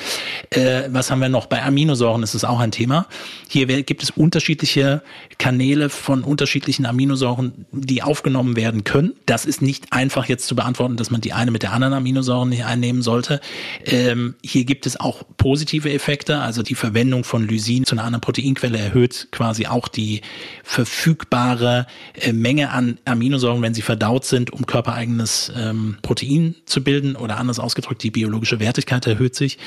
Äh, 0.52 0.84
was 0.90 1.12
haben 1.12 1.20
wir 1.20 1.30
noch? 1.30 1.48
Bei 1.48 1.64
Aminosäuren 1.64 2.24
ist 2.24 2.34
es 2.34 2.44
auch 2.44 2.60
ein 2.60 2.72
Thema. 2.72 3.08
Hier 3.48 3.66
gibt 3.84 4.04
es 4.04 4.12
unterschiedliche 4.12 5.02
Kanäle 5.38 5.90
von 5.90 6.24
unterschiedlichen 6.24 6.86
Aminosäuren, 6.86 7.66
die 7.72 8.04
aufgenommen 8.04 8.56
werden 8.56 8.84
können. 8.84 9.14
Das 9.26 9.46
ist 9.46 9.62
nicht 9.62 9.92
einfach 9.92 10.26
jetzt 10.26 10.48
zu 10.48 10.56
beantworten, 10.56 10.98
dass 10.98 11.12
man 11.12 11.22
die 11.22 11.34
eine 11.34 11.52
mit 11.52 11.64
der 11.64 11.74
anderen 11.74 11.94
Aminosäure 11.94 12.48
nicht 12.48 12.66
einnehmen 12.66 13.02
sollte. 13.02 13.42
Ähm, 13.86 14.36
hier 14.44 14.66
gibt 14.66 14.86
es 14.86 15.00
auch 15.00 15.24
positive 15.38 15.92
Effekte, 15.92 16.40
also 16.40 16.62
die 16.62 16.76
Verwendung 16.76 17.24
von 17.24 17.48
Lysin 17.48 17.86
zu 17.86 17.96
einer 17.96 18.04
anderen 18.04 18.22
Proteinquelle 18.22 18.78
erhöht 18.78 19.30
quasi 19.32 19.68
auch 19.68 19.88
die 19.88 20.22
verfügbare 20.64 21.88
äh, 22.14 22.32
Menge 22.32 22.70
an 22.70 23.00
Aminosäuren, 23.06 23.62
wenn 23.62 23.74
sie 23.74 23.82
verdaut 23.82 24.26
sind, 24.26 24.54
um 24.54 24.66
körpereigenes 24.66 25.52
ähm, 25.56 25.98
Protein 26.02 26.56
zu 26.66 26.84
bilden 26.84 27.16
oder 27.16 27.38
anders 27.38 27.60
ausgedrückt 27.60 28.04
die 28.04 28.12
biologische 28.12 28.60
Wertigkeit 28.60 29.06
erhöht 29.08 29.15
sich. 29.36 29.58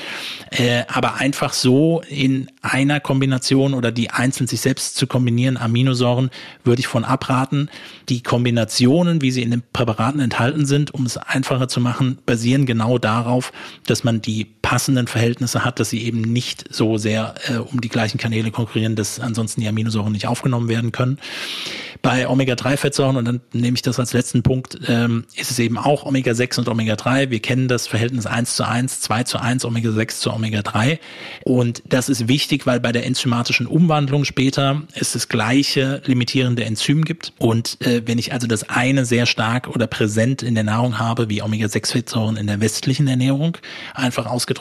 Äh, 0.51 0.83
aber 0.87 1.15
einfach 1.15 1.53
so 1.53 2.01
in 2.07 2.49
einer 2.61 2.99
Kombination 2.99 3.73
oder 3.73 3.91
die 3.91 4.09
einzeln 4.09 4.47
sich 4.47 4.61
selbst 4.61 4.95
zu 4.95 5.07
kombinieren, 5.07 5.57
Aminosäuren, 5.57 6.29
würde 6.63 6.79
ich 6.79 6.87
von 6.87 7.03
abraten. 7.03 7.69
Die 8.09 8.23
Kombinationen, 8.23 9.21
wie 9.21 9.31
sie 9.31 9.43
in 9.43 9.51
den 9.51 9.63
Präparaten 9.73 10.19
enthalten 10.19 10.65
sind, 10.65 10.93
um 10.93 11.05
es 11.05 11.17
einfacher 11.17 11.67
zu 11.67 11.81
machen, 11.81 12.19
basieren 12.25 12.65
genau 12.65 12.97
darauf, 12.97 13.51
dass 13.85 14.03
man 14.03 14.21
die 14.21 14.45
passenden 14.69 15.07
Verhältnisse 15.07 15.65
hat, 15.65 15.79
dass 15.79 15.89
sie 15.89 16.03
eben 16.03 16.21
nicht 16.21 16.65
so 16.69 16.99
sehr 16.99 17.33
äh, 17.47 17.57
um 17.57 17.81
die 17.81 17.89
gleichen 17.89 18.19
Kanäle 18.19 18.51
konkurrieren, 18.51 18.95
dass 18.95 19.19
ansonsten 19.19 19.61
die 19.61 19.67
Aminosäuren 19.67 20.11
nicht 20.11 20.27
aufgenommen 20.27 20.69
werden 20.69 20.91
können. 20.91 21.17
Bei 22.03 22.29
Omega-3-Fettsäuren, 22.29 23.17
und 23.17 23.25
dann 23.25 23.41
nehme 23.51 23.73
ich 23.73 23.81
das 23.81 23.99
als 23.99 24.13
letzten 24.13 24.43
Punkt, 24.43 24.77
ähm, 24.87 25.25
ist 25.35 25.49
es 25.49 25.57
eben 25.57 25.79
auch 25.79 26.05
Omega-6 26.05 26.59
und 26.59 26.69
Omega-3. 26.69 27.31
Wir 27.31 27.39
kennen 27.41 27.67
das 27.67 27.87
Verhältnis 27.87 28.27
1 28.27 28.55
zu 28.55 28.63
1, 28.63 29.01
2 29.01 29.23
zu 29.23 29.39
1, 29.39 29.65
Omega-6 29.65 30.19
zu 30.19 30.31
Omega-3. 30.31 30.99
Und 31.45 31.81
das 31.89 32.07
ist 32.07 32.27
wichtig, 32.27 32.67
weil 32.67 32.79
bei 32.79 32.91
der 32.91 33.07
enzymatischen 33.07 33.65
Umwandlung 33.65 34.23
später 34.23 34.83
es 34.93 35.13
das 35.13 35.29
gleiche 35.29 36.03
limitierende 36.05 36.63
Enzym 36.63 37.05
gibt. 37.05 37.33
Und 37.39 37.81
äh, 37.81 38.03
wenn 38.05 38.19
ich 38.19 38.33
also 38.33 38.45
das 38.45 38.69
eine 38.69 39.03
sehr 39.03 39.25
stark 39.25 39.67
oder 39.67 39.87
präsent 39.87 40.43
in 40.43 40.53
der 40.53 40.63
Nahrung 40.63 40.99
habe, 40.99 41.27
wie 41.27 41.41
Omega-6-Fettsäuren 41.41 42.37
in 42.37 42.45
der 42.45 42.61
westlichen 42.61 43.07
Ernährung, 43.07 43.57
einfach 43.95 44.27
ausgedrückt, 44.27 44.58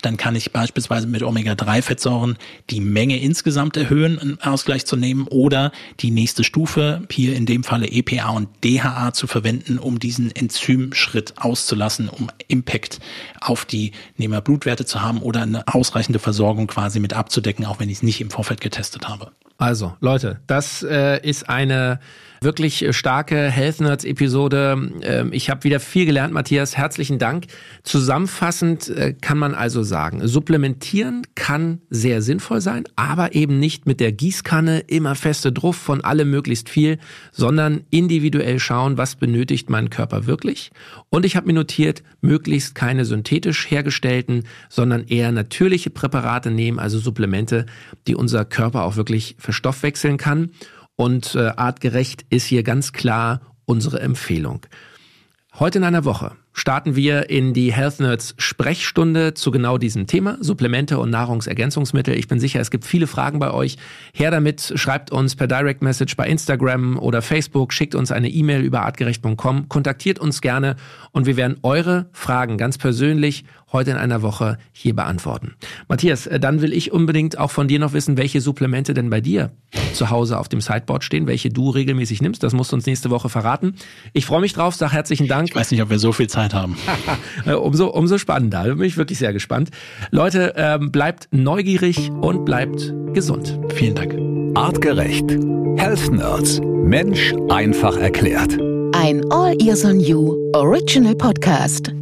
dann 0.00 0.16
kann 0.16 0.34
ich 0.34 0.52
beispielsweise 0.52 1.06
mit 1.06 1.22
Omega-3-Fettsäuren 1.22 2.36
die 2.70 2.80
Menge 2.80 3.20
insgesamt 3.20 3.76
erhöhen, 3.76 4.18
einen 4.18 4.40
Ausgleich 4.40 4.86
zu 4.86 4.96
nehmen, 4.96 5.26
oder 5.28 5.72
die 6.00 6.10
nächste 6.10 6.44
Stufe 6.44 6.62
Stufe, 6.62 7.02
hier 7.10 7.34
in 7.34 7.44
dem 7.44 7.64
Falle 7.64 7.88
EPA 7.88 8.30
und 8.30 8.48
DHA 8.62 9.12
zu 9.12 9.26
verwenden, 9.26 9.78
um 9.78 9.98
diesen 9.98 10.34
Enzymschritt 10.34 11.34
auszulassen, 11.38 12.08
um 12.08 12.30
Impact 12.46 13.00
auf 13.40 13.64
die 13.64 13.92
Nehmerblutwerte 14.16 14.86
zu 14.86 15.02
haben 15.02 15.18
oder 15.18 15.42
eine 15.42 15.66
ausreichende 15.66 16.18
Versorgung 16.18 16.68
quasi 16.68 17.00
mit 17.00 17.14
abzudecken, 17.14 17.66
auch 17.66 17.80
wenn 17.80 17.88
ich 17.88 17.96
es 17.96 18.02
nicht 18.02 18.20
im 18.20 18.30
Vorfeld 18.30 18.60
getestet 18.60 19.08
habe. 19.08 19.32
Also, 19.58 19.94
Leute, 20.00 20.40
das 20.46 20.82
äh, 20.82 21.20
ist 21.26 21.48
eine 21.48 22.00
wirklich 22.42 22.86
starke 22.90 23.50
Health 23.50 23.80
Nerds 23.80 24.04
Episode. 24.04 24.90
Ähm, 25.02 25.32
ich 25.32 25.50
habe 25.50 25.64
wieder 25.64 25.80
viel 25.80 26.06
gelernt, 26.06 26.32
Matthias. 26.32 26.76
Herzlichen 26.76 27.18
Dank. 27.18 27.46
Zusammenfassend 27.82 28.88
äh, 28.88 29.14
kann 29.20 29.38
man 29.38 29.54
also 29.54 29.82
sagen, 29.82 30.26
supplementieren 30.26 31.22
kann 31.34 31.80
sehr 31.90 32.22
sinnvoll 32.22 32.60
sein, 32.60 32.84
aber 32.96 33.34
eben 33.34 33.58
nicht 33.58 33.86
mit 33.86 34.00
der 34.00 34.12
Gießkanne 34.12 34.80
immer 34.80 35.14
feste 35.14 35.52
Druff 35.52 35.76
von 35.76 36.02
allem 36.02 36.30
möglichst 36.30 36.68
viel, 36.68 36.98
sondern 37.30 37.82
individuell 37.90 38.58
schauen, 38.58 38.98
was 38.98 39.16
benötigt 39.16 39.70
mein 39.70 39.90
Körper 39.90 40.26
wirklich. 40.26 40.70
Und 41.10 41.24
ich 41.24 41.36
habe 41.36 41.46
mir 41.46 41.54
notiert, 41.54 42.02
möglichst 42.20 42.74
keine 42.74 43.04
synthetisch 43.04 43.70
hergestellten, 43.70 44.44
sondern 44.68 45.04
eher 45.06 45.32
natürliche 45.32 45.90
Präparate 45.90 46.50
nehmen, 46.50 46.78
also 46.78 46.98
Supplemente, 46.98 47.66
die 48.06 48.14
unser 48.14 48.44
Körper 48.44 48.84
auch 48.84 48.96
wirklich 48.96 49.36
verstoffwechseln 49.38 50.16
kann. 50.16 50.50
Und 51.02 51.34
äh, 51.34 51.48
artgerecht 51.56 52.24
ist 52.30 52.46
hier 52.46 52.62
ganz 52.62 52.92
klar 52.92 53.40
unsere 53.64 53.98
Empfehlung. 53.98 54.60
Heute 55.58 55.78
in 55.78 55.84
einer 55.84 56.04
Woche 56.04 56.36
starten 56.52 56.96
wir 56.96 57.30
in 57.30 57.54
die 57.54 57.72
Health 57.72 58.00
Nerds 58.00 58.34
Sprechstunde 58.38 59.34
zu 59.34 59.50
genau 59.50 59.78
diesem 59.78 60.06
Thema, 60.06 60.36
Supplemente 60.40 60.98
und 60.98 61.10
Nahrungsergänzungsmittel. 61.10 62.16
Ich 62.16 62.28
bin 62.28 62.40
sicher, 62.40 62.60
es 62.60 62.70
gibt 62.70 62.84
viele 62.84 63.06
Fragen 63.06 63.38
bei 63.38 63.52
euch. 63.52 63.76
Her 64.12 64.30
damit, 64.30 64.72
schreibt 64.76 65.10
uns 65.10 65.36
per 65.36 65.46
Direct 65.46 65.82
Message 65.82 66.16
bei 66.16 66.26
Instagram 66.26 66.98
oder 66.98 67.22
Facebook, 67.22 67.72
schickt 67.72 67.94
uns 67.94 68.12
eine 68.12 68.28
E-Mail 68.28 68.62
über 68.62 68.82
artgerecht.com, 68.82 69.68
kontaktiert 69.68 70.18
uns 70.18 70.40
gerne 70.40 70.76
und 71.12 71.26
wir 71.26 71.36
werden 71.36 71.58
eure 71.62 72.06
Fragen 72.12 72.58
ganz 72.58 72.78
persönlich 72.78 73.44
heute 73.72 73.90
in 73.90 73.96
einer 73.96 74.22
Woche 74.22 74.58
hier 74.72 74.94
beantworten. 74.94 75.54
Matthias, 75.88 76.28
dann 76.40 76.60
will 76.60 76.72
ich 76.72 76.92
unbedingt 76.92 77.38
auch 77.38 77.50
von 77.50 77.68
dir 77.68 77.78
noch 77.78 77.92
wissen, 77.92 78.16
welche 78.16 78.40
Supplemente 78.40 78.94
denn 78.94 79.10
bei 79.10 79.20
dir 79.20 79.52
zu 79.94 80.10
Hause 80.10 80.38
auf 80.38 80.48
dem 80.48 80.60
Sideboard 80.60 81.04
stehen, 81.04 81.26
welche 81.26 81.50
du 81.50 81.70
regelmäßig 81.70 82.22
nimmst. 82.22 82.42
Das 82.42 82.52
musst 82.52 82.72
du 82.72 82.76
uns 82.76 82.86
nächste 82.86 83.10
Woche 83.10 83.28
verraten. 83.28 83.74
Ich 84.12 84.26
freue 84.26 84.40
mich 84.40 84.52
drauf, 84.52 84.74
sag 84.74 84.92
herzlichen 84.92 85.28
Dank. 85.28 85.48
Ich 85.48 85.54
weiß 85.54 85.70
nicht, 85.70 85.82
ob 85.82 85.90
wir 85.90 85.98
so 85.98 86.12
viel 86.12 86.28
Zeit 86.28 86.41
haben. 86.50 86.76
Äh, 87.44 87.54
umso, 87.54 87.88
umso 87.88 88.18
spannender. 88.18 88.64
Da 88.64 88.74
bin 88.74 88.84
ich 88.84 88.96
wirklich 88.96 89.18
sehr 89.18 89.32
gespannt. 89.32 89.70
Leute, 90.10 90.54
ähm, 90.56 90.92
bleibt 90.92 91.28
neugierig 91.32 92.10
und 92.20 92.44
bleibt 92.44 92.92
gesund. 93.14 93.58
Vielen 93.74 93.94
Dank. 93.94 94.14
Artgerecht. 94.56 95.30
Health 95.76 96.12
Nerds. 96.12 96.60
Mensch 96.62 97.32
einfach 97.48 97.96
erklärt. 97.96 98.58
Ein 98.94 99.22
All 99.30 99.56
Ears 99.60 99.84
on 99.84 99.98
You 99.98 100.36
Original 100.54 101.14
Podcast. 101.14 101.92